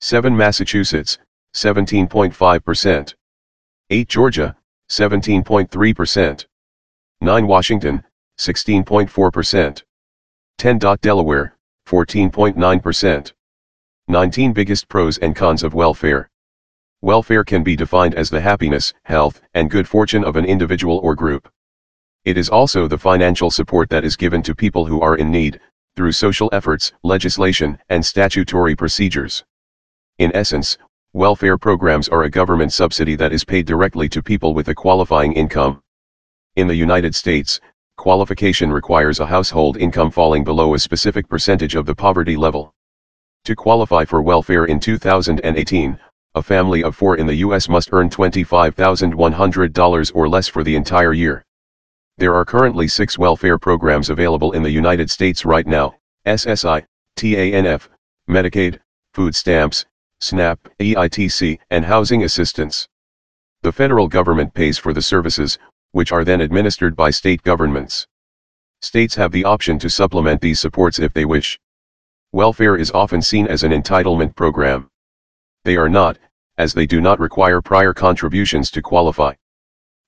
7 0.00 0.36
Massachusetts, 0.36 1.18
17.5%. 1.54 3.14
8 3.90 4.08
Georgia, 4.08 4.56
17.3%. 4.88 6.46
9 7.20 7.46
Washington, 7.46 8.04
16.4%. 8.38 9.82
10. 10.58 10.78
Delaware, 11.00 11.56
14.9%. 11.86 13.32
19 14.10 14.52
Biggest 14.52 14.88
pros 14.88 15.18
and 15.18 15.36
cons 15.36 15.62
of 15.62 15.72
welfare. 15.72 16.28
Welfare 17.00 17.44
can 17.44 17.62
be 17.62 17.76
defined 17.76 18.16
as 18.16 18.28
the 18.28 18.40
happiness, 18.40 18.92
health, 19.04 19.40
and 19.54 19.70
good 19.70 19.86
fortune 19.86 20.24
of 20.24 20.34
an 20.34 20.44
individual 20.44 20.98
or 20.98 21.14
group. 21.14 21.48
It 22.24 22.36
is 22.36 22.48
also 22.48 22.88
the 22.88 22.98
financial 22.98 23.52
support 23.52 23.88
that 23.90 24.04
is 24.04 24.16
given 24.16 24.42
to 24.42 24.52
people 24.52 24.84
who 24.84 25.00
are 25.00 25.14
in 25.14 25.30
need, 25.30 25.60
through 25.94 26.10
social 26.10 26.50
efforts, 26.52 26.92
legislation, 27.04 27.78
and 27.88 28.04
statutory 28.04 28.74
procedures. 28.74 29.44
In 30.18 30.34
essence, 30.34 30.76
welfare 31.12 31.56
programs 31.56 32.08
are 32.08 32.24
a 32.24 32.30
government 32.30 32.72
subsidy 32.72 33.14
that 33.14 33.32
is 33.32 33.44
paid 33.44 33.64
directly 33.64 34.08
to 34.08 34.24
people 34.24 34.54
with 34.54 34.66
a 34.70 34.74
qualifying 34.74 35.34
income. 35.34 35.80
In 36.56 36.66
the 36.66 36.74
United 36.74 37.14
States, 37.14 37.60
qualification 37.96 38.72
requires 38.72 39.20
a 39.20 39.26
household 39.26 39.76
income 39.76 40.10
falling 40.10 40.42
below 40.42 40.74
a 40.74 40.80
specific 40.80 41.28
percentage 41.28 41.76
of 41.76 41.86
the 41.86 41.94
poverty 41.94 42.36
level. 42.36 42.74
To 43.44 43.56
qualify 43.56 44.04
for 44.04 44.20
welfare 44.20 44.66
in 44.66 44.78
2018, 44.78 45.98
a 46.34 46.42
family 46.42 46.84
of 46.84 46.94
four 46.94 47.16
in 47.16 47.26
the 47.26 47.36
U.S. 47.36 47.70
must 47.70 47.88
earn 47.90 48.10
$25,100 48.10 50.12
or 50.14 50.28
less 50.28 50.46
for 50.46 50.62
the 50.62 50.76
entire 50.76 51.14
year. 51.14 51.42
There 52.18 52.34
are 52.34 52.44
currently 52.44 52.86
six 52.86 53.18
welfare 53.18 53.58
programs 53.58 54.10
available 54.10 54.52
in 54.52 54.62
the 54.62 54.70
United 54.70 55.10
States 55.10 55.46
right 55.46 55.66
now, 55.66 55.94
SSI, 56.26 56.84
TANF, 57.16 57.88
Medicaid, 58.28 58.78
food 59.14 59.34
stamps, 59.34 59.86
SNAP, 60.20 60.68
EITC, 60.78 61.58
and 61.70 61.86
housing 61.86 62.24
assistance. 62.24 62.88
The 63.62 63.72
federal 63.72 64.06
government 64.06 64.52
pays 64.52 64.76
for 64.76 64.92
the 64.92 65.00
services, 65.00 65.58
which 65.92 66.12
are 66.12 66.24
then 66.24 66.42
administered 66.42 66.94
by 66.94 67.10
state 67.10 67.42
governments. 67.42 68.06
States 68.82 69.14
have 69.14 69.32
the 69.32 69.44
option 69.44 69.78
to 69.78 69.88
supplement 69.88 70.42
these 70.42 70.60
supports 70.60 70.98
if 70.98 71.14
they 71.14 71.24
wish. 71.24 71.58
Welfare 72.32 72.76
is 72.76 72.92
often 72.92 73.20
seen 73.20 73.48
as 73.48 73.64
an 73.64 73.72
entitlement 73.72 74.36
program. 74.36 74.88
They 75.64 75.76
are 75.76 75.88
not, 75.88 76.16
as 76.58 76.72
they 76.72 76.86
do 76.86 77.00
not 77.00 77.18
require 77.18 77.60
prior 77.60 77.92
contributions 77.92 78.70
to 78.70 78.80
qualify. 78.80 79.34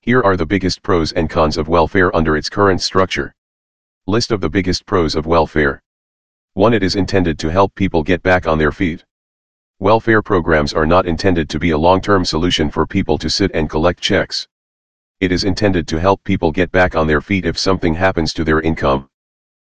Here 0.02 0.22
are 0.22 0.36
the 0.36 0.46
biggest 0.46 0.84
pros 0.84 1.10
and 1.10 1.28
cons 1.28 1.56
of 1.56 1.66
welfare 1.66 2.14
under 2.14 2.36
its 2.36 2.48
current 2.48 2.80
structure. 2.80 3.34
List 4.06 4.30
of 4.30 4.40
the 4.40 4.48
biggest 4.48 4.86
pros 4.86 5.16
of 5.16 5.26
welfare. 5.26 5.82
1. 6.52 6.74
It 6.74 6.84
is 6.84 6.94
intended 6.94 7.40
to 7.40 7.50
help 7.50 7.74
people 7.74 8.04
get 8.04 8.22
back 8.22 8.46
on 8.46 8.56
their 8.56 8.70
feet. 8.70 9.04
Welfare 9.80 10.22
programs 10.22 10.72
are 10.72 10.86
not 10.86 11.06
intended 11.06 11.50
to 11.50 11.58
be 11.58 11.70
a 11.70 11.78
long-term 11.78 12.24
solution 12.24 12.70
for 12.70 12.86
people 12.86 13.18
to 13.18 13.28
sit 13.28 13.50
and 13.52 13.68
collect 13.68 14.00
checks. 14.00 14.46
It 15.18 15.32
is 15.32 15.42
intended 15.42 15.88
to 15.88 15.98
help 15.98 16.22
people 16.22 16.52
get 16.52 16.70
back 16.70 16.94
on 16.94 17.08
their 17.08 17.20
feet 17.20 17.46
if 17.46 17.58
something 17.58 17.94
happens 17.94 18.32
to 18.34 18.44
their 18.44 18.60
income. 18.60 19.08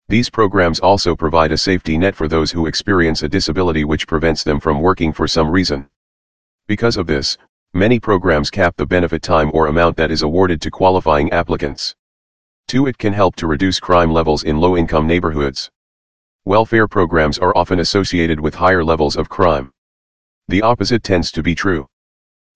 These 0.10 0.30
programs 0.30 0.80
also 0.80 1.18
provide 1.18 1.52
a 1.52 1.58
safety 1.58 1.98
net 1.98 2.16
for 2.16 2.30
those 2.30 2.50
who 2.50 2.66
experience 2.66 3.24
a 3.24 3.28
disability 3.28 3.84
which 3.84 4.08
prevents 4.08 4.42
them 4.42 4.58
from 4.58 4.80
working 4.80 5.12
for 5.12 5.28
some 5.28 5.50
reason. 5.50 5.90
Because 6.66 6.96
of 6.96 7.08
this, 7.08 7.38
many 7.74 8.00
programs 8.00 8.50
cap 8.50 8.74
the 8.78 8.86
benefit 8.86 9.22
time 9.22 9.52
or 9.54 9.68
amount 9.68 9.98
that 9.98 10.10
is 10.10 10.22
awarded 10.22 10.62
to 10.62 10.72
qualifying 10.72 11.30
applicants. 11.32 11.94
2. 12.70 12.88
It 12.88 12.98
can 12.98 13.12
help 13.12 13.36
to 13.36 13.48
reduce 13.48 13.82
crime 13.82 14.14
levels 14.14 14.44
in 14.44 14.62
low-income 14.62 15.08
neighborhoods. 15.08 15.70
Welfare 16.46 16.88
programs 16.88 17.38
are 17.38 17.56
often 17.58 17.80
associated 17.80 18.40
with 18.40 18.56
higher 18.56 18.86
levels 18.86 19.18
of 19.18 19.28
crime. 19.28 19.74
The 20.48 20.62
opposite 20.62 21.04
tends 21.04 21.34
to 21.34 21.44
be 21.44 21.54
true. 21.54 21.86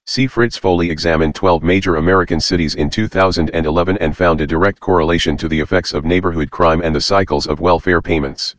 C. 0.08 0.26
Fritz 0.26 0.58
Foley 0.58 0.89
examined 0.89 1.36
12 1.36 1.62
major 1.62 1.97
American 1.97 2.39
cities 2.39 2.76
in 2.76 2.89
2011 2.89 3.97
and 3.99 4.18
found 4.18 4.41
a 4.41 4.47
direct 4.47 4.80
correlation 4.80 5.38
to 5.38 5.47
the 5.47 5.60
effects 5.60 5.93
of 5.93 6.06
neighborhood 6.06 6.49
crime 6.49 6.82
and 6.82 6.93
the 6.93 6.99
cycles 6.99 7.45
of 7.45 7.60
welfare 7.60 8.02
payments. 8.02 8.56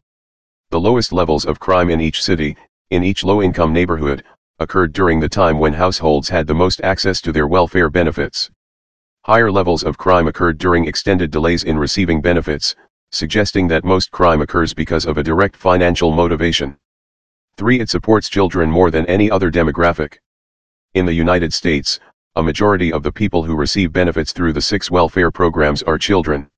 The 0.71 0.81
lowest 0.81 1.13
levels 1.13 1.45
of 1.45 1.59
crime 1.59 1.91
in 1.91 2.01
each 2.01 2.23
city, 2.23 2.57
in 2.91 3.03
each 3.03 3.25
low-income 3.25 3.73
neighborhood, 3.73 4.25
occurred 4.61 4.93
during 4.93 5.19
the 5.19 5.29
time 5.29 5.59
when 5.59 5.73
households 5.73 6.29
had 6.29 6.47
the 6.47 6.55
most 6.55 6.81
access 6.83 7.21
to 7.23 7.33
their 7.33 7.49
welfare 7.49 7.91
benefits. 7.91 8.49
Higher 9.25 9.51
levels 9.51 9.83
of 9.83 9.99
crime 9.99 10.29
occurred 10.29 10.59
during 10.59 10.87
extended 10.87 11.31
delays 11.33 11.65
in 11.65 11.77
receiving 11.77 12.23
benefits, 12.23 12.77
suggesting 13.11 13.67
that 13.69 13.85
most 13.85 14.13
crime 14.13 14.41
occurs 14.41 14.73
because 14.73 15.07
of 15.07 15.19
a 15.19 15.23
direct 15.23 15.57
financial 15.57 16.13
motivation. 16.13 16.77
3. 17.57 17.81
It 17.81 17.91
supports 17.91 18.29
children 18.29 18.71
more 18.71 18.91
than 18.93 19.05
any 19.07 19.31
other 19.31 19.51
demographic. 19.51 20.19
In 20.95 21.07
the 21.07 21.15
United 21.15 21.55
States, 21.55 21.99
a 22.37 22.43
majority 22.43 22.93
of 22.93 23.03
the 23.03 23.11
people 23.11 23.43
who 23.43 23.57
receive 23.57 23.95
benefits 23.95 24.31
through 24.31 24.53
the 24.53 24.61
six 24.61 24.91
welfare 24.91 25.31
programs 25.31 25.83
are 25.85 25.97
children. 25.97 26.51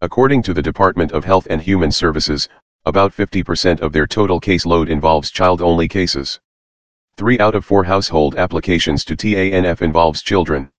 According 0.00 0.42
to 0.44 0.54
the 0.54 0.62
Department 0.62 1.12
of 1.12 1.26
Health 1.26 1.46
and 1.50 1.60
Human 1.60 1.92
Services, 1.92 2.48
about 2.86 3.12
50% 3.12 3.80
of 3.80 3.92
their 3.92 4.06
total 4.06 4.40
caseload 4.40 4.88
involves 4.88 5.30
child-only 5.30 5.86
cases. 5.86 6.40
Three 7.18 7.38
out 7.40 7.54
of 7.54 7.62
four 7.62 7.84
household 7.84 8.36
applications 8.36 9.04
to 9.04 9.14
TANF 9.14 9.82
involves 9.82 10.22
children. 10.22 10.70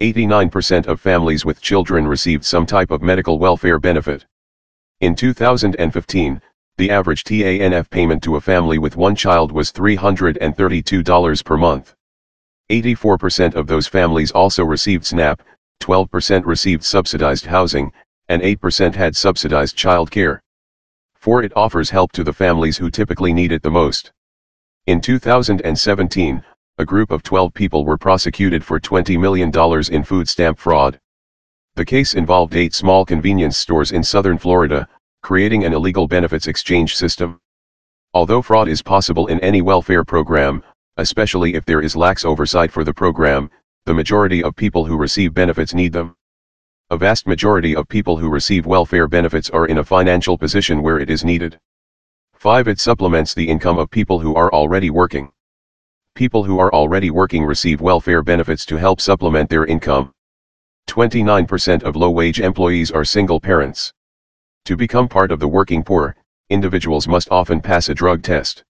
89% 0.00 0.86
of 0.86 1.00
families 1.00 1.44
with 1.44 1.60
children 1.60 2.06
received 2.06 2.44
some 2.44 2.66
type 2.66 2.92
of 2.92 3.02
medical 3.02 3.40
welfare 3.40 3.80
benefit. 3.80 4.26
In 5.00 5.16
2015, 5.16 6.40
the 6.76 6.90
average 6.90 7.24
TANF 7.24 7.90
payment 7.90 8.22
to 8.22 8.36
a 8.36 8.40
family 8.40 8.78
with 8.78 8.96
one 8.96 9.16
child 9.16 9.50
was 9.50 9.72
$332 9.72 11.44
per 11.44 11.56
month. 11.56 11.96
84% 12.72 13.54
of 13.54 13.66
those 13.66 13.86
families 13.86 14.30
also 14.30 14.64
received 14.64 15.04
SNAP, 15.04 15.42
12% 15.82 16.46
received 16.46 16.82
subsidized 16.82 17.44
housing, 17.44 17.92
and 18.28 18.40
8% 18.40 18.94
had 18.94 19.14
subsidized 19.14 19.76
child 19.76 20.10
care. 20.10 20.42
4. 21.16 21.42
It 21.42 21.52
offers 21.54 21.90
help 21.90 22.12
to 22.12 22.24
the 22.24 22.32
families 22.32 22.78
who 22.78 22.90
typically 22.90 23.34
need 23.34 23.52
it 23.52 23.62
the 23.62 23.70
most. 23.70 24.10
In 24.86 25.00
2017, 25.00 26.42
a 26.78 26.84
group 26.84 27.10
of 27.10 27.22
12 27.22 27.52
people 27.52 27.84
were 27.84 27.98
prosecuted 27.98 28.64
for 28.64 28.80
$20 28.80 29.20
million 29.20 29.52
in 29.94 30.02
food 30.02 30.28
stamp 30.28 30.58
fraud. 30.58 30.98
The 31.74 31.84
case 31.84 32.14
involved 32.14 32.56
eight 32.56 32.74
small 32.74 33.04
convenience 33.04 33.56
stores 33.58 33.92
in 33.92 34.02
southern 34.02 34.38
Florida, 34.38 34.88
creating 35.22 35.64
an 35.64 35.74
illegal 35.74 36.08
benefits 36.08 36.46
exchange 36.46 36.96
system. 36.96 37.38
Although 38.14 38.42
fraud 38.42 38.68
is 38.68 38.82
possible 38.82 39.26
in 39.26 39.38
any 39.40 39.62
welfare 39.62 40.04
program, 40.04 40.62
especially 40.98 41.54
if 41.54 41.64
there 41.64 41.80
is 41.80 41.96
lax 41.96 42.24
oversight 42.24 42.70
for 42.70 42.84
the 42.84 42.92
program, 42.92 43.50
the 43.86 43.94
majority 43.94 44.42
of 44.42 44.54
people 44.54 44.84
who 44.84 44.96
receive 44.96 45.32
benefits 45.32 45.72
need 45.72 45.92
them. 45.92 46.14
A 46.90 46.96
vast 46.96 47.26
majority 47.26 47.74
of 47.74 47.88
people 47.88 48.18
who 48.18 48.28
receive 48.28 48.66
welfare 48.66 49.08
benefits 49.08 49.48
are 49.48 49.66
in 49.66 49.78
a 49.78 49.84
financial 49.84 50.36
position 50.36 50.82
where 50.82 50.98
it 50.98 51.08
is 51.08 51.24
needed. 51.24 51.58
5. 52.34 52.68
It 52.68 52.78
supplements 52.78 53.32
the 53.32 53.48
income 53.48 53.78
of 53.78 53.90
people 53.90 54.18
who 54.18 54.34
are 54.34 54.52
already 54.52 54.90
working. 54.90 55.32
People 56.14 56.44
who 56.44 56.58
are 56.58 56.72
already 56.74 57.10
working 57.10 57.44
receive 57.44 57.80
welfare 57.80 58.22
benefits 58.22 58.66
to 58.66 58.76
help 58.76 59.00
supplement 59.00 59.48
their 59.48 59.64
income. 59.64 60.12
29% 60.88 61.84
of 61.84 61.96
low-wage 61.96 62.40
employees 62.40 62.90
are 62.90 63.04
single 63.04 63.40
parents. 63.40 63.94
To 64.66 64.76
become 64.76 65.08
part 65.08 65.32
of 65.32 65.40
the 65.40 65.48
working 65.48 65.82
poor, 65.82 66.14
individuals 66.50 67.08
must 67.08 67.30
often 67.30 67.62
pass 67.62 67.88
a 67.88 67.94
drug 67.94 68.22
test 68.22 68.64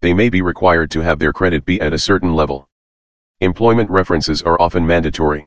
they 0.00 0.12
may 0.12 0.28
be 0.28 0.42
required 0.42 0.90
to 0.90 1.00
have 1.00 1.18
their 1.18 1.32
credit 1.32 1.64
be 1.64 1.80
at 1.80 1.92
a 1.92 1.98
certain 1.98 2.34
level. 2.34 2.68
Employment 3.40 3.90
references 3.90 4.42
are 4.42 4.60
often 4.60 4.86
mandatory. 4.86 5.46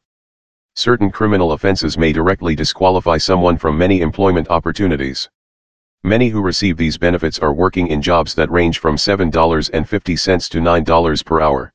Certain 0.76 1.10
criminal 1.10 1.54
offenses 1.54 1.98
may 1.98 2.14
directly 2.14 2.56
disqualify 2.56 3.18
someone 3.18 3.58
from 3.58 3.78
many 3.78 4.02
employment 4.02 4.48
opportunities. 4.50 5.30
Many 6.04 6.30
who 6.30 6.42
receive 6.42 6.78
these 6.78 6.98
benefits 6.98 7.40
are 7.40 7.54
working 7.54 7.88
in 7.88 8.02
jobs 8.02 8.36
that 8.36 8.52
range 8.52 8.80
from 8.80 8.96
$7.50 8.96 10.50
to 10.50 10.60
$9 10.60 11.26
per 11.26 11.42
hour. 11.42 11.74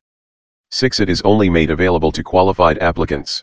6. 0.71 1.01
It 1.01 1.11
is 1.11 1.21
only 1.23 1.51
made 1.51 1.71
available 1.71 2.13
to 2.13 2.23
qualified 2.23 2.79
applicants. 2.79 3.43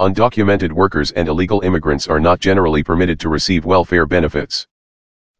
Undocumented 0.00 0.72
workers 0.72 1.10
and 1.12 1.28
illegal 1.28 1.60
immigrants 1.62 2.06
are 2.06 2.20
not 2.20 2.40
generally 2.40 2.82
permitted 2.82 3.18
to 3.20 3.28
receive 3.28 3.64
welfare 3.64 4.06
benefits. 4.06 4.66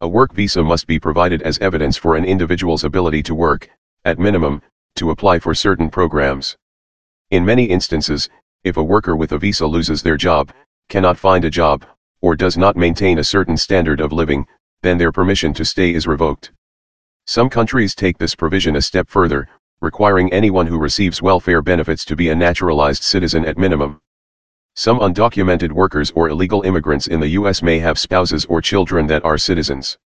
A 0.01 0.07
work 0.09 0.33
visa 0.33 0.61
must 0.61 0.87
be 0.87 0.99
provided 0.99 1.41
as 1.43 1.57
evidence 1.59 1.95
for 1.95 2.17
an 2.17 2.25
individual's 2.25 2.83
ability 2.83 3.23
to 3.23 3.33
work, 3.33 3.69
at 4.03 4.19
minimum, 4.19 4.61
to 4.97 5.09
apply 5.09 5.39
for 5.39 5.55
certain 5.55 5.89
programs. 5.89 6.57
In 7.31 7.45
many 7.45 7.63
instances, 7.63 8.29
if 8.65 8.75
a 8.75 8.83
worker 8.83 9.15
with 9.15 9.31
a 9.31 9.37
visa 9.37 9.65
loses 9.65 10.03
their 10.03 10.17
job, 10.17 10.51
cannot 10.89 11.17
find 11.17 11.45
a 11.45 11.49
job, 11.49 11.85
or 12.19 12.35
does 12.35 12.57
not 12.57 12.75
maintain 12.75 13.19
a 13.19 13.23
certain 13.23 13.55
standard 13.55 14.01
of 14.01 14.11
living, 14.11 14.45
then 14.81 14.97
their 14.97 15.13
permission 15.13 15.53
to 15.53 15.63
stay 15.63 15.93
is 15.93 16.07
revoked. 16.07 16.51
Some 17.25 17.49
countries 17.49 17.95
take 17.95 18.17
this 18.17 18.35
provision 18.35 18.75
a 18.75 18.81
step 18.81 19.09
further, 19.09 19.47
requiring 19.79 20.31
anyone 20.33 20.67
who 20.67 20.77
receives 20.77 21.21
welfare 21.21 21.61
benefits 21.61 22.03
to 22.05 22.17
be 22.17 22.29
a 22.29 22.35
naturalized 22.35 23.03
citizen 23.03 23.45
at 23.45 23.57
minimum. 23.57 24.01
Some 24.77 24.99
undocumented 24.99 25.71
workers 25.71 26.11
or 26.15 26.27
illegal 26.27 26.63
immigrants 26.63 27.07
in 27.07 27.21
the 27.21 27.29
U.S. 27.29 27.61
may 27.61 27.79
have 27.79 27.97
spouses 27.97 28.43
or 28.45 28.61
children 28.61 29.07
that 29.07 29.23
are 29.23 29.37
citizens. 29.37 29.97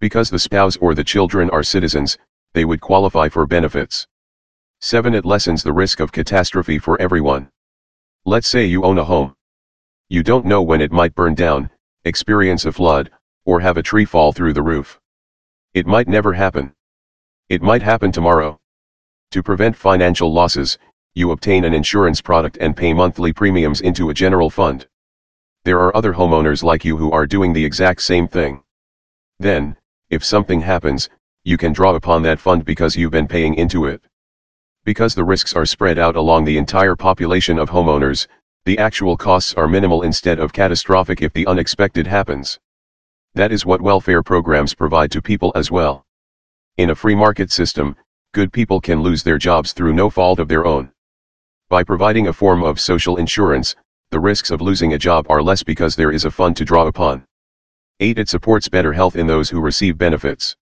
Because 0.00 0.30
the 0.30 0.38
spouse 0.38 0.78
or 0.78 0.94
the 0.94 1.04
children 1.04 1.50
are 1.50 1.62
citizens, 1.62 2.16
they 2.54 2.64
would 2.64 2.80
qualify 2.80 3.28
for 3.28 3.46
benefits. 3.46 4.06
7. 4.80 5.14
It 5.14 5.26
lessens 5.26 5.62
the 5.62 5.74
risk 5.74 6.00
of 6.00 6.12
catastrophe 6.12 6.78
for 6.78 6.98
everyone. 6.98 7.50
Let's 8.24 8.48
say 8.48 8.64
you 8.64 8.84
own 8.84 8.96
a 8.96 9.04
home. 9.04 9.34
You 10.08 10.22
don't 10.22 10.46
know 10.46 10.62
when 10.62 10.80
it 10.80 10.92
might 10.92 11.14
burn 11.14 11.34
down, 11.34 11.68
experience 12.06 12.64
a 12.64 12.72
flood, 12.72 13.10
or 13.44 13.60
have 13.60 13.76
a 13.76 13.82
tree 13.82 14.06
fall 14.06 14.32
through 14.32 14.54
the 14.54 14.62
roof. 14.62 14.98
It 15.74 15.86
might 15.86 16.08
never 16.08 16.32
happen. 16.32 16.72
It 17.50 17.60
might 17.60 17.82
happen 17.82 18.12
tomorrow. 18.12 18.58
To 19.32 19.42
prevent 19.42 19.76
financial 19.76 20.32
losses, 20.32 20.78
you 21.14 21.32
obtain 21.32 21.64
an 21.64 21.74
insurance 21.74 22.20
product 22.20 22.56
and 22.60 22.76
pay 22.76 22.92
monthly 22.92 23.32
premiums 23.32 23.80
into 23.80 24.10
a 24.10 24.14
general 24.14 24.48
fund. 24.48 24.86
There 25.64 25.80
are 25.80 25.94
other 25.96 26.12
homeowners 26.12 26.62
like 26.62 26.84
you 26.84 26.96
who 26.96 27.10
are 27.10 27.26
doing 27.26 27.52
the 27.52 27.64
exact 27.64 28.02
same 28.02 28.28
thing. 28.28 28.62
Then, 29.38 29.76
if 30.08 30.24
something 30.24 30.60
happens, 30.60 31.10
you 31.44 31.56
can 31.56 31.72
draw 31.72 31.94
upon 31.94 32.22
that 32.22 32.38
fund 32.38 32.64
because 32.64 32.96
you've 32.96 33.10
been 33.10 33.26
paying 33.26 33.54
into 33.54 33.86
it. 33.86 34.00
Because 34.84 35.14
the 35.14 35.24
risks 35.24 35.54
are 35.54 35.66
spread 35.66 35.98
out 35.98 36.16
along 36.16 36.44
the 36.44 36.56
entire 36.56 36.94
population 36.94 37.58
of 37.58 37.68
homeowners, 37.68 38.28
the 38.64 38.78
actual 38.78 39.16
costs 39.16 39.52
are 39.54 39.66
minimal 39.66 40.02
instead 40.02 40.38
of 40.38 40.52
catastrophic 40.52 41.22
if 41.22 41.32
the 41.32 41.46
unexpected 41.46 42.06
happens. 42.06 42.58
That 43.34 43.52
is 43.52 43.66
what 43.66 43.82
welfare 43.82 44.22
programs 44.22 44.74
provide 44.74 45.10
to 45.12 45.20
people 45.20 45.50
as 45.54 45.70
well. 45.70 46.06
In 46.76 46.90
a 46.90 46.94
free 46.94 47.14
market 47.14 47.50
system, 47.50 47.96
good 48.32 48.52
people 48.52 48.80
can 48.80 49.02
lose 49.02 49.22
their 49.22 49.38
jobs 49.38 49.72
through 49.72 49.92
no 49.92 50.08
fault 50.08 50.38
of 50.38 50.48
their 50.48 50.64
own. 50.64 50.92
By 51.70 51.84
providing 51.84 52.26
a 52.26 52.32
form 52.32 52.64
of 52.64 52.80
social 52.80 53.18
insurance, 53.18 53.76
the 54.10 54.18
risks 54.18 54.50
of 54.50 54.60
losing 54.60 54.94
a 54.94 54.98
job 54.98 55.26
are 55.30 55.40
less 55.40 55.62
because 55.62 55.94
there 55.94 56.10
is 56.10 56.24
a 56.24 56.30
fund 56.30 56.56
to 56.56 56.64
draw 56.64 56.88
upon. 56.88 57.24
8. 58.00 58.18
It 58.18 58.28
supports 58.28 58.68
better 58.68 58.92
health 58.92 59.14
in 59.14 59.28
those 59.28 59.48
who 59.48 59.60
receive 59.60 59.96
benefits. 59.96 60.56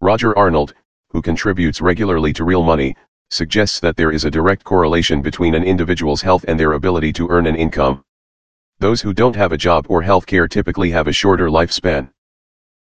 Roger 0.00 0.36
Arnold, 0.36 0.74
who 1.10 1.22
contributes 1.22 1.80
regularly 1.80 2.32
to 2.32 2.42
Real 2.42 2.64
Money, 2.64 2.96
suggests 3.30 3.78
that 3.78 3.96
there 3.96 4.10
is 4.10 4.24
a 4.24 4.30
direct 4.32 4.64
correlation 4.64 5.22
between 5.22 5.54
an 5.54 5.62
individual's 5.62 6.22
health 6.22 6.44
and 6.48 6.58
their 6.58 6.72
ability 6.72 7.12
to 7.12 7.28
earn 7.28 7.46
an 7.46 7.54
income. 7.54 8.02
Those 8.80 9.00
who 9.00 9.12
don't 9.12 9.36
have 9.36 9.52
a 9.52 9.56
job 9.56 9.86
or 9.88 10.02
health 10.02 10.26
care 10.26 10.48
typically 10.48 10.90
have 10.90 11.06
a 11.06 11.12
shorter 11.12 11.50
lifespan. 11.50 12.10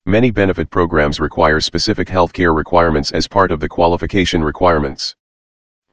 Many 0.08 0.32
benefit 0.32 0.72
programs 0.72 1.20
require 1.20 1.62
specific 1.62 2.10
health 2.10 2.34
care 2.34 2.56
requirements 2.56 3.12
as 3.12 3.28
part 3.28 3.52
of 3.52 3.60
the 3.60 3.70
qualification 3.70 4.44
requirements. 4.44 5.16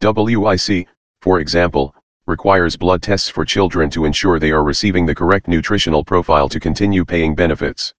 WIC, 0.01 0.89
for 1.21 1.41
example, 1.41 1.95
requires 2.27 2.77
blood 2.77 3.03
tests 3.03 3.29
for 3.29 3.45
children 3.45 3.89
to 3.91 4.05
ensure 4.05 4.39
they 4.39 4.53
are 4.53 4.63
receiving 4.63 5.07
the 5.07 5.15
correct 5.15 5.49
nutritional 5.49 6.05
profile 6.05 6.49
to 6.49 6.61
continue 6.61 7.05
paying 7.05 7.35
benefits. 7.35 7.95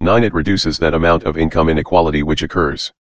9. 0.00 0.24
It 0.24 0.34
reduces 0.34 0.78
that 0.78 0.94
amount 0.94 1.22
of 1.22 1.38
income 1.38 1.68
inequality 1.68 2.22
which 2.22 2.42
occurs. 2.42 2.92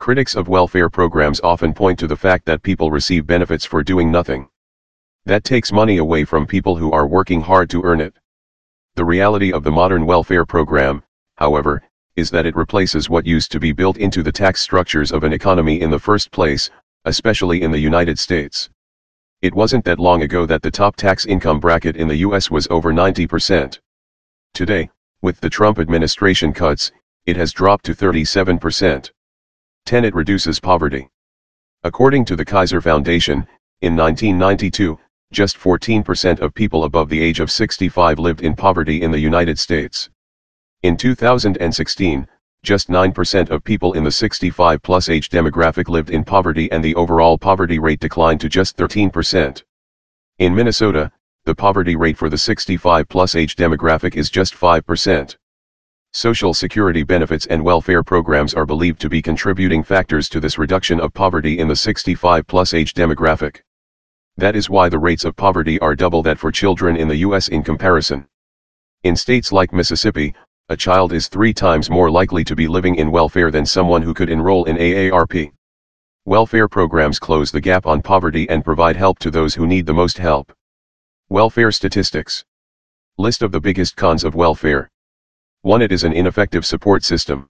Critics 0.00 0.34
of 0.34 0.48
welfare 0.48 0.90
programs 0.90 1.40
often 1.40 1.72
point 1.72 1.98
to 2.00 2.08
the 2.08 2.16
fact 2.16 2.44
that 2.44 2.62
people 2.62 2.90
receive 2.90 3.26
benefits 3.26 3.64
for 3.64 3.84
doing 3.84 4.10
nothing. 4.10 4.48
That 5.26 5.44
takes 5.44 5.72
money 5.72 5.98
away 5.98 6.24
from 6.24 6.46
people 6.46 6.76
who 6.76 6.90
are 6.90 7.06
working 7.06 7.40
hard 7.40 7.70
to 7.70 7.82
earn 7.84 8.00
it. 8.00 8.14
The 8.96 9.04
reality 9.04 9.52
of 9.52 9.62
the 9.62 9.70
modern 9.70 10.06
welfare 10.06 10.44
program, 10.44 11.02
however, 11.36 11.82
is 12.16 12.30
that 12.30 12.46
it 12.46 12.56
replaces 12.56 13.08
what 13.08 13.26
used 13.26 13.50
to 13.52 13.60
be 13.60 13.72
built 13.72 13.96
into 13.96 14.22
the 14.22 14.32
tax 14.32 14.60
structures 14.60 15.12
of 15.12 15.24
an 15.24 15.32
economy 15.32 15.80
in 15.80 15.90
the 15.90 15.98
first 15.98 16.30
place, 16.32 16.70
especially 17.04 17.62
in 17.62 17.70
the 17.70 17.78
United 17.78 18.18
States. 18.18 18.70
It 19.44 19.54
wasn't 19.54 19.84
that 19.84 20.00
long 20.00 20.22
ago 20.22 20.46
that 20.46 20.62
the 20.62 20.70
top 20.70 20.96
tax 20.96 21.26
income 21.26 21.60
bracket 21.60 21.96
in 21.96 22.08
the 22.08 22.16
US 22.28 22.50
was 22.50 22.66
over 22.70 22.94
90%. 22.94 23.78
Today, 24.54 24.88
with 25.20 25.38
the 25.38 25.50
Trump 25.50 25.78
administration 25.78 26.50
cuts, 26.50 26.92
it 27.26 27.36
has 27.36 27.52
dropped 27.52 27.84
to 27.84 27.94
37%. 27.94 29.10
10. 29.84 30.04
It 30.06 30.14
reduces 30.14 30.60
poverty. 30.60 31.10
According 31.82 32.24
to 32.24 32.36
the 32.36 32.44
Kaiser 32.46 32.80
Foundation, 32.80 33.46
in 33.82 33.94
1992, 33.94 34.98
just 35.30 35.58
14% 35.58 36.40
of 36.40 36.54
people 36.54 36.84
above 36.84 37.10
the 37.10 37.20
age 37.20 37.40
of 37.40 37.50
65 37.50 38.18
lived 38.18 38.40
in 38.40 38.56
poverty 38.56 39.02
in 39.02 39.10
the 39.10 39.18
United 39.18 39.58
States. 39.58 40.08
In 40.84 40.96
2016, 40.96 42.26
just 42.64 42.88
9% 42.88 43.50
of 43.50 43.62
people 43.62 43.92
in 43.92 44.02
the 44.02 44.10
65 44.10 44.82
plus 44.82 45.08
age 45.08 45.28
demographic 45.28 45.88
lived 45.88 46.10
in 46.10 46.24
poverty 46.24 46.72
and 46.72 46.82
the 46.82 46.94
overall 46.94 47.38
poverty 47.38 47.78
rate 47.78 48.00
declined 48.00 48.40
to 48.40 48.48
just 48.48 48.76
13%. 48.76 49.62
In 50.38 50.54
Minnesota, 50.54 51.12
the 51.44 51.54
poverty 51.54 51.94
rate 51.94 52.16
for 52.16 52.30
the 52.30 52.38
65 52.38 53.08
plus 53.08 53.34
age 53.34 53.54
demographic 53.54 54.16
is 54.16 54.30
just 54.30 54.54
5%. 54.54 55.36
Social 56.14 56.54
Security 56.54 57.02
benefits 57.02 57.44
and 57.46 57.62
welfare 57.62 58.02
programs 58.02 58.54
are 58.54 58.64
believed 58.64 59.00
to 59.00 59.08
be 59.08 59.20
contributing 59.20 59.82
factors 59.82 60.28
to 60.30 60.40
this 60.40 60.58
reduction 60.58 61.00
of 61.00 61.12
poverty 61.12 61.58
in 61.58 61.68
the 61.68 61.76
65 61.76 62.46
plus 62.46 62.72
age 62.72 62.94
demographic. 62.94 63.60
That 64.36 64.56
is 64.56 64.70
why 64.70 64.88
the 64.88 64.98
rates 64.98 65.24
of 65.24 65.36
poverty 65.36 65.78
are 65.80 65.94
double 65.94 66.22
that 66.22 66.38
for 66.38 66.50
children 66.50 66.96
in 66.96 67.08
the 67.08 67.16
US 67.16 67.48
in 67.48 67.62
comparison. 67.62 68.26
In 69.02 69.16
states 69.16 69.52
like 69.52 69.72
Mississippi, 69.72 70.34
a 70.70 70.76
child 70.76 71.12
is 71.12 71.28
three 71.28 71.52
times 71.52 71.90
more 71.90 72.10
likely 72.10 72.42
to 72.42 72.56
be 72.56 72.66
living 72.66 72.94
in 72.94 73.10
welfare 73.10 73.50
than 73.50 73.66
someone 73.66 74.00
who 74.00 74.14
could 74.14 74.30
enroll 74.30 74.64
in 74.64 74.78
AARP. 74.78 75.52
Welfare 76.24 76.68
programs 76.68 77.18
close 77.18 77.50
the 77.50 77.60
gap 77.60 77.84
on 77.84 78.00
poverty 78.00 78.48
and 78.48 78.64
provide 78.64 78.96
help 78.96 79.18
to 79.18 79.30
those 79.30 79.54
who 79.54 79.66
need 79.66 79.84
the 79.84 79.92
most 79.92 80.16
help. 80.16 80.50
Welfare 81.28 81.70
statistics. 81.70 82.46
List 83.18 83.42
of 83.42 83.52
the 83.52 83.60
biggest 83.60 83.94
cons 83.94 84.24
of 84.24 84.34
welfare. 84.34 84.90
1. 85.60 85.82
It 85.82 85.92
is 85.92 86.02
an 86.02 86.14
ineffective 86.14 86.64
support 86.64 87.04
system. 87.04 87.46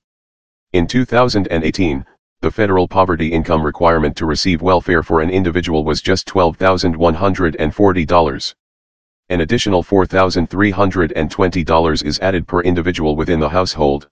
In 0.72 0.88
2018, 0.88 2.04
the 2.40 2.50
federal 2.50 2.88
poverty 2.88 3.32
income 3.32 3.62
requirement 3.62 4.16
to 4.16 4.26
receive 4.26 4.60
welfare 4.60 5.04
for 5.04 5.20
an 5.20 5.30
individual 5.30 5.84
was 5.84 6.02
just 6.02 6.26
$12,140. 6.26 8.54
An 9.30 9.40
additional 9.40 9.82
$4,320 9.82 12.04
is 12.04 12.20
added 12.20 12.46
per 12.46 12.60
individual 12.60 13.16
within 13.16 13.40
the 13.40 13.48
household. 13.48 14.06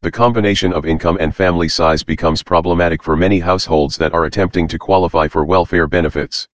The 0.00 0.10
combination 0.10 0.72
of 0.72 0.84
income 0.84 1.16
and 1.20 1.32
family 1.32 1.68
size 1.68 2.02
becomes 2.02 2.42
problematic 2.42 3.04
for 3.04 3.14
many 3.14 3.38
households 3.38 3.96
that 3.98 4.12
are 4.12 4.24
attempting 4.24 4.66
to 4.66 4.80
qualify 4.80 5.28
for 5.28 5.44
welfare 5.44 5.86
benefits. 5.86 6.48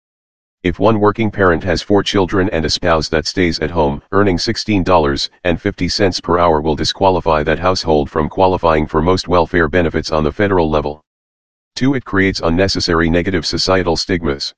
If 0.62 0.78
one 0.78 0.98
working 0.98 1.30
parent 1.30 1.62
has 1.64 1.82
four 1.82 2.02
children 2.02 2.48
and 2.54 2.64
a 2.64 2.70
spouse 2.70 3.10
that 3.10 3.26
stays 3.26 3.58
at 3.58 3.70
home, 3.70 4.00
earning 4.12 4.38
$16.50 4.38 6.22
per 6.22 6.38
hour 6.38 6.62
will 6.62 6.76
disqualify 6.76 7.42
that 7.42 7.58
household 7.58 8.08
from 8.08 8.30
qualifying 8.30 8.86
for 8.86 9.02
most 9.02 9.28
welfare 9.28 9.68
benefits 9.68 10.10
on 10.10 10.24
the 10.24 10.32
federal 10.32 10.70
level. 10.70 11.02
2. 11.76 11.92
It 11.92 12.06
creates 12.06 12.40
unnecessary 12.40 13.10
negative 13.10 13.44
societal 13.44 13.98
stigmas. 13.98 14.54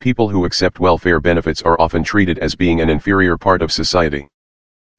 People 0.00 0.28
who 0.28 0.44
accept 0.44 0.78
welfare 0.78 1.20
benefits 1.20 1.60
are 1.62 1.80
often 1.80 2.04
treated 2.04 2.38
as 2.38 2.54
being 2.54 2.80
an 2.80 2.88
inferior 2.88 3.36
part 3.36 3.62
of 3.62 3.72
society. 3.72 4.28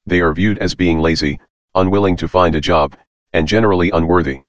They 0.05 0.19
are 0.19 0.33
viewed 0.33 0.57
as 0.57 0.75
being 0.75 0.99
lazy, 0.99 1.39
unwilling 1.73 2.17
to 2.17 2.27
find 2.27 2.53
a 2.53 2.59
job, 2.59 2.97
and 3.31 3.47
generally 3.47 3.91
unworthy. 3.91 4.41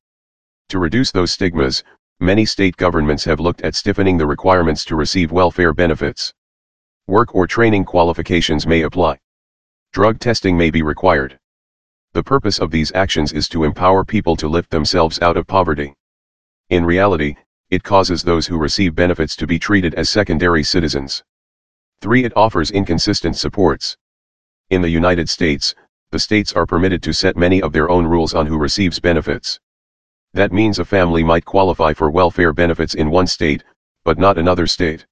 To 0.71 0.81
reduce 0.81 1.13
those 1.13 1.31
stigmas, 1.31 1.85
many 2.19 2.45
state 2.45 2.77
governments 2.77 3.23
have 3.27 3.39
looked 3.39 3.61
at 3.61 3.77
stiffening 3.77 4.19
the 4.19 4.27
requirements 4.27 4.85
to 4.87 4.97
receive 4.97 5.31
welfare 5.31 5.73
benefits. 5.73 6.35
Work 7.07 7.33
or 7.33 7.47
training 7.47 7.85
qualifications 7.85 8.67
may 8.67 8.83
apply. 8.83 9.21
Drug 9.93 10.19
testing 10.19 10.57
may 10.57 10.71
be 10.71 10.83
required. 10.83 11.39
The 12.13 12.25
purpose 12.25 12.59
of 12.59 12.73
these 12.73 12.91
actions 12.93 13.33
is 13.33 13.49
to 13.51 13.63
empower 13.63 14.05
people 14.05 14.35
to 14.35 14.49
lift 14.49 14.71
themselves 14.71 15.23
out 15.23 15.37
of 15.37 15.47
poverty. 15.47 15.95
In 16.71 16.85
reality, 16.85 17.37
it 17.71 17.85
causes 17.85 18.23
those 18.23 18.47
who 18.47 18.59
receive 18.59 18.95
benefits 18.95 19.37
to 19.37 19.47
be 19.47 19.59
treated 19.59 19.95
as 19.95 20.09
secondary 20.09 20.65
citizens. 20.65 21.23
3. 22.01 22.25
It 22.25 22.37
offers 22.37 22.71
inconsistent 22.73 23.37
supports. 23.37 23.97
In 24.71 24.83
the 24.83 24.89
United 24.89 25.29
States, 25.29 25.75
the 26.11 26.19
states 26.19 26.53
are 26.53 26.67
permitted 26.67 27.03
to 27.05 27.13
set 27.13 27.37
many 27.37 27.63
of 27.63 27.73
their 27.73 27.89
own 27.89 28.07
rules 28.07 28.35
on 28.35 28.47
who 28.47 28.59
receives 28.59 28.99
benefits. 28.99 29.61
That 30.33 30.53
means 30.53 30.79
a 30.79 30.85
family 30.85 31.23
might 31.23 31.45
qualify 31.45 31.93
for 31.93 32.11
welfare 32.11 32.53
benefits 32.53 32.95
in 32.95 33.11
one 33.11 33.27
state, 33.27 33.63
but 34.05 34.19
not 34.19 34.39
another 34.39 34.67
state. 34.67 35.07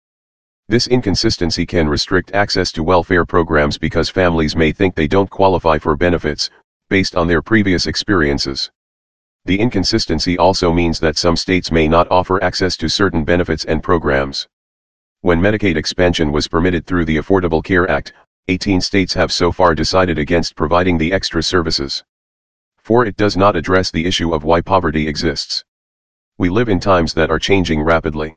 This 0.68 0.86
inconsistency 0.86 1.64
can 1.64 1.88
restrict 1.88 2.32
access 2.32 2.72
to 2.72 2.82
welfare 2.82 3.24
programs 3.24 3.78
because 3.78 4.10
families 4.10 4.56
may 4.56 4.72
think 4.72 4.94
they 4.94 5.06
don't 5.06 5.30
qualify 5.30 5.78
for 5.78 5.96
benefits, 5.96 6.50
based 6.88 7.14
on 7.14 7.28
their 7.28 7.42
previous 7.42 7.86
experiences. 7.86 8.70
The 9.48 9.58
inconsistency 9.58 10.38
also 10.38 10.72
means 10.72 11.00
that 11.00 11.18
some 11.18 11.34
states 11.34 11.72
may 11.72 11.88
not 11.88 12.08
offer 12.10 12.40
access 12.44 12.76
to 12.76 12.88
certain 12.88 13.24
benefits 13.24 13.64
and 13.64 13.82
programs. 13.82 14.46
When 15.22 15.40
Medicaid 15.40 15.76
expansion 15.76 16.30
was 16.30 16.46
permitted 16.46 16.86
through 16.86 17.06
the 17.06 17.16
Affordable 17.16 17.64
Care 17.64 17.90
Act, 17.90 18.12
18 18.46 18.80
states 18.80 19.14
have 19.14 19.32
so 19.32 19.50
far 19.50 19.74
decided 19.74 20.18
against 20.18 20.54
providing 20.54 20.98
the 20.98 21.12
extra 21.12 21.42
services 21.42 22.04
for 22.88 23.04
it 23.04 23.18
does 23.18 23.36
not 23.36 23.54
address 23.54 23.90
the 23.90 24.06
issue 24.06 24.32
of 24.32 24.44
why 24.44 24.62
poverty 24.62 25.06
exists. 25.06 25.62
We 26.38 26.48
live 26.48 26.70
in 26.70 26.80
times 26.80 27.12
that 27.12 27.30
are 27.30 27.38
changing 27.38 27.82
rapidly. 27.82 28.34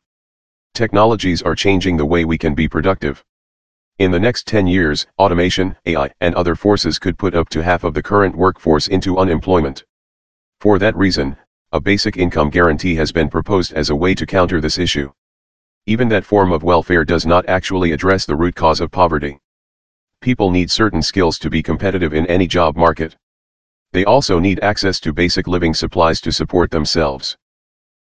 Technologies 0.74 1.40
are 1.40 1.54
changing 1.54 1.96
the 1.96 2.04
way 2.04 2.26
we 2.26 2.36
can 2.36 2.54
be 2.54 2.68
productive. 2.68 3.24
In 3.98 4.10
the 4.10 4.20
next 4.20 4.46
10 4.46 4.66
years, 4.66 5.06
automation, 5.18 5.74
AI, 5.86 6.10
and 6.20 6.34
other 6.34 6.54
forces 6.54 6.98
could 6.98 7.16
put 7.16 7.34
up 7.34 7.48
to 7.48 7.62
half 7.62 7.82
of 7.82 7.94
the 7.94 8.02
current 8.02 8.36
workforce 8.36 8.88
into 8.88 9.16
unemployment. 9.16 9.84
For 10.62 10.78
that 10.78 10.96
reason, 10.96 11.36
a 11.72 11.80
basic 11.80 12.16
income 12.16 12.48
guarantee 12.48 12.94
has 12.94 13.10
been 13.10 13.28
proposed 13.28 13.72
as 13.72 13.90
a 13.90 13.96
way 13.96 14.14
to 14.14 14.24
counter 14.24 14.60
this 14.60 14.78
issue. 14.78 15.10
Even 15.86 16.08
that 16.10 16.24
form 16.24 16.52
of 16.52 16.62
welfare 16.62 17.04
does 17.04 17.26
not 17.26 17.48
actually 17.48 17.90
address 17.90 18.26
the 18.26 18.36
root 18.36 18.54
cause 18.54 18.80
of 18.80 18.92
poverty. 18.92 19.40
People 20.20 20.52
need 20.52 20.70
certain 20.70 21.02
skills 21.02 21.36
to 21.40 21.50
be 21.50 21.64
competitive 21.64 22.14
in 22.14 22.28
any 22.28 22.46
job 22.46 22.76
market. 22.76 23.16
They 23.90 24.04
also 24.04 24.38
need 24.38 24.60
access 24.60 25.00
to 25.00 25.12
basic 25.12 25.48
living 25.48 25.74
supplies 25.74 26.20
to 26.20 26.30
support 26.30 26.70
themselves. 26.70 27.36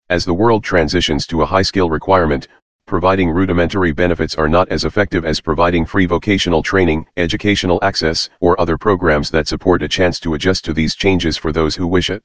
As 0.10 0.26
the 0.26 0.34
world 0.34 0.62
transitions 0.62 1.26
to 1.28 1.44
a 1.44 1.46
high 1.46 1.62
skill 1.62 1.90
requirement, 1.90 2.50
providing 2.86 3.30
rudimentary 3.30 3.94
benefits 3.94 4.36
are 4.36 4.50
not 4.50 4.68
as 4.68 4.84
effective 4.84 5.24
as 5.24 5.40
providing 5.40 5.86
free 5.86 6.06
vocational 6.06 6.62
training, 6.62 7.06
educational 7.16 7.80
access, 7.84 8.30
or 8.42 8.60
other 8.60 8.78
programs 8.78 9.32
that 9.32 9.48
support 9.48 9.82
a 9.82 9.88
chance 9.88 10.20
to 10.20 10.34
adjust 10.34 10.66
to 10.66 10.74
these 10.74 10.94
changes 10.94 11.38
for 11.38 11.54
those 11.54 11.74
who 11.74 11.88
wish 11.88 12.10
it. 12.10 12.22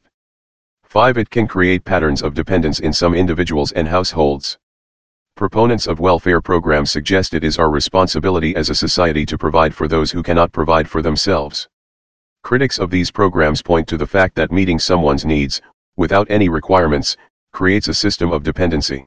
5. 0.95 1.19
It 1.19 1.29
can 1.29 1.49
create 1.49 1.85
patterns 1.85 2.23
of 2.23 2.35
dependence 2.35 2.79
in 2.79 2.93
some 2.93 3.17
individuals 3.17 3.73
and 3.73 3.89
households. 3.89 4.59
Proponents 5.35 5.89
of 5.89 5.99
welfare 5.99 6.41
programs 6.41 6.93
suggest 6.93 7.35
it 7.35 7.43
is 7.43 7.59
our 7.59 7.69
responsibility 7.69 8.55
as 8.55 8.71
a 8.71 8.77
society 8.77 9.27
to 9.27 9.37
provide 9.37 9.75
for 9.75 9.89
those 9.89 10.13
who 10.13 10.23
cannot 10.23 10.53
provide 10.53 10.89
for 10.89 11.03
themselves. 11.03 11.69
Critics 12.45 12.79
of 12.79 12.91
these 12.91 13.11
programs 13.11 13.61
point 13.61 13.89
to 13.89 13.97
the 13.97 14.07
fact 14.07 14.37
that 14.37 14.53
meeting 14.53 14.79
someone's 14.79 15.25
needs, 15.25 15.61
without 15.97 16.31
any 16.31 16.49
requirements, 16.49 17.17
creates 17.53 17.89
a 17.89 17.95
system 17.95 18.31
of 18.31 18.45
dependency. 18.45 19.05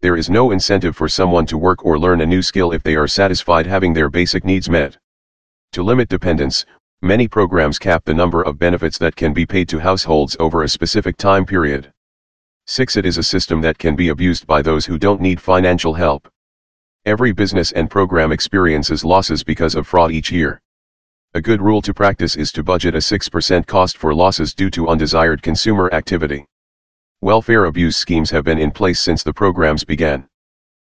There 0.00 0.16
is 0.16 0.30
no 0.30 0.50
incentive 0.50 0.96
for 0.96 1.10
someone 1.10 1.44
to 1.44 1.58
work 1.58 1.84
or 1.84 1.98
learn 1.98 2.22
a 2.22 2.26
new 2.26 2.40
skill 2.40 2.72
if 2.72 2.82
they 2.82 2.96
are 2.96 3.06
satisfied 3.06 3.66
having 3.66 3.92
their 3.92 4.08
basic 4.08 4.46
needs 4.46 4.70
met. 4.70 4.96
To 5.72 5.82
limit 5.82 6.08
dependence, 6.08 6.64
many 7.02 7.26
programs 7.26 7.80
cap 7.80 8.04
the 8.04 8.14
number 8.14 8.42
of 8.42 8.60
benefits 8.60 8.96
that 8.96 9.16
can 9.16 9.32
be 9.32 9.44
paid 9.44 9.68
to 9.68 9.80
households 9.80 10.36
over 10.38 10.62
a 10.62 10.68
specific 10.68 11.16
time 11.16 11.44
period. 11.44 11.92
6. 12.66 12.96
It 12.96 13.04
is 13.04 13.18
a 13.18 13.24
system 13.24 13.60
that 13.60 13.76
can 13.76 13.96
be 13.96 14.10
abused 14.10 14.46
by 14.46 14.62
those 14.62 14.86
who 14.86 14.98
don't 14.98 15.20
need 15.20 15.40
financial 15.40 15.94
help. 15.94 16.28
Every 17.04 17.32
business 17.32 17.72
and 17.72 17.90
program 17.90 18.30
experiences 18.30 19.04
losses 19.04 19.42
because 19.42 19.74
of 19.74 19.88
fraud 19.88 20.12
each 20.12 20.30
year. 20.30 20.60
A 21.34 21.40
good 21.40 21.60
rule 21.60 21.82
to 21.82 21.92
practice 21.92 22.36
is 22.36 22.52
to 22.52 22.62
budget 22.62 22.94
a 22.94 22.98
6% 22.98 23.66
cost 23.66 23.98
for 23.98 24.14
losses 24.14 24.54
due 24.54 24.70
to 24.70 24.88
undesired 24.88 25.42
consumer 25.42 25.92
activity. 25.92 26.46
Welfare 27.20 27.64
abuse 27.64 27.96
schemes 27.96 28.30
have 28.30 28.44
been 28.44 28.58
in 28.58 28.70
place 28.70 29.00
since 29.00 29.24
the 29.24 29.32
programs 29.32 29.82
began. 29.82 30.28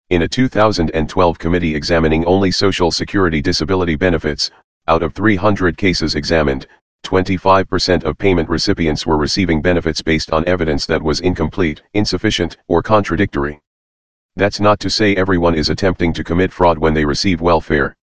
In 0.09 0.23
a 0.23 0.27
2012 0.27 1.37
committee 1.37 1.75
examining 1.75 2.25
only 2.25 2.49
Social 2.49 2.89
Security 2.89 3.43
disability 3.43 3.95
benefits, 3.95 4.49
out 4.89 5.03
of 5.03 5.13
300 5.13 5.77
cases 5.77 6.15
examined, 6.15 6.65
25% 7.05 8.03
of 8.03 8.17
payment 8.17 8.49
recipients 8.49 9.05
were 9.05 9.17
receiving 9.17 9.61
benefits 9.61 10.01
based 10.01 10.31
on 10.31 10.43
evidence 10.47 10.87
that 10.87 11.01
was 11.01 11.19
incomplete, 11.19 11.83
insufficient, 11.93 12.57
or 12.67 12.81
contradictory. 12.81 13.61
That's 14.35 14.59
not 14.59 14.79
to 14.79 14.89
say 14.89 15.15
everyone 15.15 15.53
is 15.53 15.69
attempting 15.69 16.11
to 16.13 16.23
commit 16.23 16.51
fraud 16.51 16.79
when 16.79 16.95
they 16.95 17.05
receive 17.05 17.39
welfare. 17.39 17.95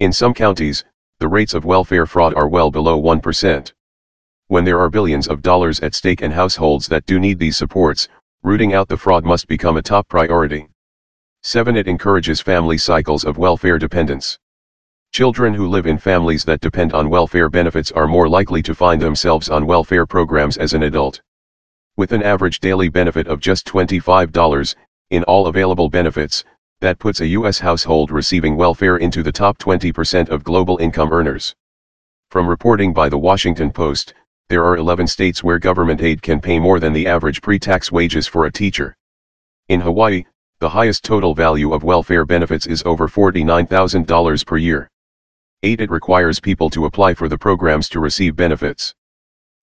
In 0.00 0.12
some 0.12 0.34
counties, 0.34 0.84
the 1.20 1.28
rates 1.28 1.54
of 1.54 1.64
welfare 1.64 2.04
fraud 2.06 2.34
are 2.34 2.48
well 2.48 2.70
below 2.70 3.00
1%. 3.00 3.72
When 4.48 4.64
there 4.64 4.78
are 4.78 4.90
billions 4.90 5.26
of 5.26 5.40
dollars 5.40 5.80
at 5.80 5.94
stake 5.94 6.20
and 6.20 6.34
households 6.34 6.86
that 6.88 7.06
do 7.06 7.18
need 7.18 7.38
these 7.38 7.56
supports, 7.56 8.08
rooting 8.42 8.74
out 8.74 8.88
the 8.88 8.96
fraud 8.96 9.24
must 9.24 9.48
become 9.48 9.78
a 9.78 9.82
top 9.82 10.06
priority. 10.08 10.68
7. 11.42 11.76
It 11.76 11.88
encourages 11.88 12.42
family 12.42 12.76
cycles 12.76 13.24
of 13.24 13.38
welfare 13.38 13.78
dependence. 13.78 14.38
Children 15.12 15.54
who 15.54 15.66
live 15.66 15.88
in 15.88 15.98
families 15.98 16.44
that 16.44 16.60
depend 16.60 16.92
on 16.92 17.10
welfare 17.10 17.50
benefits 17.50 17.90
are 17.90 18.06
more 18.06 18.28
likely 18.28 18.62
to 18.62 18.76
find 18.76 19.02
themselves 19.02 19.50
on 19.50 19.66
welfare 19.66 20.06
programs 20.06 20.56
as 20.56 20.72
an 20.72 20.84
adult. 20.84 21.20
With 21.96 22.12
an 22.12 22.22
average 22.22 22.60
daily 22.60 22.88
benefit 22.88 23.26
of 23.26 23.40
just 23.40 23.66
$25, 23.66 24.76
in 25.10 25.24
all 25.24 25.48
available 25.48 25.90
benefits, 25.90 26.44
that 26.80 27.00
puts 27.00 27.20
a 27.20 27.26
U.S. 27.26 27.58
household 27.58 28.12
receiving 28.12 28.56
welfare 28.56 28.98
into 28.98 29.24
the 29.24 29.32
top 29.32 29.58
20% 29.58 30.28
of 30.28 30.44
global 30.44 30.78
income 30.78 31.12
earners. 31.12 31.56
From 32.30 32.46
reporting 32.46 32.94
by 32.94 33.08
the 33.08 33.18
Washington 33.18 33.72
Post, 33.72 34.14
there 34.48 34.64
are 34.64 34.76
11 34.76 35.08
states 35.08 35.42
where 35.42 35.58
government 35.58 36.00
aid 36.00 36.22
can 36.22 36.40
pay 36.40 36.60
more 36.60 36.78
than 36.78 36.92
the 36.92 37.08
average 37.08 37.42
pre-tax 37.42 37.90
wages 37.90 38.28
for 38.28 38.46
a 38.46 38.52
teacher. 38.52 38.96
In 39.68 39.80
Hawaii, 39.80 40.24
the 40.60 40.70
highest 40.70 41.02
total 41.02 41.34
value 41.34 41.74
of 41.74 41.82
welfare 41.82 42.24
benefits 42.24 42.66
is 42.66 42.84
over 42.86 43.08
$49,000 43.08 44.46
per 44.46 44.56
year. 44.56 44.88
8. 45.62 45.82
It 45.82 45.90
requires 45.90 46.40
people 46.40 46.70
to 46.70 46.86
apply 46.86 47.12
for 47.12 47.28
the 47.28 47.36
programs 47.36 47.90
to 47.90 48.00
receive 48.00 48.34
benefits. 48.34 48.94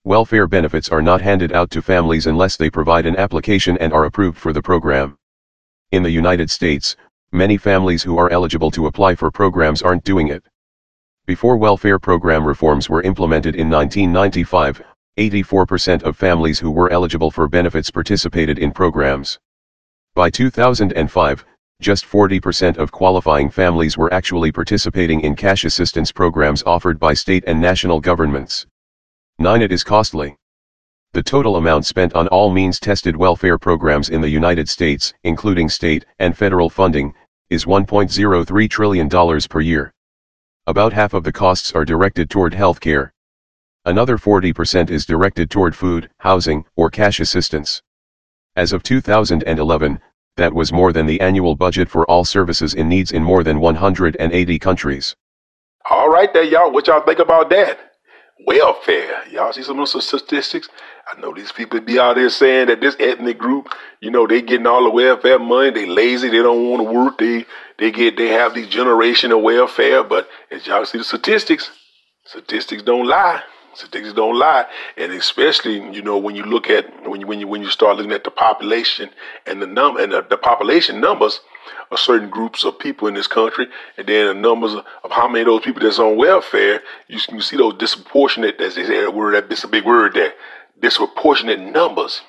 Welfare 0.03 0.45
benefits 0.45 0.89
are 0.89 1.01
not 1.01 1.21
handed 1.21 1.51
out 1.53 1.71
to 1.71 1.81
families 1.81 2.27
unless 2.27 2.55
they 2.55 2.69
provide 2.69 3.07
an 3.07 3.15
application 3.15 3.79
and 3.79 3.91
are 3.91 4.05
approved 4.05 4.37
for 4.37 4.53
the 4.53 4.61
program. 4.61 5.17
In 5.91 6.03
the 6.03 6.11
United 6.11 6.51
States, 6.51 6.95
many 7.31 7.57
families 7.57 8.03
who 8.03 8.15
are 8.19 8.29
eligible 8.29 8.69
to 8.71 8.85
apply 8.85 9.15
for 9.15 9.31
programs 9.31 9.81
aren't 9.81 10.03
doing 10.03 10.27
it. 10.27 10.45
Before 11.25 11.57
welfare 11.57 11.97
program 11.97 12.45
reforms 12.45 12.91
were 12.91 13.01
implemented 13.01 13.55
in 13.55 13.67
1995, 13.67 14.83
84% 15.17 16.03
of 16.03 16.15
families 16.15 16.59
who 16.59 16.69
were 16.69 16.91
eligible 16.91 17.31
for 17.31 17.47
benefits 17.47 17.89
participated 17.89 18.59
in 18.59 18.71
programs. 18.71 19.39
By 20.13 20.29
2005, 20.29 21.43
just 21.80 22.05
40% 22.05 22.78
of 22.78 22.91
qualifying 22.91 23.49
families 23.49 23.97
were 23.97 24.11
actually 24.11 24.51
participating 24.51 25.21
in 25.21 25.36
cash 25.36 25.63
assistance 25.63 26.11
programs 26.11 26.63
offered 26.63 26.99
by 26.99 27.13
state 27.13 27.43
and 27.45 27.61
national 27.61 27.99
governments. 27.99 28.65
9. 29.39 29.61
It 29.61 29.71
is 29.71 29.84
costly. 29.84 30.36
The 31.13 31.21
total 31.21 31.55
amount 31.55 31.86
spent 31.86 32.13
on 32.13 32.28
all 32.30 32.51
means 32.51 32.80
tested 32.80 33.15
welfare 33.15 33.57
programs 33.57 34.09
in 34.09 34.21
the 34.21 34.30
United 34.30 34.67
States, 34.67 35.13
including 35.23 35.69
state 35.69 36.05
and 36.19 36.36
federal 36.36 36.69
funding, 36.69 37.13
is 37.49 37.65
$1.03 37.65 38.69
trillion 38.69 39.09
per 39.47 39.61
year. 39.61 39.93
About 40.65 40.93
half 40.93 41.13
of 41.13 41.23
the 41.23 41.32
costs 41.32 41.73
are 41.73 41.86
directed 41.86 42.30
toward 42.30 42.53
healthcare. 42.53 43.11
Another 43.86 44.17
40% 44.17 44.89
is 44.89 45.05
directed 45.05 45.49
toward 45.49 45.75
food, 45.75 46.09
housing, 46.17 46.65
or 46.75 46.89
cash 46.89 47.19
assistance. 47.19 47.82
As 48.57 48.73
of 48.73 48.84
2011, 48.84 50.01
that 50.38 50.53
was 50.53 50.71
more 50.71 50.93
than 50.93 51.05
the 51.05 51.21
annual 51.21 51.55
budget 51.55 51.89
for 51.89 52.09
all 52.09 52.23
services 52.25 52.73
in 52.73 52.89
needs 52.89 53.11
in 53.11 53.23
more 53.23 53.43
than 53.43 53.59
180 53.59 54.59
countries. 54.59 55.15
All 55.89 56.09
right, 56.09 56.33
there, 56.33 56.43
y'all. 56.43 56.71
What 56.71 56.88
y'all 56.88 57.01
think 57.01 57.19
about 57.19 57.49
that? 57.49 57.79
Welfare. 58.45 59.23
Y'all 59.31 59.53
see 59.53 59.63
some 59.63 59.79
of 59.79 59.91
those 59.91 60.07
statistics? 60.07 60.69
I 61.11 61.19
know 61.19 61.33
these 61.33 61.51
people 61.51 61.79
be 61.79 61.99
out 61.99 62.15
there 62.15 62.29
saying 62.29 62.67
that 62.67 62.81
this 62.81 62.95
ethnic 62.99 63.38
group, 63.38 63.69
you 64.01 64.11
know, 64.11 64.27
they 64.27 64.41
getting 64.41 64.67
all 64.67 64.83
the 64.83 64.89
welfare 64.89 65.39
money. 65.39 65.71
They 65.71 65.85
lazy. 65.85 66.29
They 66.29 66.38
don't 66.38 66.69
want 66.69 66.85
to 66.85 66.91
work. 66.93 67.17
They 67.17 67.45
they 67.79 67.91
get 67.91 68.17
they 68.17 68.27
have 68.27 68.53
these 68.53 68.67
generational 68.67 69.41
welfare. 69.41 70.03
But 70.03 70.27
as 70.51 70.67
y'all 70.67 70.85
see 70.85 70.97
the 70.97 71.03
statistics, 71.03 71.71
statistics 72.25 72.83
don't 72.83 73.07
lie. 73.07 73.41
Statistics 73.78 74.13
don't 74.13 74.39
lie, 74.39 74.65
and 74.97 75.11
especially 75.11 75.75
you 75.93 76.01
know 76.01 76.17
when 76.17 76.36
you 76.36 76.43
look 76.43 76.67
at 76.69 76.86
when 77.07 77.21
you 77.21 77.28
when 77.28 77.39
you 77.39 77.47
when 77.47 77.61
you 77.61 77.69
start 77.69 77.95
looking 77.95 78.11
at 78.11 78.23
the 78.23 78.32
population 78.32 79.09
and 79.45 79.61
the 79.61 79.67
num 79.67 79.97
and 79.97 80.11
the, 80.11 80.25
the 80.28 80.38
population 80.38 80.99
numbers 80.99 81.41
of 81.91 81.99
certain 81.99 82.30
groups 82.30 82.63
of 82.63 82.80
people 82.80 83.07
in 83.07 83.13
this 83.13 83.28
country, 83.28 83.67
and 83.97 84.07
then 84.07 84.28
the 84.28 84.34
numbers 84.34 84.73
of, 84.73 85.11
how 85.11 85.28
many 85.28 85.41
of 85.41 85.45
those 85.45 85.61
people 85.61 85.82
that's 85.82 85.99
on 85.99 86.17
welfare, 86.17 86.82
you 87.07 87.19
can 87.19 87.39
see 87.39 87.55
those 87.55 87.75
disproportionate. 87.75 88.57
That's 88.57 88.78
a 88.78 89.09
word. 89.09 89.47
That's 89.47 89.63
a 89.63 89.67
big 89.67 89.86
word 89.86 90.15
there 90.15 90.34
disproportionate 90.82 91.59
numbers. 91.59 92.21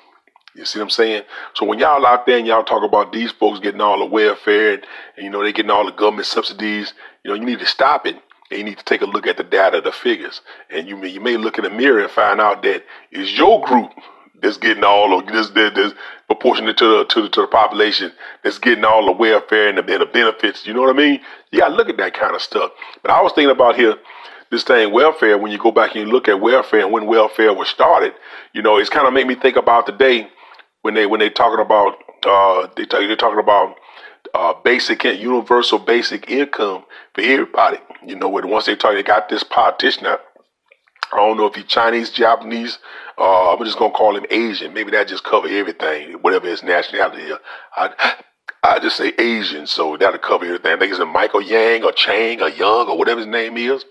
You 0.55 0.65
see 0.65 0.79
what 0.79 0.85
I'm 0.85 0.89
saying? 0.89 1.23
So 1.53 1.65
when 1.65 1.79
y'all 1.79 2.05
out 2.05 2.25
there 2.25 2.37
and 2.37 2.47
y'all 2.47 2.63
talk 2.63 2.83
about 2.83 3.13
these 3.13 3.31
folks 3.31 3.59
getting 3.59 3.81
all 3.81 3.99
the 3.99 4.05
welfare 4.05 4.73
and, 4.73 4.85
and 5.15 5.23
you 5.23 5.29
know 5.29 5.43
they 5.43 5.53
getting 5.53 5.71
all 5.71 5.85
the 5.85 5.91
government 5.91 6.27
subsidies, 6.27 6.93
you 7.23 7.29
know 7.29 7.35
you 7.35 7.45
need 7.45 7.59
to 7.59 7.65
stop 7.65 8.05
it 8.05 8.17
and 8.49 8.59
you 8.59 8.65
need 8.65 8.77
to 8.77 8.85
take 8.85 9.01
a 9.01 9.05
look 9.05 9.27
at 9.27 9.37
the 9.37 9.43
data, 9.43 9.81
the 9.81 9.91
figures, 9.91 10.41
and 10.69 10.87
you 10.87 10.97
may 10.97 11.09
you 11.09 11.21
may 11.21 11.37
look 11.37 11.57
in 11.57 11.63
the 11.63 11.69
mirror 11.69 11.99
and 11.99 12.11
find 12.11 12.41
out 12.41 12.63
that 12.63 12.83
it's 13.11 13.37
your 13.37 13.63
group 13.65 13.91
that's 14.41 14.57
getting 14.57 14.83
all 14.83 15.17
of 15.19 15.27
this, 15.27 15.49
this, 15.49 15.73
this 15.73 15.93
proportionate 16.27 16.77
to 16.77 16.99
the 16.99 17.05
to 17.05 17.21
the 17.23 17.29
to 17.29 17.41
the 17.41 17.47
population 17.47 18.11
that's 18.43 18.59
getting 18.59 18.85
all 18.85 19.05
the 19.05 19.11
welfare 19.11 19.69
and 19.69 19.77
the, 19.77 19.93
and 19.93 20.01
the 20.01 20.05
benefits. 20.05 20.65
You 20.65 20.73
know 20.73 20.81
what 20.81 20.95
I 20.95 20.97
mean? 20.97 21.19
You 21.51 21.59
gotta 21.59 21.75
look 21.75 21.89
at 21.89 21.97
that 21.97 22.13
kind 22.13 22.35
of 22.35 22.41
stuff. 22.41 22.71
But 23.01 23.11
I 23.11 23.21
was 23.21 23.33
thinking 23.33 23.51
about 23.51 23.75
here 23.75 23.95
this 24.51 24.63
thing 24.63 24.91
welfare, 24.91 25.37
when 25.37 25.51
you 25.51 25.59
go 25.59 25.71
back 25.71 25.95
and 25.95 26.07
you 26.07 26.11
look 26.11 26.27
at 26.27 26.41
welfare 26.41 26.81
and 26.81 26.91
when 26.91 27.05
welfare 27.05 27.53
was 27.53 27.67
started, 27.67 28.13
you 28.53 28.61
know, 28.61 28.77
it's 28.77 28.89
kind 28.89 29.07
of 29.07 29.13
made 29.13 29.27
me 29.27 29.35
think 29.35 29.55
about 29.57 29.85
today 29.85 30.27
when 30.81 30.93
they 30.93 31.05
when 31.05 31.19
they 31.19 31.29
talking 31.29 31.63
about 31.63 31.95
uh, 32.25 32.67
they 32.75 32.85
they're 32.85 33.15
talking 33.15 33.39
about 33.39 33.75
uh, 34.33 34.53
basic 34.63 35.03
universal 35.03 35.79
basic 35.79 36.29
income 36.29 36.85
for 37.13 37.21
everybody. 37.21 37.77
You 38.05 38.15
know, 38.15 38.29
what, 38.29 38.45
once 38.45 38.65
they 38.65 38.75
talk, 38.75 38.93
they 38.93 39.03
got 39.03 39.29
this 39.29 39.43
politician. 39.43 40.05
I, 40.05 40.17
don't 41.13 41.37
know 41.37 41.47
if 41.47 41.55
he's 41.55 41.65
Chinese, 41.65 42.11
Japanese. 42.11 42.77
Uh, 43.17 43.53
I'm 43.53 43.63
just 43.65 43.77
gonna 43.77 43.93
call 43.93 44.15
him 44.15 44.25
Asian. 44.29 44.73
Maybe 44.73 44.91
that 44.91 45.07
just 45.07 45.23
cover 45.23 45.47
everything, 45.47 46.13
whatever 46.21 46.47
his 46.47 46.63
nationality 46.63 47.23
is. 47.23 47.37
I, 47.75 48.15
I 48.63 48.79
just 48.79 48.97
say 48.97 49.13
Asian, 49.17 49.67
so 49.67 49.97
that'll 49.97 50.19
cover 50.19 50.45
everything. 50.45 50.71
I 50.71 50.77
think 50.77 50.91
it's 50.91 50.99
a 50.99 51.05
Michael 51.05 51.41
Yang 51.41 51.83
or 51.83 51.91
Chang 51.91 52.41
or 52.41 52.49
Young 52.49 52.87
or 52.87 52.97
whatever 52.97 53.19
his 53.19 53.27
name 53.27 53.57
is 53.57 53.83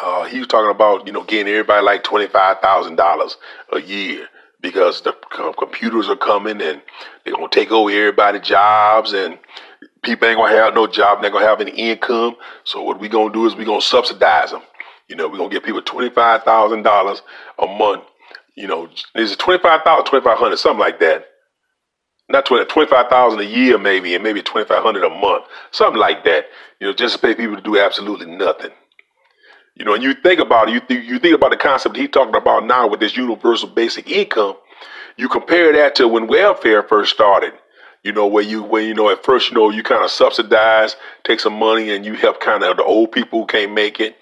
uh, 0.00 0.24
he 0.24 0.38
was 0.38 0.48
talking 0.48 0.70
about 0.70 1.06
you 1.06 1.12
know 1.12 1.24
getting 1.24 1.52
everybody 1.52 1.84
like 1.84 2.04
twenty 2.04 2.26
five 2.26 2.60
thousand 2.60 2.96
dollars 2.96 3.36
a 3.72 3.80
year 3.80 4.28
because 4.60 5.02
the 5.02 5.12
computers 5.58 6.08
are 6.08 6.16
coming 6.16 6.60
and 6.60 6.82
they're 7.24 7.34
gonna 7.34 7.48
take 7.50 7.70
over 7.70 7.90
everybody's 7.90 8.42
jobs 8.42 9.12
and 9.12 9.38
people 10.02 10.28
ain't 10.28 10.38
gonna 10.38 10.56
have 10.56 10.74
no 10.74 10.86
job, 10.86 11.22
they're 11.22 11.30
gonna 11.30 11.46
have 11.46 11.60
any 11.60 11.72
income. 11.72 12.36
So 12.64 12.82
what 12.82 13.00
we 13.00 13.08
gonna 13.08 13.32
do 13.32 13.46
is 13.46 13.54
we 13.54 13.64
gonna 13.64 13.80
subsidize 13.80 14.50
them. 14.50 14.62
You 15.08 15.16
know, 15.16 15.28
we're 15.28 15.38
gonna 15.38 15.50
give 15.50 15.62
people 15.62 15.82
twenty 15.82 16.10
five 16.10 16.42
thousand 16.44 16.82
dollars 16.82 17.22
a 17.58 17.66
month. 17.66 18.04
You 18.56 18.66
know, 18.66 18.88
is 19.14 19.32
it 19.32 19.38
twenty 19.38 19.62
five 19.62 19.82
thousand, 19.82 20.06
twenty 20.06 20.24
five 20.24 20.38
hundred, 20.38 20.58
something 20.58 20.80
like 20.80 21.00
that. 21.00 21.26
Not 22.28 22.46
20, 22.46 22.66
25,000 22.66 23.40
a 23.40 23.42
year 23.42 23.76
maybe, 23.76 24.14
and 24.14 24.22
maybe 24.22 24.40
2,500 24.40 25.02
a 25.02 25.10
month, 25.10 25.46
something 25.72 25.98
like 25.98 26.22
that. 26.24 26.44
You 26.78 26.86
know, 26.86 26.92
just 26.92 27.16
to 27.16 27.20
pay 27.20 27.34
people 27.34 27.56
to 27.56 27.62
do 27.62 27.76
absolutely 27.76 28.26
nothing. 28.26 28.70
You 29.74 29.84
know, 29.84 29.94
and 29.94 30.02
you 30.02 30.14
think 30.14 30.40
about 30.40 30.68
it, 30.68 30.74
you 30.74 30.80
think 30.80 31.06
you 31.06 31.18
think 31.18 31.34
about 31.34 31.50
the 31.50 31.56
concept 31.56 31.96
he's 31.96 32.10
talking 32.10 32.34
about 32.34 32.66
now 32.66 32.86
with 32.88 33.00
this 33.00 33.16
universal 33.16 33.68
basic 33.68 34.10
income. 34.10 34.56
You 35.16 35.28
compare 35.28 35.72
that 35.72 35.94
to 35.96 36.08
when 36.08 36.26
welfare 36.26 36.82
first 36.82 37.12
started. 37.12 37.54
You 38.02 38.12
know, 38.12 38.26
where 38.26 38.42
you 38.42 38.62
when 38.62 38.86
you 38.86 38.94
know 38.94 39.10
at 39.10 39.24
first 39.24 39.50
you 39.50 39.56
know 39.56 39.70
you 39.70 39.82
kind 39.82 40.04
of 40.04 40.10
subsidize, 40.10 40.96
take 41.24 41.40
some 41.40 41.58
money, 41.58 41.90
and 41.90 42.04
you 42.04 42.14
help 42.14 42.40
kind 42.40 42.62
of 42.62 42.76
the 42.76 42.84
old 42.84 43.12
people 43.12 43.40
who 43.40 43.46
can't 43.46 43.72
make 43.72 44.00
it, 44.00 44.16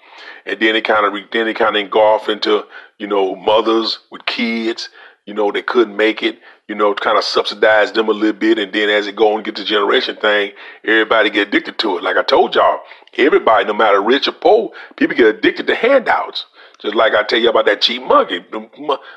and 0.45 0.59
then 0.59 0.75
it 0.75 0.83
kind 0.83 1.05
of 1.05 1.13
then 1.31 1.47
it 1.47 1.55
kind 1.55 1.75
of 1.75 1.81
engulf 1.81 2.27
into 2.27 2.65
you 2.97 3.07
know 3.07 3.35
mothers 3.35 3.99
with 4.11 4.25
kids, 4.25 4.89
you 5.29 5.35
know, 5.35 5.51
that 5.51 5.67
couldn't 5.67 5.95
make 5.95 6.23
it, 6.23 6.39
you 6.67 6.73
know, 6.73 6.91
kind 6.95 7.15
of 7.15 7.23
subsidize 7.23 7.91
them 7.91 8.09
a 8.09 8.11
little 8.11 8.33
bit. 8.33 8.57
And 8.57 8.73
then 8.73 8.89
as 8.89 9.05
it 9.05 9.15
go 9.15 9.35
and 9.35 9.45
get 9.45 9.55
the 9.55 9.63
generation 9.63 10.15
thing, 10.15 10.53
everybody 10.83 11.29
get 11.29 11.49
addicted 11.49 11.77
to 11.79 11.97
it. 11.97 12.03
Like 12.03 12.17
I 12.17 12.23
told 12.23 12.55
y'all, 12.55 12.79
everybody, 13.17 13.65
no 13.65 13.73
matter 13.73 14.01
rich 14.01 14.27
or 14.27 14.33
poor, 14.33 14.71
people 14.95 15.15
get 15.15 15.27
addicted 15.27 15.67
to 15.67 15.75
handouts. 15.75 16.45
Just 16.79 16.95
like 16.95 17.13
I 17.13 17.23
tell 17.23 17.39
you 17.39 17.49
about 17.49 17.65
that 17.65 17.81
cheap 17.81 18.03
money, 18.03 18.45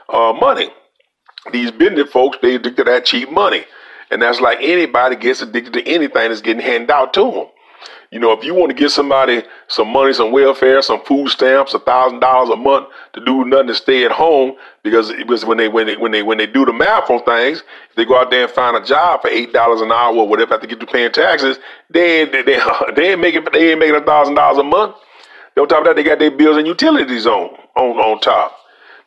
uh, 0.09 0.33
money. 0.33 0.71
These 1.53 1.71
business 1.73 2.11
folks, 2.11 2.39
they 2.43 2.57
addicted 2.57 2.85
to 2.85 2.91
that 2.91 3.05
cheap 3.05 3.31
money. 3.31 3.65
And 4.11 4.21
that's 4.21 4.41
like 4.41 4.59
anybody 4.61 5.17
gets 5.17 5.43
addicted 5.43 5.73
to 5.75 5.83
anything 5.87 6.29
that's 6.29 6.41
getting 6.41 6.63
handed 6.63 6.91
out 6.91 7.15
to 7.15 7.31
them. 7.31 7.47
You 8.13 8.19
know, 8.19 8.31
if 8.33 8.45
you 8.45 8.53
want 8.53 8.69
to 8.69 8.75
give 8.75 8.93
somebody 8.93 9.43
some 9.69 9.89
money, 9.89 10.13
some 10.13 10.33
welfare, 10.33 10.83
some 10.83 11.03
food 11.03 11.31
stamps, 11.31 11.73
a 11.73 11.79
thousand 11.79 12.21
dollars 12.21 12.51
a 12.51 12.57
month 12.57 12.89
to 13.15 13.25
do 13.25 13.47
nothing 13.47 13.69
to 13.69 13.75
stay 13.75 14.05
at 14.05 14.13
home, 14.13 14.53
because 14.83 15.09
it 15.09 15.27
was 15.27 15.47
when 15.47 15.57
they 15.57 15.69
when 15.69 15.87
they 15.87 15.97
when 15.97 16.13
they 16.13 16.23
when 16.23 16.37
they 16.37 16.47
do 16.47 16.67
the 16.67 16.75
math 16.75 17.09
on 17.09 17.25
things, 17.25 17.63
if 17.89 17.97
they 17.97 18.05
go 18.05 18.19
out 18.19 18.31
there 18.31 18.43
and 18.43 18.53
find 18.53 18.77
a 18.77 18.85
job 18.85 19.23
for 19.23 19.29
eight 19.29 19.55
dollars 19.55 19.81
an 19.81 19.91
hour 19.91 20.15
or 20.15 20.29
whatever, 20.29 20.53
have 20.53 20.61
to 20.61 20.67
get 20.67 20.79
to 20.81 20.87
paying 20.87 21.11
taxes, 21.11 21.59
they 21.89 22.27
they 22.27 22.43
they, 22.43 22.61
they 22.97 23.13
ain't 23.13 23.21
making 23.23 23.47
they 23.51 23.71
ain't 23.71 23.81
making 23.81 23.97
a 23.97 24.05
thousand 24.05 24.35
dollars 24.35 24.59
a 24.59 24.63
month. 24.63 24.95
On 25.59 25.67
top 25.67 25.81
of 25.81 25.85
that, 25.87 25.97
they 25.97 26.03
got 26.03 26.19
their 26.19 26.31
bills 26.31 26.59
and 26.59 26.67
utilities 26.67 27.27
on 27.27 27.57
on 27.77 27.97
on 27.97 28.21
top. 28.21 28.55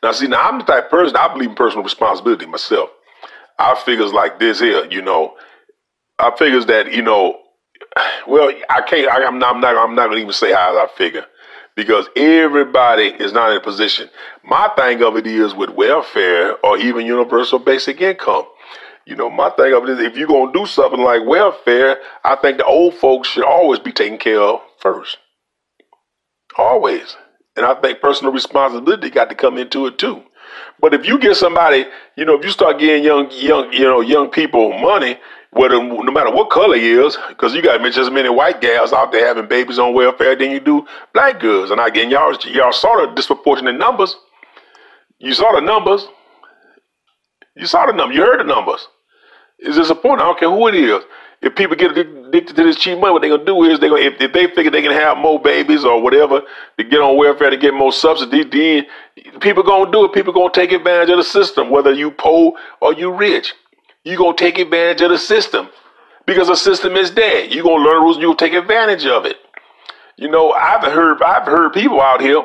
Now, 0.02 0.14
see, 0.14 0.28
now 0.28 0.50
I'm 0.50 0.58
the 0.58 0.66
type 0.66 0.86
of 0.86 0.90
person 0.90 1.16
I 1.16 1.32
believe 1.32 1.50
in 1.50 1.56
personal 1.56 1.84
responsibility 1.84 2.48
myself. 2.48 2.90
I 3.60 3.76
figures 3.86 4.12
like 4.12 4.40
this 4.40 4.60
here, 4.60 4.86
you 4.90 5.04
know, 5.04 5.36
I 6.18 6.36
figures 6.36 6.66
that 6.66 6.92
you 6.92 7.04
know, 7.04 7.38
well, 8.28 8.52
I 8.70 8.82
can't. 8.82 9.12
I, 9.12 9.22
am 9.24 9.40
not. 9.40 9.56
I'm 9.56 9.62
not. 9.62 9.96
Not 9.96 10.08
gonna 10.08 10.22
even 10.22 10.34
say 10.34 10.52
how 10.52 10.78
I 10.78 10.88
figure 10.98 11.26
because 11.76 12.08
everybody 12.16 13.08
is 13.20 13.34
not 13.34 13.52
in 13.52 13.58
a 13.58 13.62
position. 13.62 14.10
My 14.44 14.70
thing 14.76 15.04
of 15.04 15.18
it 15.18 15.28
is 15.28 15.54
with 15.54 15.70
welfare 15.72 16.56
or 16.66 16.78
even 16.78 17.06
universal 17.06 17.60
basic 17.60 18.02
income. 18.02 18.46
You 19.06 19.16
know, 19.16 19.30
my 19.30 19.50
thing 19.52 19.74
of 19.74 19.84
it 19.84 19.90
is 19.92 20.00
if 20.00 20.18
you're 20.18 20.28
gonna 20.28 20.52
do 20.52 20.66
something 20.66 21.00
like 21.00 21.26
welfare, 21.26 21.98
I 22.24 22.36
think 22.38 22.58
the 22.58 22.66
old 22.66 22.96
folks 22.96 23.30
should 23.30 23.46
always 23.46 23.80
be 23.80 23.92
taken 23.92 24.18
care 24.18 24.42
of 24.42 24.62
first. 24.80 25.18
Always. 26.58 27.16
And 27.56 27.66
I 27.66 27.76
think 27.76 28.02
personal 28.02 28.34
responsibility 28.34 29.10
got 29.10 29.30
to 29.30 29.36
come 29.36 29.58
into 29.58 29.86
it 29.88 29.98
too. 29.98 30.24
But 30.80 30.94
if 30.94 31.06
you 31.06 31.20
get 31.20 31.36
somebody, 31.36 31.86
you 32.18 32.26
know, 32.26 32.38
if 32.38 32.44
you 32.44 32.52
start 32.52 32.80
getting 32.80 33.04
young, 33.04 33.30
young, 33.32 33.72
you 33.72 33.84
know, 33.84 34.02
young 34.02 34.30
people 34.30 34.78
money, 34.78 35.18
whether 35.56 35.82
no 35.82 36.12
matter 36.12 36.32
what 36.32 36.50
color 36.50 36.76
he 36.76 36.92
is, 36.92 37.18
because 37.30 37.56
you 37.56 37.62
got 37.62 37.82
just 37.82 37.98
as 37.98 38.10
many 38.12 38.28
white 38.28 38.60
gals 38.60 38.92
out 38.92 39.14
there 39.14 39.26
having 39.26 39.48
babies 39.48 39.80
on 39.80 39.94
welfare 39.94 40.36
than 40.36 40.52
you 40.52 40.60
do 40.60 40.86
black 41.14 41.40
girls, 41.40 41.72
and 41.72 41.80
again, 41.80 42.10
y'all, 42.10 42.36
y'all 42.48 42.74
saw 42.74 43.06
the 43.06 43.14
disproportionate 43.16 43.78
numbers. 43.78 44.18
You 45.20 45.34
saw 45.34 45.54
the 45.54 45.62
numbers. 45.62 46.08
You 47.56 47.66
saw 47.68 47.86
the 47.86 47.94
number. 47.94 48.14
You 48.14 48.22
heard 48.22 48.42
the 48.42 48.44
numbers. 48.44 48.86
It's 49.60 49.78
disappointing. 49.78 50.22
I 50.22 50.26
don't 50.26 50.40
care 50.40 50.50
who 50.50 50.68
it 50.68 50.76
is. 50.76 51.02
If 51.42 51.56
people 51.56 51.78
get 51.78 51.98
addicted 51.98 52.56
to 52.56 52.64
this 52.64 52.76
cheap 52.76 53.00
money, 53.00 53.14
what 53.14 53.22
they're 53.22 53.32
gonna 53.32 53.46
do 53.46 53.64
is 53.64 53.80
they 53.80 53.88
gonna 53.88 54.02
if, 54.02 54.20
if 54.20 54.34
they 54.34 54.48
figure 54.48 54.72
they 54.72 54.82
can 54.82 54.92
have 54.92 55.18
more 55.18 55.40
babies 55.40 55.86
or 55.86 56.02
whatever 56.02 56.42
to 56.78 56.84
get 56.84 57.00
on 57.00 57.16
welfare 57.18 57.50
to 57.50 57.58
get 57.58 57.74
more 57.74 57.94
subsidies, 57.94 58.48
then 58.52 58.86
people 59.40 59.64
gonna 59.64 59.90
do 59.90 60.04
it. 60.06 60.14
People 60.14 60.34
gonna 60.34 60.52
take 60.52 60.74
advantage 60.74 61.10
of 61.12 61.18
the 61.18 61.24
system, 61.24 61.70
whether 61.70 61.94
you 61.94 62.12
poor 62.12 62.54
or 62.82 62.94
you 62.94 63.14
rich. 63.14 63.54
You 64.06 64.18
gonna 64.18 64.38
take 64.38 64.60
advantage 64.60 65.02
of 65.02 65.10
the 65.10 65.18
system 65.18 65.70
because 66.26 66.48
the 66.48 66.56
system 66.56 66.96
is 66.96 67.14
there. 67.14 67.44
You're 67.46 67.64
gonna 67.64 67.84
learn 67.84 68.04
rules. 68.04 68.18
and 68.18 68.22
You 68.22 68.30
gonna 68.30 68.38
take 68.38 68.54
advantage 68.54 69.06
of 69.06 69.26
it. 69.26 69.38
You 70.16 70.30
know, 70.30 70.52
I've 70.52 70.84
heard 70.84 71.22
I've 71.22 71.46
heard 71.46 71.74
people 71.74 72.00
out 72.00 72.22
here. 72.22 72.44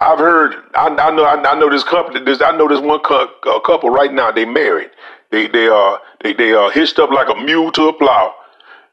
I've 0.00 0.18
heard 0.18 0.54
I, 0.74 0.88
I 0.88 1.10
know 1.14 1.26
I, 1.26 1.58
know 1.58 1.68
this 1.68 1.84
company. 1.84 2.24
This 2.24 2.40
I 2.40 2.56
know 2.56 2.66
this 2.66 2.80
one 2.80 3.00
couple 3.00 3.90
right 3.90 4.12
now. 4.12 4.32
They 4.32 4.46
married. 4.46 4.90
They 5.30 5.46
they 5.46 5.68
are 5.68 5.96
uh, 5.96 5.98
they 6.22 6.32
they 6.32 6.52
are 6.52 6.66
uh, 6.66 6.70
hitched 6.70 6.98
up 6.98 7.10
like 7.10 7.28
a 7.28 7.38
mule 7.38 7.70
to 7.72 7.88
a 7.88 7.92
plow. 7.92 8.34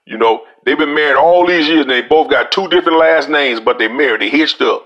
You 0.05 0.17
know, 0.17 0.43
they've 0.65 0.77
been 0.77 0.93
married 0.93 1.17
all 1.17 1.47
these 1.47 1.67
years 1.67 1.81
and 1.81 1.89
they 1.89 2.01
both 2.01 2.29
got 2.29 2.51
two 2.51 2.67
different 2.67 2.99
last 2.99 3.29
names, 3.29 3.59
but 3.59 3.77
they 3.77 3.87
married, 3.87 4.21
they 4.21 4.29
hitched 4.29 4.61
up. 4.61 4.85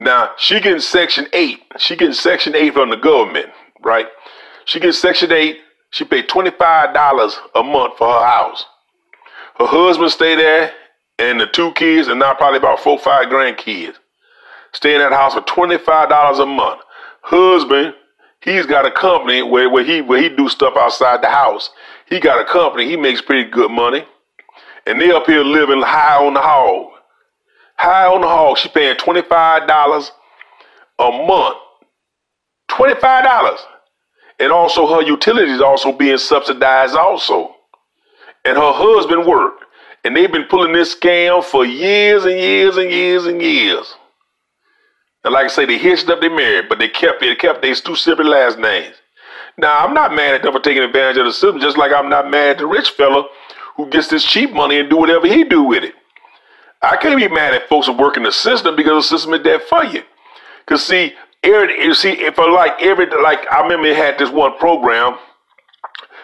Now, 0.00 0.30
she 0.38 0.60
getting 0.60 0.80
section 0.80 1.26
eight. 1.32 1.60
She 1.76 1.96
getting 1.96 2.14
section 2.14 2.54
eight 2.54 2.72
from 2.72 2.90
the 2.90 2.96
government, 2.96 3.48
right? 3.84 4.06
She 4.64 4.78
gets 4.78 4.98
section 4.98 5.32
eight. 5.32 5.58
She 5.90 6.04
paid 6.04 6.28
$25 6.28 7.32
a 7.54 7.62
month 7.62 7.98
for 7.98 8.08
her 8.08 8.26
house. 8.26 8.64
Her 9.58 9.66
husband 9.66 10.10
stay 10.10 10.36
there 10.36 10.72
and 11.18 11.40
the 11.40 11.46
two 11.46 11.72
kids 11.72 12.08
and 12.08 12.20
now 12.20 12.34
probably 12.34 12.58
about 12.58 12.80
four, 12.80 12.98
five 12.98 13.26
grandkids. 13.26 13.96
Stay 14.72 14.94
in 14.94 15.00
that 15.00 15.12
house 15.12 15.34
for 15.34 15.40
$25 15.40 16.42
a 16.42 16.46
month. 16.46 16.80
Husband 17.22 17.94
He's 18.40 18.66
got 18.66 18.86
a 18.86 18.90
company 18.90 19.42
where, 19.42 19.68
where 19.68 19.84
he 19.84 20.00
where 20.00 20.22
he 20.22 20.28
do 20.28 20.48
stuff 20.48 20.74
outside 20.76 21.22
the 21.22 21.28
house. 21.28 21.70
He 22.06 22.20
got 22.20 22.40
a 22.40 22.44
company. 22.44 22.88
He 22.88 22.96
makes 22.96 23.20
pretty 23.20 23.50
good 23.50 23.70
money, 23.70 24.04
and 24.86 25.00
they 25.00 25.10
up 25.10 25.26
here 25.26 25.42
living 25.42 25.82
high 25.82 26.24
on 26.24 26.34
the 26.34 26.40
hog. 26.40 26.92
High 27.76 28.06
on 28.06 28.20
the 28.20 28.28
hog. 28.28 28.58
She 28.58 28.68
paying 28.68 28.96
twenty 28.96 29.22
five 29.22 29.66
dollars 29.66 30.12
a 30.98 31.10
month. 31.10 31.56
Twenty 32.68 32.94
five 33.00 33.24
dollars, 33.24 33.60
and 34.38 34.52
also 34.52 34.86
her 34.86 35.02
utilities 35.02 35.60
also 35.60 35.92
being 35.92 36.18
subsidized 36.18 36.94
also. 36.94 37.54
And 38.44 38.56
her 38.56 38.72
husband 38.72 39.26
worked, 39.26 39.64
and 40.04 40.16
they've 40.16 40.30
been 40.30 40.44
pulling 40.44 40.72
this 40.72 40.94
scam 40.94 41.44
for 41.44 41.64
years 41.64 42.24
and 42.24 42.38
years 42.38 42.76
and 42.76 42.90
years 42.90 43.26
and 43.26 43.42
years. 43.42 43.94
And 45.24 45.34
like 45.34 45.46
I 45.46 45.48
say, 45.48 45.66
they 45.66 45.78
hitched 45.78 46.08
up, 46.08 46.20
they 46.20 46.28
married, 46.28 46.68
but 46.68 46.78
they 46.78 46.88
kept 46.88 47.22
it, 47.22 47.38
kept 47.38 47.62
these 47.62 47.80
two 47.80 47.96
separate 47.96 48.28
last 48.28 48.58
names. 48.58 48.94
Now, 49.58 49.84
I'm 49.84 49.92
not 49.92 50.14
mad 50.14 50.36
at 50.36 50.42
them 50.42 50.52
for 50.52 50.60
taking 50.60 50.84
advantage 50.84 51.18
of 51.18 51.26
the 51.26 51.32
system, 51.32 51.60
just 51.60 51.76
like 51.76 51.92
I'm 51.92 52.08
not 52.08 52.30
mad 52.30 52.50
at 52.50 52.58
the 52.58 52.66
rich 52.66 52.90
fella 52.90 53.24
who 53.76 53.88
gets 53.90 54.08
this 54.08 54.24
cheap 54.24 54.52
money 54.52 54.78
and 54.78 54.88
do 54.88 54.96
whatever 54.96 55.26
he 55.26 55.44
do 55.44 55.64
with 55.64 55.82
it. 55.82 55.94
I 56.80 56.96
can't 56.96 57.18
be 57.18 57.28
mad 57.28 57.54
at 57.54 57.68
folks 57.68 57.88
who 57.88 57.92
work 57.92 58.16
in 58.16 58.22
the 58.22 58.32
system 58.32 58.76
because 58.76 59.04
the 59.04 59.16
system 59.16 59.34
is 59.34 59.42
there 59.42 59.58
for 59.58 59.84
you. 59.84 60.02
Cause 60.66 60.84
see, 60.84 61.14
you 61.44 61.94
see, 61.94 62.12
if 62.12 62.38
I 62.38 62.50
like 62.50 62.80
every 62.80 63.06
like 63.22 63.40
I 63.50 63.62
remember 63.62 63.86
it 63.86 63.96
had 63.96 64.18
this 64.18 64.30
one 64.30 64.56
program 64.58 65.18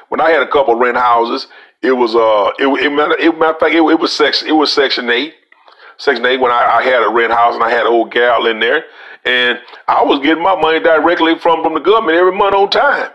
when 0.08 0.20
I 0.20 0.30
had 0.30 0.42
a 0.42 0.48
couple 0.48 0.74
rent 0.74 0.96
houses. 0.96 1.46
It 1.82 1.92
was 1.92 2.14
uh, 2.14 2.52
it 2.58 2.66
it, 2.66 2.92
it 3.20 3.38
matter 3.38 3.52
of 3.52 3.58
fact, 3.58 3.74
it, 3.74 3.82
it 3.82 3.98
was 3.98 4.12
section 4.12 4.48
it 4.48 4.52
was 4.52 4.72
section 4.72 5.10
eight, 5.10 5.34
Section 5.98 6.24
8 6.26 6.40
when 6.40 6.50
I, 6.50 6.78
I, 6.78 6.82
had 6.82 7.02
a 7.02 7.08
rent 7.08 7.32
house 7.32 7.54
and 7.54 7.62
I 7.62 7.70
had 7.70 7.86
an 7.86 7.92
old 7.92 8.10
gal 8.10 8.46
in 8.46 8.60
there. 8.60 8.84
And 9.24 9.58
I 9.88 10.02
was 10.02 10.20
getting 10.20 10.42
my 10.42 10.60
money 10.60 10.80
directly 10.80 11.38
from, 11.38 11.62
from 11.62 11.74
the 11.74 11.80
government 11.80 12.18
every 12.18 12.36
month 12.36 12.54
on 12.54 12.70
time. 12.70 13.10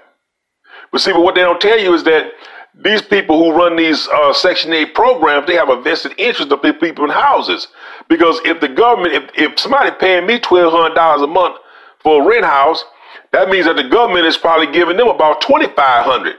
But 0.91 1.01
see, 1.01 1.11
but 1.11 1.21
what 1.21 1.35
they 1.35 1.41
don't 1.41 1.61
tell 1.61 1.79
you 1.79 1.93
is 1.93 2.03
that 2.05 2.31
these 2.73 3.01
people 3.01 3.37
who 3.37 3.57
run 3.57 3.75
these 3.75 4.07
uh, 4.07 4.33
Section 4.33 4.73
8 4.73 4.95
programs, 4.95 5.45
they 5.45 5.55
have 5.55 5.69
a 5.69 5.81
vested 5.81 6.13
interest 6.17 6.51
of 6.51 6.61
people 6.61 7.03
in 7.03 7.11
houses. 7.11 7.67
Because 8.07 8.39
if 8.45 8.59
the 8.59 8.69
government, 8.69 9.13
if, 9.13 9.29
if 9.35 9.59
somebody 9.59 9.91
paying 9.99 10.25
me 10.25 10.39
$1,200 10.39 11.23
a 11.23 11.27
month 11.27 11.57
for 11.99 12.21
a 12.21 12.25
rent 12.25 12.45
house, 12.45 12.83
that 13.31 13.49
means 13.49 13.65
that 13.65 13.75
the 13.75 13.87
government 13.87 14.25
is 14.25 14.37
probably 14.37 14.71
giving 14.71 14.97
them 14.97 15.07
about 15.07 15.41
2500 15.41 16.35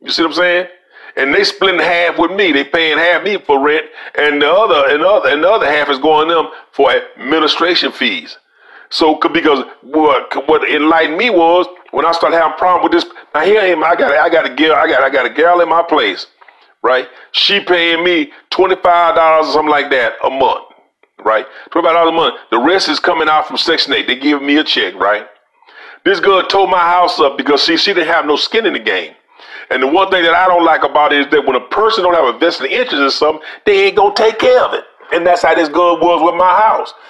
You 0.00 0.10
see 0.10 0.22
what 0.22 0.28
I'm 0.28 0.34
saying? 0.34 0.66
and 1.16 1.34
they 1.34 1.42
splitting 1.42 1.80
half 1.80 2.16
with 2.16 2.30
me. 2.30 2.52
They 2.52 2.64
paying 2.64 2.96
half 2.96 3.24
me 3.24 3.38
for 3.38 3.60
rent, 3.60 3.86
and 4.16 4.40
the 4.40 4.50
other 4.50 4.88
and 4.88 5.02
the 5.02 5.08
other 5.08 5.28
and 5.30 5.42
the 5.42 5.50
other 5.50 5.66
half 5.66 5.90
is 5.90 5.98
going 5.98 6.28
them 6.28 6.46
for 6.72 6.90
administration 6.92 7.90
fees. 7.92 8.38
So 8.90 9.18
because 9.32 9.64
what 9.82 10.48
what 10.48 10.68
enlightened 10.70 11.18
me 11.18 11.30
was 11.30 11.66
when 11.90 12.06
I 12.06 12.12
started 12.12 12.36
having 12.36 12.56
problem 12.56 12.84
with 12.84 12.92
this. 12.92 13.10
Now 13.34 13.44
here 13.44 13.60
I 13.60 13.66
am. 13.66 13.82
I 13.84 13.96
got 13.96 14.12
I 14.12 14.28
got 14.30 14.46
a 14.46 14.54
girl. 14.54 14.74
I 14.74 14.86
got 14.86 15.02
I 15.02 15.10
got 15.10 15.26
a 15.26 15.30
girl 15.30 15.60
in 15.60 15.68
my 15.68 15.82
place, 15.82 16.26
right? 16.82 17.08
She 17.32 17.60
paying 17.60 18.04
me 18.04 18.32
twenty 18.50 18.76
five 18.76 19.16
dollars 19.16 19.48
or 19.48 19.52
something 19.54 19.70
like 19.70 19.90
that 19.90 20.12
a 20.24 20.30
month, 20.30 20.67
right? 21.28 21.46
Twenty 21.70 21.86
five 21.86 21.94
dollars 21.94 22.10
a 22.10 22.16
month. 22.16 22.34
The 22.50 22.58
rest 22.58 22.88
is 22.88 22.98
coming 22.98 23.28
out 23.28 23.46
from 23.46 23.58
Section 23.58 23.92
Eight. 23.92 24.06
They 24.08 24.16
give 24.16 24.42
me 24.42 24.56
a 24.56 24.64
check, 24.64 24.94
right? 24.94 25.26
This 26.04 26.20
girl 26.20 26.42
tore 26.42 26.66
my 26.66 26.78
house 26.78 27.20
up 27.20 27.36
because 27.36 27.62
she 27.62 27.76
she 27.76 27.92
didn't 27.92 28.08
have 28.08 28.24
no 28.26 28.36
skin 28.36 28.66
in 28.66 28.72
the 28.72 28.80
game. 28.80 29.14
And 29.70 29.82
the 29.82 29.86
one 29.86 30.10
thing 30.10 30.22
that 30.24 30.34
I 30.34 30.46
don't 30.46 30.64
like 30.64 30.82
about 30.82 31.12
it 31.12 31.20
is 31.20 31.30
that 31.30 31.46
when 31.46 31.54
a 31.54 31.60
person 31.68 32.02
don't 32.02 32.14
have 32.14 32.34
a 32.34 32.38
vested 32.38 32.70
interest 32.70 33.02
in 33.02 33.10
something, 33.10 33.42
they 33.66 33.86
ain't 33.86 33.96
gonna 33.96 34.14
take 34.14 34.38
care 34.38 34.62
of 34.64 34.72
it. 34.72 34.84
And 35.12 35.26
that's 35.26 35.42
how 35.42 35.54
this 35.54 35.68
girl 35.68 36.00
was 36.00 36.22
with 36.22 36.34
my 36.34 36.48
house. 36.48 36.92